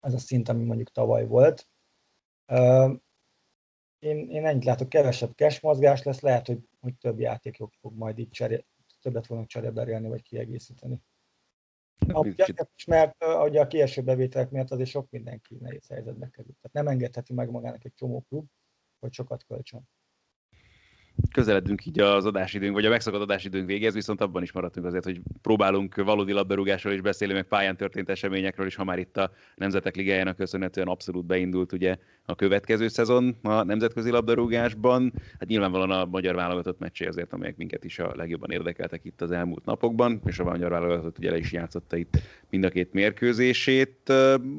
ez 0.00 0.14
a 0.14 0.18
szint, 0.18 0.48
ami 0.48 0.64
mondjuk 0.64 0.90
tavaly 0.90 1.26
volt. 1.26 1.68
Én, 3.98 4.30
én 4.30 4.46
ennyit 4.46 4.64
látok, 4.64 4.88
kevesebb 4.88 5.32
cash 5.34 5.62
mozgás 5.62 6.02
lesz, 6.02 6.20
lehet, 6.20 6.46
hogy, 6.46 6.68
hogy 6.80 6.96
több 6.96 7.18
játékok 7.18 7.72
fog 7.80 7.96
majd 7.96 8.18
így 8.18 8.30
cseré, 8.30 8.64
többet 9.00 9.26
fognak 9.26 9.46
cseréberélni, 9.46 10.08
vagy 10.08 10.22
kiegészíteni. 10.22 11.02
Azért 12.12 12.68
is, 12.76 12.84
mert 12.84 13.24
ugye 13.44 13.60
a 13.60 13.66
kieső 13.66 14.02
bevételek 14.02 14.50
miatt 14.50 14.70
azért 14.70 14.88
sok 14.88 15.10
mindenki 15.10 15.56
nehéz 15.60 15.88
helyzetbe 15.88 16.30
került. 16.30 16.56
Tehát 16.60 16.72
nem 16.72 16.86
engedheti 16.86 17.32
meg 17.32 17.50
magának 17.50 17.84
egy 17.84 17.94
csomó 17.94 18.24
klub, 18.28 18.46
hogy 18.98 19.12
sokat 19.12 19.44
költsön 19.44 19.88
közeledünk 21.32 21.86
így 21.86 22.00
az 22.00 22.26
adásidőnk, 22.26 22.74
vagy 22.74 22.84
a 22.84 22.88
megszakadt 22.88 23.22
adásidőnk 23.22 23.66
végéhez, 23.66 23.94
viszont 23.94 24.20
abban 24.20 24.42
is 24.42 24.52
maradtunk 24.52 24.86
azért, 24.86 25.04
hogy 25.04 25.20
próbálunk 25.42 25.94
valódi 25.94 26.32
labdarúgásról 26.32 26.92
is 26.92 27.00
beszélni, 27.00 27.34
meg 27.34 27.46
pályán 27.48 27.76
történt 27.76 28.08
eseményekről 28.08 28.66
is, 28.66 28.74
ha 28.74 28.84
már 28.84 28.98
itt 28.98 29.16
a 29.16 29.30
Nemzetek 29.54 29.96
Ligájának 29.96 30.36
köszönhetően 30.36 30.88
abszolút 30.88 31.24
beindult 31.24 31.72
ugye 31.72 31.96
a 32.26 32.34
következő 32.34 32.88
szezon 32.88 33.36
a 33.42 33.62
nemzetközi 33.62 34.10
labdarúgásban. 34.10 35.12
Hát 35.38 35.48
nyilvánvalóan 35.48 35.90
a 35.90 36.04
magyar 36.04 36.34
válogatott 36.34 36.78
meccsé 36.78 37.06
azért, 37.06 37.32
amelyek 37.32 37.56
minket 37.56 37.84
is 37.84 37.98
a 37.98 38.12
legjobban 38.16 38.50
érdekeltek 38.50 39.04
itt 39.04 39.20
az 39.20 39.30
elmúlt 39.30 39.64
napokban, 39.64 40.20
és 40.26 40.38
a 40.38 40.44
magyar 40.44 40.70
válogatott 40.70 41.18
ugye 41.18 41.30
le 41.30 41.38
is 41.38 41.52
játszotta 41.52 41.96
itt 41.96 42.18
mind 42.50 42.64
a 42.64 42.68
két 42.68 42.92
mérkőzését. 42.92 44.12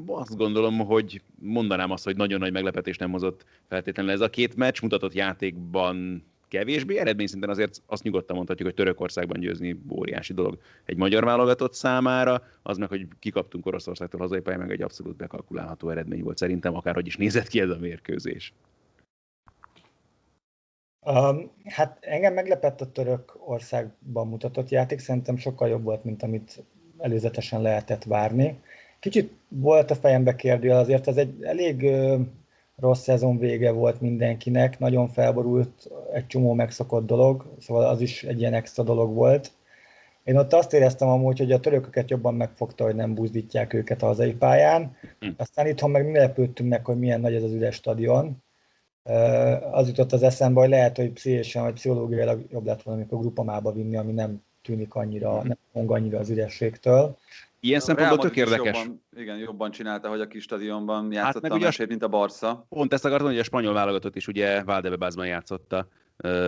Azt 0.05 0.37
gondolom, 0.37 0.77
hogy 0.77 1.21
mondanám 1.39 1.91
azt, 1.91 2.03
hogy 2.03 2.15
nagyon 2.15 2.39
nagy 2.39 2.51
meglepetés 2.51 2.97
nem 2.97 3.11
hozott 3.11 3.45
feltétlenül 3.67 4.11
ez 4.11 4.21
a 4.21 4.29
két 4.29 4.55
meccs, 4.55 4.81
mutatott 4.81 5.13
játékban 5.13 6.23
kevésbé. 6.47 6.97
Eredmény 6.97 7.27
szinten 7.27 7.49
azért 7.49 7.81
azt 7.85 8.03
nyugodtan 8.03 8.35
mondhatjuk, 8.35 8.67
hogy 8.67 8.77
Törökországban 8.77 9.39
győzni 9.39 9.79
óriási 9.89 10.33
dolog 10.33 10.57
egy 10.85 10.97
magyar 10.97 11.23
válogatott 11.23 11.73
számára, 11.73 12.43
az 12.61 12.77
meg, 12.77 12.89
hogy 12.89 13.07
kikaptunk 13.19 13.65
Oroszországtól 13.65 14.19
hazai 14.19 14.39
pályán, 14.39 14.59
meg 14.59 14.71
egy 14.71 14.81
abszolút 14.81 15.15
bekalkulálható 15.15 15.89
eredmény 15.89 16.23
volt 16.23 16.37
szerintem, 16.37 16.75
akárhogy 16.75 17.07
is 17.07 17.17
nézett 17.17 17.47
ki 17.47 17.54
ez 17.59 17.69
a 17.69 17.77
mérkőzés. 17.79 18.53
Um, 21.05 21.51
hát 21.65 21.97
engem 22.01 22.33
meglepett 22.33 22.81
a 22.81 22.91
török 22.91 23.37
országban 23.45 24.27
mutatott 24.27 24.69
játék, 24.69 24.99
szerintem 24.99 25.37
sokkal 25.37 25.67
jobb 25.67 25.83
volt, 25.83 26.03
mint 26.03 26.23
amit 26.23 26.63
előzetesen 26.97 27.61
lehetett 27.61 28.03
várni. 28.03 28.59
Kicsit 28.99 29.33
volt 29.47 29.91
a 29.91 29.95
fejembe 29.95 30.35
kérdő, 30.35 30.71
azért 30.71 31.07
ez 31.07 31.17
egy 31.17 31.43
elég 31.43 31.91
rossz 32.75 33.01
szezon 33.01 33.37
vége 33.37 33.71
volt 33.71 34.01
mindenkinek, 34.01 34.79
nagyon 34.79 35.07
felborult 35.07 35.91
egy 36.13 36.27
csomó 36.27 36.53
megszokott 36.53 37.05
dolog, 37.05 37.45
szóval 37.59 37.85
az 37.85 38.01
is 38.01 38.23
egy 38.23 38.39
ilyen 38.39 38.53
extra 38.53 38.83
dolog 38.83 39.13
volt. 39.13 39.51
Én 40.25 40.37
ott 40.37 40.53
azt 40.53 40.73
éreztem 40.73 41.07
amúgy, 41.07 41.37
hogy 41.37 41.51
a 41.51 41.59
törököket 41.59 42.09
jobban 42.09 42.35
megfogta, 42.35 42.83
hogy 42.83 42.95
nem 42.95 43.13
buzdítják 43.13 43.73
őket 43.73 44.01
a 44.01 44.05
hazai 44.05 44.33
pályán. 44.33 44.95
Hm. 45.19 45.29
Aztán 45.37 45.67
itthon 45.67 45.91
meg 45.91 46.05
mi 46.05 46.17
lepődtünk 46.17 46.69
meg, 46.69 46.85
hogy 46.85 46.99
milyen 46.99 47.21
nagy 47.21 47.33
ez 47.33 47.43
az 47.43 47.51
üres 47.51 47.75
stadion. 47.75 48.43
Az 49.71 49.87
jutott 49.87 50.11
az 50.11 50.23
eszembe, 50.23 50.59
hogy 50.59 50.69
lehet, 50.69 50.97
hogy 50.97 51.11
pszichésen 51.11 51.63
vagy 51.63 51.73
pszichológiailag 51.73 52.45
jobb 52.49 52.65
lett 52.65 52.81
volna, 52.81 52.99
amikor 52.99 53.19
grupamába 53.19 53.71
vinni, 53.71 53.97
ami 53.97 54.11
nem 54.11 54.43
tűnik 54.61 54.95
annyira, 54.95 55.41
hm. 55.41 55.47
nem 55.47 55.57
hang 55.73 55.91
annyira 55.91 56.19
az 56.19 56.29
ürességtől. 56.29 57.17
Ilyen 57.59 57.79
szempontból 57.79 58.17
tök 58.17 58.35
érdekes. 58.35 58.77
Jobban, 58.77 59.03
igen, 59.15 59.37
jobban 59.37 59.71
csinálta, 59.71 60.09
hogy 60.09 60.21
a 60.21 60.27
kis 60.27 60.43
stadionban 60.43 61.11
játszott 61.11 61.43
hát 61.43 61.51
a 61.51 61.57
mesét, 61.57 61.87
mint 61.87 62.03
a 62.03 62.07
Barca. 62.07 62.65
Pont 62.69 62.93
ezt 62.93 63.05
akartam, 63.05 63.27
hogy 63.27 63.39
a 63.39 63.43
spanyol 63.43 63.73
válogatott 63.73 64.15
is 64.15 64.27
ugye 64.27 64.63
Valdebebázban 64.63 65.27
játszotta 65.27 65.87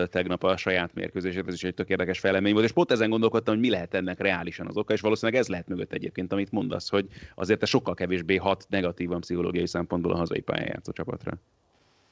tegnap 0.09 0.43
a 0.43 0.57
saját 0.57 0.93
mérkőzését, 0.93 1.47
ez 1.47 1.53
is 1.53 1.63
egy 1.63 1.74
tök 1.74 1.89
érdekes 1.89 2.20
felemény 2.20 2.53
volt, 2.53 2.65
és 2.65 2.72
pont 2.72 2.91
ezen 2.91 3.09
gondolkodtam, 3.09 3.53
hogy 3.53 3.63
mi 3.63 3.70
lehet 3.70 3.93
ennek 3.93 4.20
reálisan 4.20 4.68
az 4.68 4.78
oka, 4.78 4.93
és 4.93 5.01
valószínűleg 5.01 5.41
ez 5.41 5.47
lehet 5.47 5.68
mögött 5.68 5.93
egyébként, 5.93 6.32
amit 6.32 6.51
mondasz, 6.51 6.89
hogy 6.89 7.07
azért 7.36 7.59
te 7.59 7.65
sokkal 7.65 7.93
kevésbé 7.93 8.36
hat 8.36 8.65
negatívan 8.70 9.20
pszichológiai 9.20 9.68
szempontból 9.68 10.11
a 10.11 10.18
hazai 10.18 10.39
pályán 10.39 10.68
játszó 10.68 10.91
csapatra. 10.91 11.34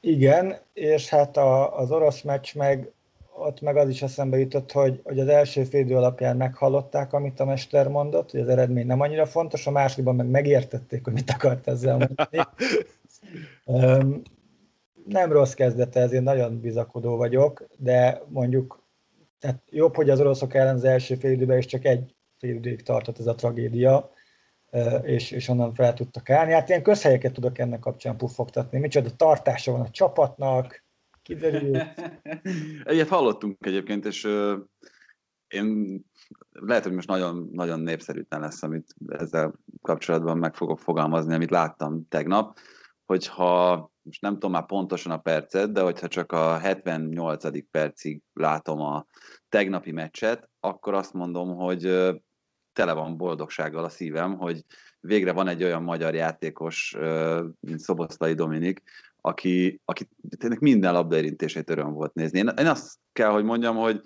Igen, 0.00 0.56
és 0.72 1.08
hát 1.08 1.36
a, 1.36 1.78
az 1.78 1.90
orosz 1.90 2.22
meccs 2.22 2.54
meg 2.54 2.90
ott 3.38 3.60
meg 3.60 3.76
az 3.76 3.88
is 3.88 4.02
eszembe 4.02 4.38
jutott, 4.38 4.72
hogy, 4.72 5.00
hogy 5.04 5.20
az 5.20 5.28
első 5.28 5.64
félidő 5.64 5.96
alapján 5.96 6.36
meghallották, 6.36 7.12
amit 7.12 7.40
a 7.40 7.44
mester 7.44 7.88
mondott, 7.88 8.30
hogy 8.30 8.40
az 8.40 8.48
eredmény 8.48 8.86
nem 8.86 9.00
annyira 9.00 9.26
fontos, 9.26 9.66
a 9.66 9.70
másodikban 9.70 10.14
meg 10.16 10.26
megértették, 10.26 11.04
hogy 11.04 11.12
mit 11.12 11.30
akart 11.30 11.68
ezzel 11.68 11.96
mondani. 11.96 12.38
nem 15.08 15.32
rossz 15.32 15.52
kezdete, 15.52 16.00
ezért 16.00 16.24
nagyon 16.24 16.60
bizakodó 16.60 17.16
vagyok, 17.16 17.66
de 17.76 18.22
mondjuk 18.28 18.84
tehát 19.38 19.62
jobb, 19.70 19.94
hogy 19.94 20.10
az 20.10 20.20
oroszok 20.20 20.54
ellen 20.54 20.74
az 20.74 20.84
első 20.84 21.14
fél 21.14 21.30
időben 21.30 21.58
is 21.58 21.66
csak 21.66 21.84
egy 21.84 22.14
fél 22.38 22.54
időig 22.54 22.82
tartott 22.82 23.18
ez 23.18 23.26
a 23.26 23.34
tragédia, 23.34 24.10
és, 25.02 25.30
és 25.30 25.48
onnan 25.48 25.74
fel 25.74 25.94
tudtak 25.94 26.30
állni. 26.30 26.52
Hát 26.52 26.68
ilyen 26.68 26.82
közhelyeket 26.82 27.32
tudok 27.32 27.58
ennek 27.58 27.78
kapcsán 27.78 28.16
puffogtatni. 28.16 28.78
Micsoda 28.78 29.16
tartása 29.16 29.72
van 29.72 29.80
a 29.80 29.90
csapatnak, 29.90 30.84
kiderül. 31.22 31.76
Egyet 32.84 33.08
hallottunk 33.08 33.66
egyébként, 33.66 34.04
és 34.04 34.28
én 35.48 36.00
lehet, 36.52 36.84
hogy 36.84 36.92
most 36.92 37.08
nagyon, 37.08 37.48
nagyon 37.52 37.80
népszerűtlen 37.80 38.40
lesz, 38.40 38.62
amit 38.62 38.94
ezzel 39.06 39.52
kapcsolatban 39.82 40.38
meg 40.38 40.54
fogok 40.54 40.78
fogalmazni, 40.78 41.34
amit 41.34 41.50
láttam 41.50 42.08
tegnap, 42.08 42.58
hogyha 43.04 43.90
most 44.06 44.20
nem 44.20 44.32
tudom 44.32 44.50
már 44.50 44.66
pontosan 44.66 45.12
a 45.12 45.18
percet, 45.18 45.72
de 45.72 45.80
hogyha 45.80 46.08
csak 46.08 46.32
a 46.32 46.58
78. 46.58 47.70
percig 47.70 48.22
látom 48.32 48.80
a 48.80 49.06
tegnapi 49.48 49.92
meccset, 49.92 50.48
akkor 50.60 50.94
azt 50.94 51.12
mondom, 51.12 51.56
hogy 51.56 51.82
tele 52.72 52.92
van 52.92 53.16
boldogsággal 53.16 53.84
a 53.84 53.88
szívem, 53.88 54.36
hogy 54.36 54.64
végre 55.00 55.32
van 55.32 55.48
egy 55.48 55.62
olyan 55.62 55.82
magyar 55.82 56.14
játékos, 56.14 56.96
mint 57.60 57.80
Szoboszlai 57.80 58.34
Dominik, 58.34 58.82
aki, 59.20 59.80
aki 59.84 60.08
tényleg 60.38 60.60
minden 60.60 60.92
labdaérintését 60.92 61.70
öröm 61.70 61.92
volt 61.92 62.14
nézni. 62.14 62.38
Én, 62.38 62.50
én 62.58 62.66
azt 62.66 62.98
kell, 63.12 63.30
hogy 63.30 63.44
mondjam, 63.44 63.76
hogy 63.76 64.00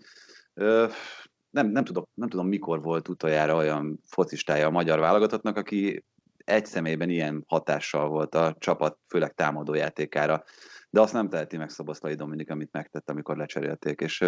nem, 1.50 1.66
nem, 1.66 1.84
tudom, 1.84 2.04
nem 2.14 2.28
tudom, 2.28 2.48
mikor 2.48 2.82
volt 2.82 3.08
utoljára 3.08 3.56
olyan 3.56 4.00
focistája 4.06 4.66
a 4.66 4.70
magyar 4.70 4.98
válogatottnak, 4.98 5.56
aki 5.56 6.04
egy 6.50 6.66
személyben 6.66 7.10
ilyen 7.10 7.44
hatással 7.46 8.08
volt 8.08 8.34
a 8.34 8.56
csapat, 8.58 8.98
főleg 9.08 9.34
támadó 9.34 9.74
játékára. 9.74 10.44
De 10.90 11.00
azt 11.00 11.12
nem 11.12 11.28
teheti 11.28 11.56
meg 11.56 11.68
Szoboszlai 11.68 12.14
Dominik, 12.14 12.50
amit 12.50 12.72
megtett, 12.72 13.10
amikor 13.10 13.36
lecserélték. 13.36 14.00
És, 14.00 14.24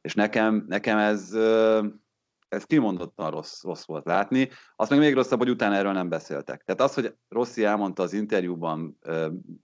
és 0.00 0.14
nekem, 0.14 0.64
nekem 0.68 0.98
ez, 0.98 1.32
ez 2.48 2.64
kimondottan 2.64 3.30
rossz, 3.30 3.62
rossz 3.62 3.86
volt 3.86 4.06
látni. 4.06 4.48
Azt 4.76 4.90
meg 4.90 4.98
még 4.98 5.14
rosszabb, 5.14 5.38
hogy 5.38 5.50
utána 5.50 5.74
erről 5.74 5.92
nem 5.92 6.08
beszéltek. 6.08 6.62
Tehát 6.62 6.80
az, 6.80 6.94
hogy 6.94 7.14
Rossi 7.28 7.64
elmondta 7.64 8.02
az 8.02 8.12
interjúban 8.12 8.98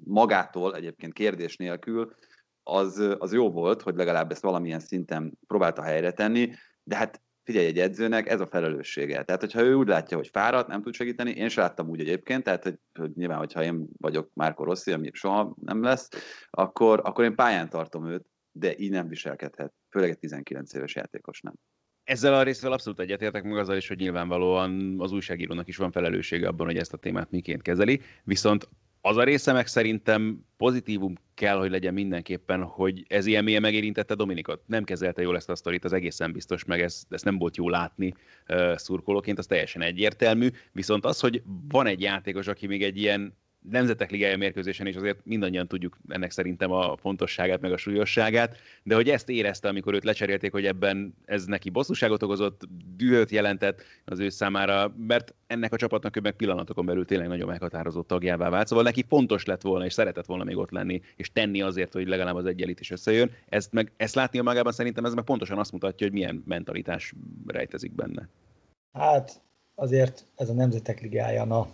magától, 0.05 0.75
egyébként 0.75 1.13
kérdés 1.13 1.57
nélkül, 1.57 2.15
az, 2.63 3.17
az 3.19 3.33
jó 3.33 3.51
volt, 3.51 3.83
hogy 3.83 3.95
legalább 3.95 4.31
ezt 4.31 4.43
valamilyen 4.43 4.81
szinten 4.81 5.39
próbálta 5.47 5.83
helyre 5.83 6.13
tenni, 6.13 6.53
de 6.83 6.97
hát 6.97 7.21
figyelj, 7.47 7.67
egy 7.67 7.79
edzőnek 7.79 8.29
ez 8.29 8.41
a 8.41 8.47
felelőssége. 8.47 9.25
Tehát, 9.25 9.41
hogyha 9.41 9.61
ő 9.61 9.75
úgy 9.75 9.89
látja, 9.89 10.17
hogy 10.17 10.29
fáradt, 10.29 10.69
nem 10.69 10.83
tud 10.83 10.95
segíteni, 10.95 11.31
én 11.31 11.49
sem 11.49 11.65
láttam 11.65 11.89
úgy 11.89 12.01
egyébként, 12.01 12.45
tehát, 12.45 12.63
hogy, 12.63 12.79
hogy 12.99 13.11
nyilván, 13.15 13.39
hogyha 13.39 13.63
én 13.63 13.87
vagyok 13.97 14.31
Márko 14.35 14.65
Rossi, 14.65 14.93
ami 14.93 15.11
soha 15.13 15.57
nem 15.61 15.83
lesz, 15.83 16.09
akkor, 16.51 17.01
akkor 17.05 17.25
én 17.25 17.35
pályán 17.35 17.69
tartom 17.69 18.07
őt, 18.07 18.27
de 18.53 18.77
így 18.77 18.91
nem 18.91 19.09
viselkedhet. 19.09 19.73
Főleg 19.91 20.11
egy 20.11 20.19
19 20.19 20.75
éves 20.75 20.95
játékos 20.95 21.41
nem. 21.41 21.55
Ezzel 22.05 22.35
a 22.35 22.43
részvel 22.43 22.73
abszolút 22.73 23.01
egyetértek 23.01 23.43
meg 23.43 23.57
azzal 23.57 23.77
is, 23.77 23.89
hogy 23.89 23.99
nyilvánvalóan 23.99 25.01
az 25.01 25.13
újságírónak 25.13 25.69
is 25.69 25.77
van 25.77 25.91
felelőssége 25.91 26.49
abban, 26.49 26.67
hogy 26.67 26.77
ezt 26.77 26.93
a 26.93 26.97
témát 26.97 27.31
miként 27.31 27.63
kezeli, 27.63 28.01
viszont 28.25 28.69
az 29.07 29.17
a 29.17 29.25
része 29.25 29.53
meg 29.53 29.67
szerintem 29.67 30.45
pozitívum 30.57 31.15
kell, 31.35 31.59
hogy 31.59 31.71
legyen 31.71 31.95
mindenképpen, 31.95 32.63
hogy 32.63 33.05
ez 33.09 33.27
ilyen 33.27 33.45
mélyen 33.45 33.61
megérintette 33.61 34.15
Dominikot. 34.15 34.63
Nem 34.67 34.85
kezelte 34.85 35.23
jól 35.23 35.37
ezt 35.37 35.51
a 35.51 35.55
sztorit, 35.55 35.85
az 35.85 35.93
egészen 35.93 36.33
biztos, 36.33 36.65
meg 36.65 36.81
ezt, 36.81 37.07
ezt 37.11 37.25
nem 37.25 37.39
volt 37.39 37.57
jó 37.57 37.69
látni 37.69 38.15
uh, 38.49 38.77
szurkolóként, 38.77 39.39
az 39.39 39.47
teljesen 39.47 39.83
egyértelmű. 39.83 40.49
Viszont 40.73 41.05
az, 41.05 41.21
hogy 41.21 41.43
van 41.69 41.87
egy 41.87 42.01
játékos, 42.01 42.47
aki 42.47 42.67
még 42.67 42.83
egy 42.83 42.97
ilyen 42.97 43.37
nemzetek 43.71 44.11
ligája 44.11 44.37
mérkőzésen, 44.37 44.87
és 44.87 44.97
azért 44.97 45.19
mindannyian 45.25 45.69
tudjuk 45.69 45.99
ennek 46.09 46.31
szerintem 46.31 46.71
a 46.71 46.97
fontosságát, 46.97 47.61
meg 47.61 47.73
a 47.73 47.77
súlyosságát, 47.77 48.57
de 48.83 48.95
hogy 48.95 49.09
ezt 49.09 49.29
érezte, 49.29 49.69
amikor 49.69 49.95
őt 49.95 50.05
lecserélték, 50.05 50.53
hogy 50.53 50.67
ebben 50.67 51.15
ez 51.25 51.45
neki 51.45 51.71
bosszúságot 51.71 52.23
okozott, 52.23 52.63
dühöt 52.97 53.31
jelentett 53.31 53.83
az 54.05 54.19
ő 54.19 54.29
számára, 54.29 54.95
mert 55.07 55.35
ennek 55.47 55.73
a 55.73 55.77
csapatnak 55.77 56.17
ő 56.17 56.21
meg 56.21 56.33
pillanatokon 56.33 56.87
belül 56.87 57.05
tényleg 57.05 57.29
nagyon 57.29 57.49
meghatározó 57.49 58.03
tagjává 58.03 58.49
vált, 58.49 58.67
szóval 58.67 58.85
neki 58.85 59.05
fontos 59.09 59.45
lett 59.45 59.63
volna, 59.63 59.85
és 59.85 59.93
szeretett 59.93 60.27
volna 60.27 60.45
még 60.45 60.57
ott 60.57 60.71
lenni, 60.71 61.03
és 61.17 61.33
tenni 61.33 61.63
azért, 61.63 61.93
hogy 61.93 62.09
legalább 62.09 62.35
az 62.35 62.47
egyenlít 62.47 62.81
is 62.81 62.91
összejön. 62.91 63.31
Ezt, 63.49 63.73
meg, 63.73 63.93
ezt 63.97 64.15
látni 64.15 64.39
a 64.39 64.43
magában 64.43 64.73
szerintem 64.73 65.05
ez 65.05 65.15
meg 65.15 65.25
pontosan 65.25 65.59
azt 65.59 65.73
mutatja, 65.73 66.07
hogy 66.07 66.17
milyen 66.17 66.43
mentalitás 66.47 67.15
rejtezik 67.47 67.93
benne. 67.93 68.29
Hát 68.93 69.41
azért 69.75 70.25
ez 70.37 70.49
a 70.49 70.53
Nemzetek 70.53 71.01
Ligája, 71.01 71.45
na. 71.45 71.69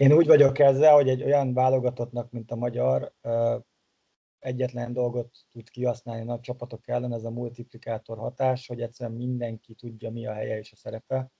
Én 0.00 0.12
úgy 0.12 0.26
vagyok 0.26 0.58
ezzel, 0.58 0.94
hogy 0.94 1.08
egy 1.08 1.22
olyan 1.22 1.54
válogatottnak, 1.54 2.30
mint 2.30 2.50
a 2.50 2.56
magyar, 2.56 3.12
egyetlen 4.38 4.92
dolgot 4.92 5.38
tud 5.50 5.70
kihasználni 5.70 6.24
nagy 6.24 6.40
csapatok 6.40 6.88
ellen, 6.88 7.12
ez 7.12 7.24
a 7.24 7.30
multiplikátor 7.30 8.18
hatás, 8.18 8.66
hogy 8.66 8.80
egyszerűen 8.80 9.16
mindenki 9.16 9.74
tudja, 9.74 10.10
mi 10.10 10.26
a 10.26 10.32
helye 10.32 10.58
és 10.58 10.72
a 10.72 10.76
szerepe. 10.76 11.32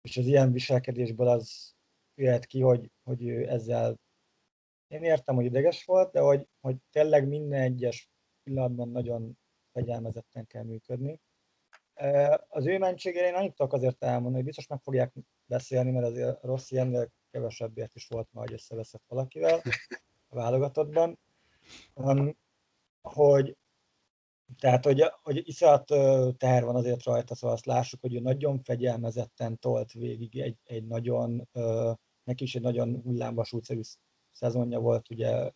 És 0.00 0.16
az 0.16 0.26
ilyen 0.26 0.52
viselkedésből 0.52 1.28
az 1.28 1.74
jöhet 2.14 2.46
ki, 2.46 2.60
hogy, 2.60 2.90
hogy 3.02 3.26
ő 3.26 3.48
ezzel 3.48 4.00
én 4.86 5.02
értem, 5.02 5.34
hogy 5.34 5.44
ideges 5.44 5.84
volt, 5.84 6.12
de 6.12 6.20
hogy, 6.20 6.48
hogy 6.60 6.76
tényleg 6.90 7.28
minden 7.28 7.60
egyes 7.60 8.10
pillanatban 8.42 8.88
nagyon 8.88 9.38
fegyelmezetten 9.72 10.46
kell 10.46 10.64
működni. 10.64 11.20
Az 12.48 12.66
ő 12.66 12.78
mentségére 12.78 13.28
én 13.28 13.34
annyit 13.34 13.54
tudok 13.54 13.72
azért 13.72 14.04
elmondani, 14.04 14.34
hogy 14.34 14.44
biztos 14.44 14.66
meg 14.66 14.80
fogják 14.80 15.12
beszélni, 15.44 15.90
mert 15.90 16.06
azért 16.06 16.42
rossz 16.42 16.72
ennél 16.72 17.16
kevesebbért 17.30 17.94
is 17.94 18.06
volt 18.06 18.28
ma, 18.32 18.40
hogy 18.40 18.52
összeveszett 18.52 19.02
valakivel 19.08 19.62
a 20.28 20.34
válogatottban, 20.34 21.18
um, 21.94 22.36
hogy 23.00 23.56
tehát, 24.58 24.84
hogy, 24.84 25.04
hogy 25.22 25.48
iszonyat 25.48 25.84
teher 26.38 26.64
van 26.64 26.76
azért 26.76 27.04
rajta, 27.04 27.34
szóval 27.34 27.56
azt 27.56 27.66
lássuk, 27.66 28.00
hogy 28.00 28.14
ő 28.14 28.20
nagyon 28.20 28.58
fegyelmezetten 28.58 29.58
tolt 29.58 29.92
végig 29.92 30.38
egy, 30.38 30.58
egy 30.64 30.86
nagyon, 30.86 31.48
neki 32.24 32.44
is 32.44 32.54
egy 32.54 32.62
nagyon 32.62 33.00
hullámvasútszerű 33.02 33.80
szezonja 34.32 34.78
volt, 34.78 35.10
ugye 35.10 35.52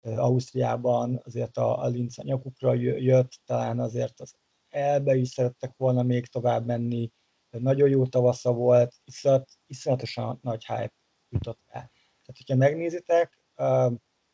Ausztriában, 0.00 1.20
azért 1.24 1.56
a, 1.56 1.82
a 1.82 1.86
Linz 1.86 2.16
nyakukra 2.16 2.74
jött, 2.74 3.40
talán 3.44 3.80
azért 3.80 4.20
az 4.20 4.34
elbe 4.68 5.14
is 5.14 5.28
szerettek 5.28 5.76
volna 5.76 6.02
még 6.02 6.26
tovább 6.26 6.66
menni, 6.66 7.12
nagyon 7.50 7.88
jó 7.88 8.06
tavasza 8.06 8.52
volt, 8.52 8.94
iszonyat, 9.04 9.50
iszonyatosan 9.66 10.38
nagy 10.42 10.66
hype 10.66 10.94
jutott 11.34 11.60
el. 11.66 11.90
Tehát, 11.90 12.36
hogyha 12.36 12.56
megnézitek, 12.56 13.38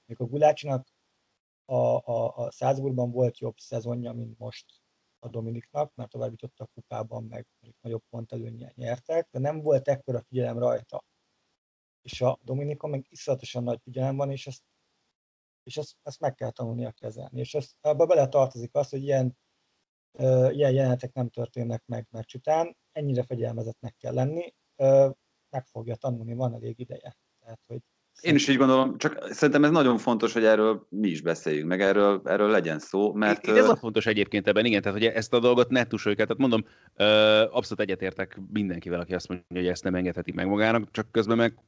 mikor 0.05 0.29
Gulácsinak 0.29 0.89
a, 1.65 1.75
a, 1.75 2.37
a 2.37 2.51
Salzburgban 2.51 3.11
volt 3.11 3.39
jobb 3.39 3.59
szezonja, 3.59 4.13
mint 4.13 4.39
most 4.39 4.67
a 5.19 5.29
Dominiknak, 5.29 5.95
mert 5.95 6.11
tovább 6.11 6.31
jutott 6.31 6.59
a 6.59 6.71
kupában, 6.75 7.25
meg 7.25 7.47
nagyobb 7.81 8.03
pont 8.11 8.33
előnye 8.33 8.73
nyertek, 8.75 9.29
de 9.31 9.39
nem 9.39 9.61
volt 9.61 9.89
ekkora 9.89 10.21
figyelem 10.21 10.59
rajta. 10.59 11.05
És 12.03 12.21
a 12.21 12.39
Dominikon 12.43 12.91
meg 12.91 13.07
iszonyatosan 13.09 13.63
nagy 13.63 13.81
figyelem 13.83 14.17
van, 14.17 14.31
és 14.31 14.47
ezt, 14.47 14.63
és 15.63 15.77
ezt, 15.77 15.97
ezt 16.03 16.21
meg 16.21 16.35
kell 16.35 16.51
tanulnia 16.51 16.91
kezelni. 16.91 17.41
És 17.41 17.55
ezt, 17.55 17.77
abba 17.81 18.07
bele 18.07 18.29
tartozik 18.29 18.75
az, 18.75 18.89
hogy 18.89 19.03
ilyen, 19.03 19.39
uh, 20.13 20.55
ilyen 20.55 20.73
jelenetek 20.73 21.13
nem 21.13 21.29
történnek 21.29 21.87
meg 21.87 22.07
meccs 22.11 22.35
után, 22.35 22.77
ennyire 22.93 23.23
fegyelmezetnek 23.23 23.97
kell 23.97 24.15
lenni, 24.15 24.55
meg 25.51 25.67
fogja 25.67 25.95
tanulni, 25.95 26.35
van 26.35 26.55
elég 26.55 26.75
ideje. 26.79 27.17
Tehát, 27.41 27.61
hogy 27.67 27.81
én 28.21 28.35
is 28.35 28.49
így 28.49 28.57
gondolom, 28.57 28.99
csak 28.99 29.27
szerintem 29.31 29.65
ez 29.65 29.71
nagyon 29.71 29.99
fontos, 29.99 30.33
hogy 30.33 30.45
erről 30.45 30.87
mi 30.89 31.09
is 31.09 31.21
beszéljünk, 31.21 31.69
meg 31.69 31.81
erről, 31.81 32.21
erről 32.25 32.51
legyen 32.51 32.79
szó, 32.79 33.13
mert... 33.13 33.47
Itt 33.47 33.57
ez 33.57 33.69
a 33.69 33.77
fontos 33.77 34.07
egyébként 34.07 34.47
ebben, 34.47 34.65
igen, 34.65 34.83
tehát 34.83 34.99
hogy 34.99 35.07
ezt 35.07 35.33
a 35.33 35.39
dolgot 35.39 35.71
ne 35.71 35.87
tusoljuk 35.87 36.21
Tehát 36.21 36.39
mondom, 36.39 36.65
abszolút 37.53 37.81
egyetértek 37.81 38.41
mindenkivel, 38.53 39.01
aki 39.01 39.15
azt 39.15 39.29
mondja, 39.29 39.47
hogy 39.49 39.67
ezt 39.67 39.85
nem 39.85 39.95
engedheti 39.95 40.33
meg 40.33 40.47
magának, 40.47 40.91
csak 40.91 41.11
közben 41.11 41.37
meg 41.37 41.59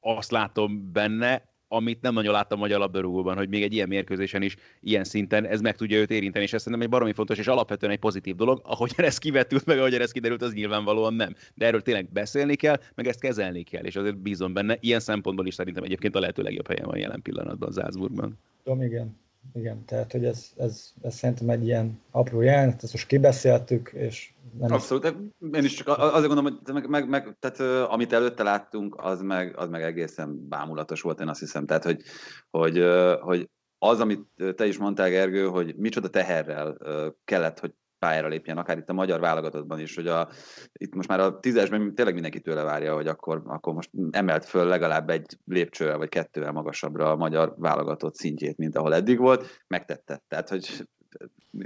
azt 0.00 0.30
látom 0.30 0.92
benne, 0.92 1.42
amit 1.68 2.00
nem 2.00 2.14
nagyon 2.14 2.32
láttam 2.32 2.58
magyar 2.58 2.78
labdarúgóban, 2.78 3.36
hogy 3.36 3.48
még 3.48 3.62
egy 3.62 3.72
ilyen 3.72 3.88
mérkőzésen 3.88 4.42
is 4.42 4.56
ilyen 4.80 5.04
szinten 5.04 5.46
ez 5.46 5.60
meg 5.60 5.76
tudja 5.76 5.98
őt 5.98 6.10
érinteni, 6.10 6.44
és 6.44 6.52
ez 6.52 6.62
szerintem 6.62 6.82
egy 6.82 6.92
baromi 6.92 7.12
fontos 7.12 7.38
és 7.38 7.46
alapvetően 7.46 7.92
egy 7.92 7.98
pozitív 7.98 8.34
dolog. 8.34 8.60
Ahogyan 8.64 9.06
ez 9.06 9.18
kivetült, 9.18 9.66
meg 9.66 9.78
ahogyan 9.78 10.00
ez 10.00 10.10
kiderült, 10.10 10.42
az 10.42 10.52
nyilvánvalóan 10.52 11.14
nem. 11.14 11.34
De 11.54 11.66
erről 11.66 11.82
tényleg 11.82 12.08
beszélni 12.12 12.54
kell, 12.54 12.80
meg 12.94 13.06
ezt 13.06 13.20
kezelni 13.20 13.62
kell, 13.62 13.84
és 13.84 13.96
azért 13.96 14.18
bízom 14.18 14.52
benne. 14.52 14.76
Ilyen 14.80 15.00
szempontból 15.00 15.46
is 15.46 15.54
szerintem 15.54 15.82
egyébként 15.82 16.16
a 16.16 16.20
lehető 16.20 16.42
legjobb 16.42 16.66
helyen 16.66 16.86
van 16.86 16.98
jelen 16.98 17.22
pillanatban 17.22 17.72
Zászburgban. 17.72 18.38
Tudom, 18.64 18.82
igen. 18.82 19.16
Igen, 19.54 19.84
tehát 19.84 20.12
hogy 20.12 20.24
ez, 20.24 20.52
ez, 20.56 20.92
ez 21.02 21.14
szerintem 21.14 21.50
egy 21.50 21.64
ilyen 21.64 22.00
apró 22.10 22.40
jelenet, 22.40 22.82
ezt 22.82 22.92
most 22.92 23.06
kibeszéltük, 23.06 23.92
és 23.94 24.30
nem 24.58 24.72
Abszolút, 24.72 25.14
én 25.52 25.64
is 25.64 25.74
csak 25.74 25.88
azért 25.88 26.26
gondolom, 26.26 26.44
hogy 26.44 26.74
meg, 26.74 26.88
meg, 26.88 27.08
meg, 27.08 27.36
tehát, 27.38 27.88
amit 27.90 28.12
előtte 28.12 28.42
láttunk, 28.42 28.94
az 28.98 29.22
meg, 29.22 29.56
az 29.56 29.68
meg 29.68 29.82
egészen 29.82 30.48
bámulatos 30.48 31.00
volt, 31.00 31.20
én 31.20 31.28
azt 31.28 31.40
hiszem. 31.40 31.66
Tehát, 31.66 31.84
hogy, 31.84 32.02
hogy, 32.50 32.84
hogy 33.20 33.50
az, 33.78 34.00
amit 34.00 34.26
te 34.54 34.66
is 34.66 34.78
mondtál, 34.78 35.10
Gergő, 35.10 35.46
hogy 35.46 35.76
micsoda 35.76 36.08
teherrel 36.08 36.76
kellett, 37.24 37.58
hogy 37.58 37.72
pályára 37.98 38.28
lépjen, 38.28 38.58
akár 38.58 38.78
itt 38.78 38.88
a 38.88 38.92
magyar 38.92 39.20
válogatottban 39.20 39.80
is, 39.80 39.94
hogy 39.94 40.06
a, 40.06 40.28
itt 40.72 40.94
most 40.94 41.08
már 41.08 41.20
a 41.20 41.38
tízesben 41.40 41.94
tényleg 41.94 42.14
mindenki 42.14 42.40
tőle 42.40 42.62
várja, 42.62 42.94
hogy 42.94 43.06
akkor, 43.06 43.42
akkor 43.46 43.74
most 43.74 43.90
emelt 44.10 44.44
föl 44.44 44.66
legalább 44.66 45.10
egy 45.10 45.38
lépcsővel 45.44 45.98
vagy 45.98 46.08
kettővel 46.08 46.52
magasabbra 46.52 47.10
a 47.10 47.16
magyar 47.16 47.54
válogatott 47.56 48.14
szintjét, 48.14 48.56
mint 48.56 48.76
ahol 48.76 48.94
eddig 48.94 49.18
volt, 49.18 49.62
megtette. 49.66 50.22
Tehát, 50.28 50.48
hogy 50.48 50.88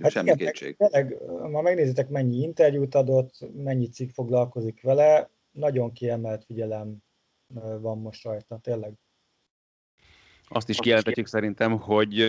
Hát 0.02 0.10
semmi 0.10 0.24
igen, 0.24 0.36
kétség. 0.36 0.76
Tényleg, 0.76 1.16
ma 1.50 1.60
megnézitek, 1.60 2.08
mennyi 2.08 2.36
interjút 2.36 2.94
adott, 2.94 3.34
mennyi 3.54 3.88
cikk 3.88 4.10
foglalkozik 4.10 4.82
vele, 4.82 5.30
nagyon 5.50 5.92
kiemelt 5.92 6.44
figyelem 6.44 6.96
van 7.80 7.98
most 7.98 8.24
rajta, 8.24 8.58
tényleg. 8.58 8.92
Azt 10.48 10.68
is 10.68 10.78
kijelentetjük 10.78 11.26
szerintem, 11.26 11.78
hogy 11.78 12.20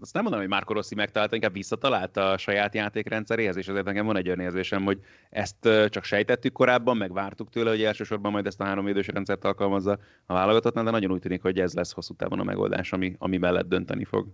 azt 0.00 0.12
nem 0.12 0.22
mondom, 0.22 0.40
hogy 0.40 0.48
Márko 0.48 0.72
Rossi 0.72 0.94
megtalálta, 0.94 1.34
inkább 1.34 1.52
visszatalálta 1.52 2.30
a 2.30 2.38
saját 2.38 2.74
játékrendszeréhez, 2.74 3.56
és 3.56 3.68
azért 3.68 3.84
nekem 3.84 4.06
van 4.06 4.16
egy 4.16 4.26
olyan 4.26 4.40
érzésem, 4.40 4.84
hogy 4.84 5.00
ezt 5.30 5.68
csak 5.88 6.04
sejtettük 6.04 6.52
korábban, 6.52 6.96
meg 6.96 7.12
vártuk 7.12 7.50
tőle, 7.50 7.70
hogy 7.70 7.82
elsősorban 7.82 8.32
majd 8.32 8.46
ezt 8.46 8.60
a 8.60 8.64
három 8.64 8.88
idős 8.88 9.06
rendszert 9.06 9.44
alkalmazza 9.44 9.98
a 10.26 10.32
válogatottnál, 10.32 10.84
de 10.84 10.90
nagyon 10.90 11.12
úgy 11.12 11.20
tűnik, 11.20 11.42
hogy 11.42 11.60
ez 11.60 11.74
lesz 11.74 11.92
hosszú 11.92 12.14
távon 12.14 12.40
a 12.40 12.44
megoldás, 12.44 12.92
ami, 12.92 13.14
ami 13.18 13.36
mellett 13.36 13.68
dönteni 13.68 14.04
fog. 14.04 14.28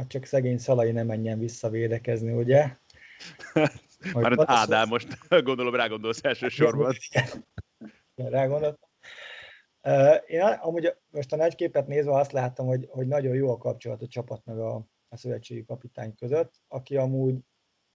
Hát 0.00 0.08
csak 0.08 0.24
szegény 0.24 0.58
Szalai 0.58 0.92
nem 0.92 1.06
menjen 1.06 1.38
visszavédekezni, 1.38 2.32
ugye? 2.32 2.76
Már 4.14 4.32
Ádám 4.44 4.88
most 4.88 5.18
gondolom 5.48 5.74
rá 5.74 5.86
gondolsz 5.86 6.24
elsősorban. 6.24 6.94
Rá 8.14 8.46
gondoltam. 8.46 8.88
Én 10.26 10.40
amúgy 10.40 10.94
most 11.10 11.32
a 11.32 11.36
nagy 11.36 11.54
képet 11.54 11.86
nézve 11.86 12.12
azt 12.12 12.32
láttam, 12.32 12.66
hogy, 12.66 12.86
hogy 12.90 13.06
nagyon 13.06 13.34
jó 13.34 13.50
a 13.50 13.58
kapcsolat 13.58 14.02
a 14.02 14.06
csapat 14.06 14.44
meg 14.44 14.58
a, 14.58 14.74
a 15.08 15.16
szövetségi 15.16 15.64
kapitány 15.64 16.14
között, 16.14 16.54
aki 16.68 16.96
amúgy 16.96 17.38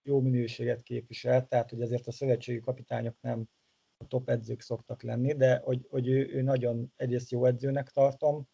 jó 0.03 0.19
minőséget 0.19 0.81
képvisel, 0.81 1.47
tehát 1.47 1.69
hogy 1.69 1.81
azért 1.81 2.07
a 2.07 2.11
szövetségi 2.11 2.59
kapitányok 2.59 3.15
nem 3.21 3.49
a 3.97 4.07
top 4.07 4.29
edzők 4.29 4.61
szoktak 4.61 5.03
lenni, 5.03 5.33
de 5.33 5.61
hogy, 5.63 5.85
hogy 5.89 6.07
ő, 6.07 6.27
ő 6.33 6.41
nagyon 6.41 6.93
egyrészt 6.95 7.31
jó 7.31 7.45
edzőnek 7.45 7.89
tartom, 7.89 8.47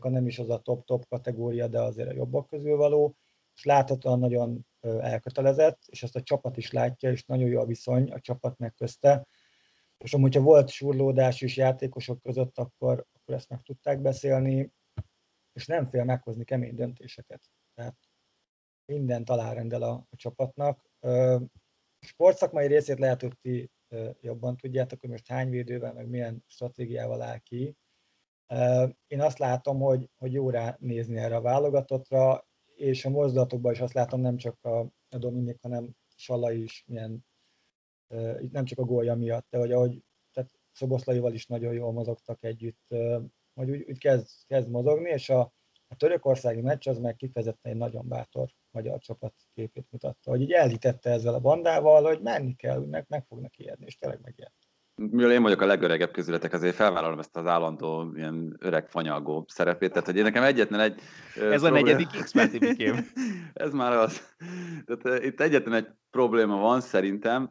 ha 0.00 0.08
nem 0.08 0.26
is 0.26 0.38
az 0.38 0.50
a 0.50 0.58
top-top 0.58 1.08
kategória, 1.08 1.68
de 1.68 1.80
azért 1.80 2.08
a 2.08 2.14
jobbak 2.14 2.48
közül 2.48 2.76
való, 2.76 3.16
és 3.54 3.64
láthatóan 3.64 4.18
nagyon 4.18 4.66
elkötelezett, 4.80 5.82
és 5.86 6.02
ezt 6.02 6.16
a 6.16 6.22
csapat 6.22 6.56
is 6.56 6.70
látja, 6.70 7.10
és 7.10 7.24
nagyon 7.24 7.48
jó 7.48 7.60
a 7.60 7.66
viszony 7.66 8.10
a 8.10 8.20
csapat 8.20 8.58
meg 8.58 8.74
közte, 8.74 9.26
és 9.98 10.14
amúgy, 10.14 10.34
ha 10.34 10.42
volt 10.42 10.68
surlódás 10.68 11.40
is 11.40 11.56
játékosok 11.56 12.22
között, 12.22 12.58
akkor, 12.58 13.06
akkor 13.12 13.34
ezt 13.34 13.48
meg 13.48 13.62
tudták 13.62 14.00
beszélni, 14.00 14.72
és 15.52 15.66
nem 15.66 15.86
fél 15.86 16.04
meghozni 16.04 16.44
kemény 16.44 16.74
döntéseket. 16.74 17.50
Tehát 17.74 17.96
mindent 18.84 19.30
alárendel 19.30 19.82
a, 19.82 20.06
a 20.10 20.16
csapatnak. 20.16 20.90
Sportszakmai 21.98 22.66
részét 22.66 22.98
lehet, 22.98 23.20
hogy 23.20 23.38
ti 23.40 23.70
jobban 24.20 24.56
tudjátok, 24.56 25.00
hogy 25.00 25.10
most 25.10 25.28
hány 25.28 25.50
védővel, 25.50 25.92
meg 25.92 26.08
milyen 26.08 26.44
stratégiával 26.46 27.22
áll 27.22 27.38
ki. 27.38 27.76
Én 29.06 29.20
azt 29.20 29.38
látom, 29.38 29.80
hogy, 29.80 30.10
hogy 30.16 30.32
jó 30.32 30.50
rá 30.50 30.76
nézni 30.80 31.16
erre 31.16 31.36
a 31.36 31.40
válogatottra, 31.40 32.46
és 32.74 33.04
a 33.04 33.10
mozdulatokban 33.10 33.72
is 33.72 33.80
azt 33.80 33.92
látom, 33.92 34.20
nem 34.20 34.36
csak 34.36 34.64
a, 34.64 34.78
a 35.08 35.18
Dominik, 35.18 35.58
hanem 35.62 35.90
Sala 36.16 36.52
is 36.52 36.84
milyen 36.86 37.24
nem 38.50 38.64
csak 38.64 38.78
a 38.78 38.84
gólja 38.84 39.14
miatt, 39.14 39.46
de 39.50 39.58
hogy 39.58 39.72
ahogy 39.72 40.02
tehát 40.32 40.50
Szoboszlaival 40.72 41.32
is 41.32 41.46
nagyon 41.46 41.72
jól 41.72 41.92
mozogtak 41.92 42.44
együtt, 42.44 42.86
hogy 43.54 43.70
úgy, 43.70 43.84
úgy 43.88 43.98
kezd, 43.98 44.28
kezd 44.46 44.70
mozogni, 44.70 45.10
és 45.10 45.28
a, 45.28 45.40
a 45.88 45.96
törökországi 45.96 46.60
meccs 46.60 46.88
az 46.88 46.98
meg 46.98 47.16
kifejezetten 47.16 47.72
egy 47.72 47.78
nagyon 47.78 48.08
bátor 48.08 48.50
magyar 48.70 48.98
csapat 48.98 49.34
képét 49.54 49.86
mutatta, 49.90 50.30
hogy 50.30 50.40
így 50.40 50.52
elhitette 50.52 51.10
ezzel 51.10 51.34
a 51.34 51.40
bandával, 51.40 52.04
hogy 52.04 52.22
menni 52.22 52.54
kell, 52.54 52.78
meg, 52.78 53.04
meg 53.08 53.24
fognak 53.24 53.58
ijedni, 53.58 53.86
és 53.86 53.96
tényleg 53.96 54.20
megijedt. 54.20 54.65
Mivel 54.96 55.32
én 55.32 55.42
vagyok 55.42 55.60
a 55.60 55.66
legöregebb 55.66 56.10
közületek, 56.10 56.52
azért 56.52 56.74
felvállalom 56.74 57.18
ezt 57.18 57.36
az 57.36 57.46
állandó 57.46 58.12
ilyen 58.14 58.56
öreg 58.58 58.88
fanyalgó 58.88 59.44
szerepét, 59.48 59.90
tehát 59.90 60.06
hogy 60.06 60.16
én 60.16 60.22
nekem 60.22 60.42
egyetlen 60.42 60.80
egy... 60.80 61.00
Ez 61.34 61.62
a 61.62 61.70
negyedik 61.70 62.06
x 62.06 62.32
Ez 63.52 63.72
már 63.72 63.92
az. 63.92 64.34
Tehát, 64.84 65.24
itt 65.24 65.40
egyetlen 65.40 65.74
egy 65.74 65.88
probléma 66.10 66.56
van 66.56 66.80
szerintem, 66.80 67.50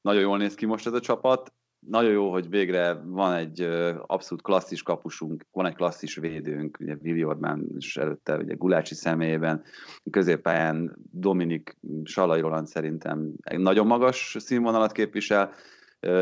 nagyon 0.00 0.20
jól 0.20 0.38
néz 0.38 0.54
ki 0.54 0.66
most 0.66 0.86
ez 0.86 0.92
a 0.92 1.00
csapat, 1.00 1.52
nagyon 1.86 2.10
jó, 2.10 2.30
hogy 2.30 2.48
végre 2.48 2.92
van 3.04 3.34
egy 3.34 3.60
abszolút 4.06 4.42
klasszis 4.42 4.82
kapusunk, 4.82 5.46
van 5.52 5.66
egy 5.66 5.74
klasszis 5.74 6.16
védőnk, 6.16 6.76
ugye 6.80 6.96
Vili 7.00 7.24
Orbán 7.24 7.66
és 7.78 7.96
előtte 7.96 8.36
ugye 8.36 8.54
Gulácsi 8.54 8.94
személyében, 8.94 9.62
középpályán 10.10 10.96
Dominik 11.10 11.76
Salai 12.04 12.40
Roland 12.40 12.66
szerintem 12.66 13.32
egy 13.40 13.58
nagyon 13.58 13.86
magas 13.86 14.36
színvonalat 14.38 14.92
képvisel, 14.92 15.52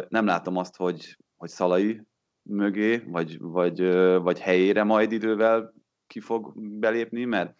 nem 0.08 0.26
látom 0.26 0.56
azt, 0.56 0.76
hogy, 0.76 1.18
hogy 1.36 1.48
Szalai 1.48 2.02
mögé, 2.42 3.02
vagy, 3.06 3.38
vagy, 3.38 3.92
vagy 4.22 4.40
helyére 4.40 4.84
majd 4.84 5.12
idővel 5.12 5.74
ki 6.06 6.20
fog 6.20 6.52
belépni, 6.56 7.24
mert, 7.24 7.54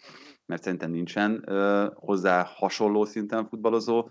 mert 0.46 0.62
szerintem 0.62 0.90
nincsen 0.90 1.44
hozzá 1.94 2.44
hasonló 2.54 3.04
szinten 3.04 3.46
futballozó 3.46 4.08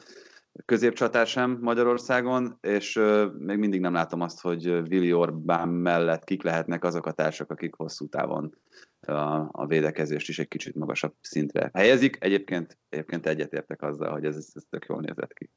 középcsatár 0.65 1.27
sem 1.27 1.57
Magyarországon, 1.61 2.57
és 2.61 2.99
még 3.37 3.57
mindig 3.57 3.79
nem 3.79 3.93
látom 3.93 4.21
azt, 4.21 4.41
hogy 4.41 4.87
Vili 4.87 5.13
Orbán 5.13 5.69
mellett 5.69 6.23
kik 6.23 6.43
lehetnek 6.43 6.83
azok 6.83 7.05
a 7.05 7.11
társak, 7.11 7.51
akik 7.51 7.75
hosszú 7.75 8.07
távon 8.07 8.55
a, 9.51 9.65
védekezést 9.65 10.29
is 10.29 10.39
egy 10.39 10.47
kicsit 10.47 10.75
magasabb 10.75 11.13
szintre 11.21 11.69
helyezik. 11.73 12.17
Egyébként, 12.19 12.77
egyébként 12.89 13.25
egyetértek 13.25 13.81
azzal, 13.81 14.11
hogy 14.11 14.25
ez, 14.25 14.35
ez 14.35 14.63
tök 14.69 14.85
jól 14.85 15.01
nézett 15.01 15.33
ki. 15.33 15.49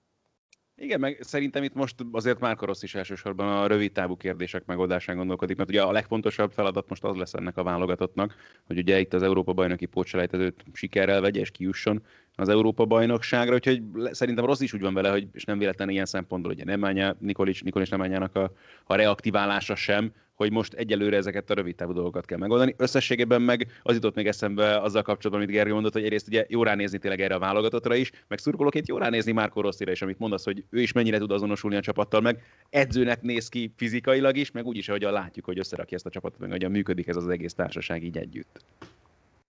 Igen, 0.81 1.01
meg 1.01 1.19
szerintem 1.21 1.63
itt 1.63 1.75
most 1.75 1.95
azért 2.13 2.39
már 2.39 2.57
Rossz 2.61 2.83
is 2.83 2.95
elsősorban 2.95 3.49
a 3.49 3.67
rövid 3.67 3.93
távú 3.93 4.17
kérdések 4.17 4.67
megoldásán 4.67 5.17
gondolkodik, 5.17 5.57
mert 5.57 5.69
ugye 5.69 5.83
a 5.83 5.93
legfontosabb 5.93 6.53
feladat 6.53 6.89
most 6.89 7.05
az 7.05 7.17
lesz 7.17 7.35
ennek 7.35 7.57
a 7.57 7.63
válogatottnak, 7.63 8.35
hogy 8.67 8.79
ugye 8.79 9.01
itt 9.01 9.15
az 9.15 9.23
Európa 9.23 9.53
bajnoki 9.53 9.87
pótselejtezőt 9.87 10.65
sikerrel 10.73 11.21
vegye 11.21 11.41
és 11.41 11.51
kijusson 11.51 12.03
az 12.41 12.49
Európa 12.49 12.85
bajnokságra, 12.85 13.55
úgyhogy 13.55 13.83
szerintem 14.11 14.45
Rossz 14.45 14.61
is 14.61 14.73
úgy 14.73 14.81
van 14.81 14.95
vele, 14.95 15.11
hogy 15.11 15.29
és 15.33 15.45
nem 15.45 15.59
véletlen 15.59 15.89
ilyen 15.89 16.05
szempontból, 16.05 16.53
ugye 16.53 16.65
Nemanja, 16.65 17.17
Nikolic, 17.21 17.61
Nikolic 17.61 17.91
Nemányának 17.91 18.37
a, 18.37 18.53
a 18.85 18.95
reaktiválása 18.95 19.75
sem, 19.75 20.13
hogy 20.35 20.53
most 20.53 20.73
egyelőre 20.73 21.17
ezeket 21.17 21.51
a 21.51 21.55
rövid 21.55 21.75
távú 21.75 21.93
dolgokat 21.93 22.25
kell 22.25 22.39
megoldani. 22.39 22.75
Összességében 22.77 23.43
meg 23.43 23.67
az 23.83 23.95
jutott 23.95 24.15
még 24.15 24.27
eszembe 24.27 24.81
azzal 24.81 25.03
kapcsolatban, 25.03 25.45
amit 25.45 25.55
Gergő 25.55 25.73
mondott, 25.73 25.93
hogy 25.93 26.05
egyrészt 26.05 26.27
ugye 26.27 26.47
jó 26.49 26.63
ránézni 26.63 26.99
tényleg 26.99 27.21
erre 27.21 27.35
a 27.35 27.39
válogatottra 27.39 27.95
is, 27.95 28.11
meg 28.29 28.39
szurkolóként 28.39 28.89
jó 28.89 28.99
ránézni 28.99 29.33
Márko 29.33 29.61
Rosszira 29.61 29.93
is, 29.93 30.03
amit 30.03 30.19
mondasz, 30.19 30.45
hogy 30.45 30.65
ő 30.71 30.81
is 30.81 30.93
mennyire 30.93 31.19
tud 31.19 31.31
azonosulni 31.31 31.77
a 31.77 31.81
csapattal, 31.81 32.21
meg 32.21 32.43
edzőnek 32.71 33.23
néz 33.23 33.49
ki 33.49 33.73
fizikailag 33.77 34.37
is, 34.37 34.51
meg 34.51 34.67
úgy 34.67 34.77
is, 34.77 34.89
ahogy 34.89 35.03
látjuk, 35.03 35.45
hogy 35.45 35.59
összerakja 35.59 35.97
ezt 35.97 36.07
a 36.07 36.11
csapatot, 36.11 36.41
meg 36.41 36.51
hogyan 36.51 36.71
működik 36.71 37.07
ez 37.07 37.17
az 37.17 37.29
egész 37.29 37.55
társaság 37.55 38.05
így 38.05 38.19
együtt. 38.19 38.65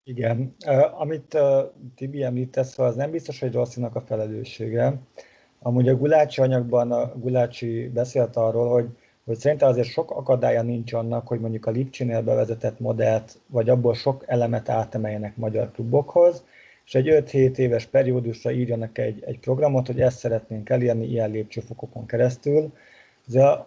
Igen, 0.08 0.54
amit 0.98 1.38
Tibi 1.94 2.22
említesz, 2.22 2.78
az 2.78 2.96
nem 2.96 3.10
biztos, 3.10 3.40
hogy 3.40 3.52
Rosszinak 3.52 3.94
a 3.94 4.00
felelőssége. 4.00 4.94
Amúgy 5.58 5.88
a 5.88 5.96
Gulácsi 5.96 6.40
anyagban 6.40 6.92
a 6.92 7.12
Gulácsi 7.16 7.88
beszélt 7.88 8.36
arról, 8.36 8.68
hogy 8.68 8.88
hogy 9.24 9.36
szerintem 9.36 9.68
azért 9.68 9.88
sok 9.88 10.10
akadálya 10.10 10.62
nincs 10.62 10.92
annak, 10.92 11.26
hogy 11.28 11.40
mondjuk 11.40 11.66
a 11.66 11.70
Lipcsinél 11.70 12.22
bevezetett 12.22 12.80
modellt, 12.80 13.38
vagy 13.46 13.68
abból 13.68 13.94
sok 13.94 14.24
elemet 14.26 14.68
átemeljenek 14.68 15.36
magyar 15.36 15.70
klubokhoz, 15.70 16.44
és 16.84 16.94
egy 16.94 17.08
5-7 17.10 17.56
éves 17.56 17.86
periódusra 17.86 18.50
írjanak 18.50 18.98
egy, 18.98 19.22
egy 19.26 19.38
programot, 19.38 19.86
hogy 19.86 20.00
ezt 20.00 20.18
szeretnénk 20.18 20.68
elérni 20.68 21.06
ilyen 21.06 21.30
lépcsőfokokon 21.30 22.06
keresztül. 22.06 22.72
A 23.34 23.66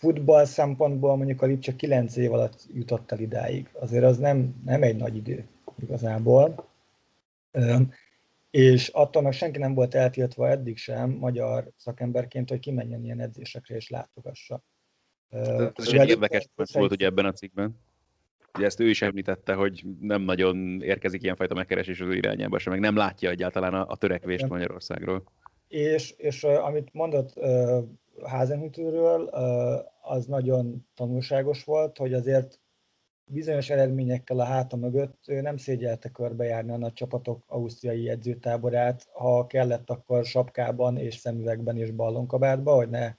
futball 0.00 0.44
szempontból 0.44 1.16
mondjuk 1.16 1.42
a 1.42 1.46
Lipcse 1.46 1.76
9 1.76 2.16
év 2.16 2.32
alatt 2.32 2.66
jutott 2.72 3.12
el 3.12 3.18
idáig. 3.18 3.68
Azért 3.72 4.04
az 4.04 4.18
nem, 4.18 4.60
nem 4.64 4.82
egy 4.82 4.96
nagy 4.96 5.16
idő 5.16 5.44
igazából. 5.82 6.68
És 8.50 8.88
attól 8.88 9.22
meg 9.22 9.32
senki 9.32 9.58
nem 9.58 9.74
volt 9.74 9.94
eltiltva 9.94 10.48
eddig 10.48 10.76
sem 10.76 11.10
magyar 11.10 11.70
szakemberként, 11.76 12.48
hogy 12.48 12.58
kimenjen 12.58 13.04
ilyen 13.04 13.20
edzésekre 13.20 13.76
és 13.76 13.88
látogassa. 13.88 14.62
Ez 15.28 15.86
is 15.86 15.92
egy 15.92 16.08
érdekes 16.08 16.48
volt 16.72 16.92
ugye 16.92 17.06
ebben 17.06 17.26
a 17.26 17.32
cikkben. 17.32 17.78
Ugye 18.54 18.66
ezt 18.66 18.80
ő 18.80 18.88
is 18.88 19.02
említette, 19.02 19.54
hogy 19.54 19.84
nem 20.00 20.22
nagyon 20.22 20.82
érkezik 20.82 21.22
ilyenfajta 21.22 21.54
megkeresés 21.54 22.00
az 22.00 22.08
ő 22.08 22.14
irányába 22.14 22.58
sem, 22.58 22.72
meg 22.72 22.80
nem 22.82 22.96
látja 22.96 23.30
egyáltalán 23.30 23.74
a, 23.74 23.86
a 23.88 23.96
törekvést 23.96 24.48
Magyarországról. 24.48 25.22
És, 25.68 26.10
és 26.16 26.44
amit 26.44 26.92
mondott 26.92 27.32
Házenhütőről, 28.24 29.22
uh, 29.22 30.12
az 30.12 30.26
nagyon 30.26 30.86
tanulságos 30.94 31.64
volt, 31.64 31.98
hogy 31.98 32.14
azért 32.14 32.60
bizonyos 33.24 33.70
eredményekkel 33.70 34.38
a 34.38 34.44
háta 34.44 34.76
mögött 34.76 35.24
ő 35.26 35.40
nem 35.40 35.56
szégyelte 35.56 36.08
körbejárni 36.08 36.72
a 36.72 36.76
nagy 36.76 36.92
csapatok 36.92 37.44
ausztriai 37.46 38.08
edzőtáborát, 38.08 39.08
ha 39.12 39.46
kellett, 39.46 39.90
akkor 39.90 40.24
sapkában 40.24 40.96
és 40.96 41.16
szemüvegben 41.16 41.76
és 41.76 41.90
ballonkabátban, 41.90 42.76
hogy 42.76 42.88
ne 42.88 43.14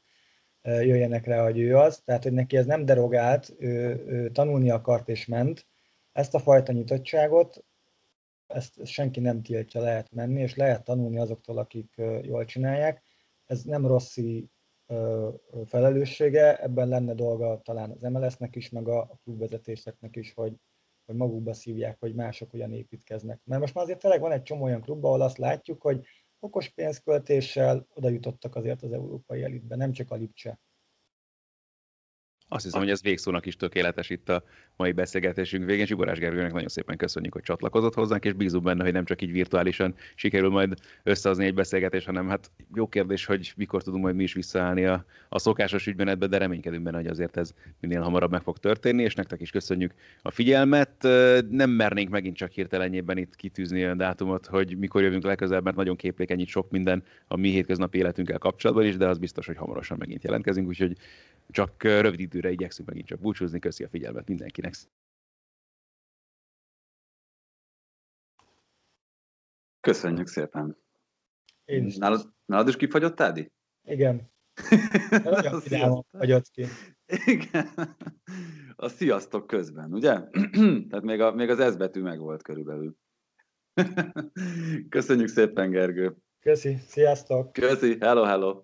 jöjjenek 0.62 1.26
rá, 1.26 1.44
hogy 1.44 1.60
ő 1.60 1.78
az. 1.78 2.02
Tehát, 2.06 2.24
hogy 2.24 2.34
neki 2.34 2.58
ez 2.58 2.66
nem 2.66 2.86
derogált, 2.86 3.56
ő, 3.60 4.04
ő 4.08 4.32
tanulni 4.32 4.70
akart 4.70 5.10
és 5.10 5.26
ment. 5.26 5.68
Ezt 6.12 6.36
a 6.36 6.40
fajta 6.40 6.72
nyitottságot, 6.72 7.66
ezt 8.48 8.86
senki 8.86 9.20
nem 9.20 9.42
tiltja, 9.42 9.82
lehet 9.82 10.12
menni, 10.12 10.42
és 10.42 10.56
lehet 10.56 10.84
tanulni 10.84 11.18
azoktól, 11.18 11.58
akik 11.58 12.02
jól 12.22 12.46
csinálják. 12.46 13.04
Ez 13.46 13.64
nem 13.64 13.88
rosszi 13.88 14.50
felelőssége, 15.66 16.58
ebben 16.58 16.88
lenne 16.88 17.14
dolga 17.14 17.62
talán 17.64 17.92
az 17.92 18.02
MLS-nek 18.02 18.56
is, 18.56 18.70
meg 18.70 18.88
a 18.88 19.20
klubvezetéseknek 19.24 20.16
is, 20.16 20.34
hogy, 20.34 20.54
hogy 21.06 21.16
magukba 21.16 21.54
szívják, 21.54 22.00
hogy 22.00 22.16
mások 22.16 22.52
hogyan 22.52 22.74
építkeznek. 22.74 23.42
Mert 23.44 23.62
most 23.62 23.74
már 23.74 23.84
azért 23.84 24.00
tényleg 24.00 24.20
van 24.20 24.32
egy 24.32 24.44
csomó 24.44 24.64
olyan 24.64 24.82
klub, 24.82 25.06
ahol 25.06 25.22
azt 25.22 25.38
látjuk, 25.38 25.82
hogy 25.82 26.06
okos 26.40 26.70
pénzköltéssel 26.70 27.88
oda 27.94 28.10
jutottak 28.10 28.56
azért 28.56 28.84
az 28.84 28.92
európai 28.92 29.44
elitbe, 29.44 29.76
nem 29.76 29.92
csak 29.92 30.12
a 30.12 30.16
Lipcse. 30.16 30.60
Azt 32.54 32.64
hiszem, 32.64 32.80
hogy 32.80 32.90
ez 32.90 33.02
végszónak 33.02 33.46
is 33.46 33.56
tökéletes 33.56 34.10
itt 34.10 34.30
a 34.30 34.44
mai 34.78 34.92
beszélgetésünk 34.92 35.66
végén. 35.66 35.86
Zsigorás 35.86 36.20
Gergőnek 36.20 36.54
nagyon 36.54 36.68
szépen 36.68 36.98
köszönjük, 36.98 37.34
hogy 37.34 37.42
csatlakozott 37.42 37.94
hozzánk, 37.94 38.26
és 38.26 38.34
bízunk 38.34 38.64
benne, 38.64 38.84
hogy 38.84 38.94
nem 38.94 39.06
csak 39.06 39.22
így 39.22 39.32
virtuálisan 39.32 39.96
sikerül 40.16 40.50
majd 40.50 40.74
összehozni 41.04 41.46
egy 41.46 41.54
beszélgetés, 41.54 42.06
hanem 42.06 42.28
hát 42.30 42.52
jó 42.76 42.88
kérdés, 42.88 43.26
hogy 43.26 43.54
mikor 43.56 43.84
tudunk 43.84 44.04
majd 44.04 44.16
mi 44.16 44.24
is 44.24 44.34
visszaállni 44.34 44.86
a, 44.86 45.06
a 45.30 45.40
szokásos 45.40 45.88
ügymenetbe, 45.88 46.28
de 46.28 46.38
reménykedünk 46.38 46.84
benne, 46.84 46.98
hogy 46.98 47.08
azért 47.08 47.38
ez 47.38 47.54
minél 47.80 48.02
hamarabb 48.02 48.32
meg 48.32 48.42
fog 48.42 48.58
történni, 48.58 49.04
és 49.04 49.16
nektek 49.16 49.42
is 49.42 49.52
köszönjük 49.52 49.94
a 50.22 50.32
figyelmet. 50.32 50.92
Nem 51.50 51.70
mernénk 51.70 52.10
megint 52.10 52.36
csak 52.36 52.52
hirtelenjében 52.52 53.18
itt 53.18 53.36
kitűzni 53.36 53.84
a 53.84 53.96
dátumot, 53.96 54.46
hogy 54.46 54.78
mikor 54.78 55.02
jövünk 55.02 55.24
legközelebb, 55.24 55.64
mert 55.64 55.76
nagyon 55.76 55.96
képlékeny 55.96 56.40
itt 56.40 56.48
sok 56.48 56.72
minden 56.72 57.04
a 57.28 57.38
mi 57.38 57.50
hétköznapi 57.50 57.98
életünkkel 57.98 58.38
kapcsolatban 58.38 58.86
is, 58.86 58.98
de 58.98 59.08
az 59.08 59.18
biztos, 59.18 59.46
hogy 59.46 59.58
hamarosan 59.58 59.98
megint 59.98 60.24
jelentkezünk, 60.24 60.68
úgyhogy 60.68 60.98
csak 61.52 61.84
rövid 61.84 62.20
időre 62.20 62.52
igyekszünk 62.52 62.88
megint 62.88 63.08
csak 63.08 63.20
búcsúzni. 63.20 63.60
Köszi 63.60 63.84
a 63.84 63.90
figyelmet 63.90 64.28
mindenkinek. 64.28 64.74
Köszönjük 69.80 70.28
szépen. 70.28 70.78
Én 71.66 71.86
is. 71.86 71.98
Nálad, 71.98 72.34
nálad 72.46 72.68
is 72.68 72.76
kifagyott, 72.76 73.16
Tádi? 73.16 73.52
Igen. 73.84 74.32
Nagyon 75.24 75.60
vidáman 75.64 76.06
fagyott 76.12 76.50
ki. 76.50 76.66
Igen. 77.26 77.70
A 78.76 78.88
sziasztok 78.88 79.48
közben, 79.48 79.94
ugye? 79.94 80.20
Tehát 80.90 81.02
még, 81.02 81.20
a, 81.20 81.32
még 81.32 81.50
az 81.50 81.74
S 81.74 81.76
betű 81.76 82.02
meg 82.02 82.20
volt 82.20 82.42
körülbelül. 82.42 82.96
Köszönjük 84.90 85.28
szépen, 85.28 85.70
Gergő. 85.70 86.16
Köszi, 86.40 86.78
sziasztok! 86.88 87.54
Köszi, 87.54 87.98
hello, 88.00 88.24
hello. 88.24 88.64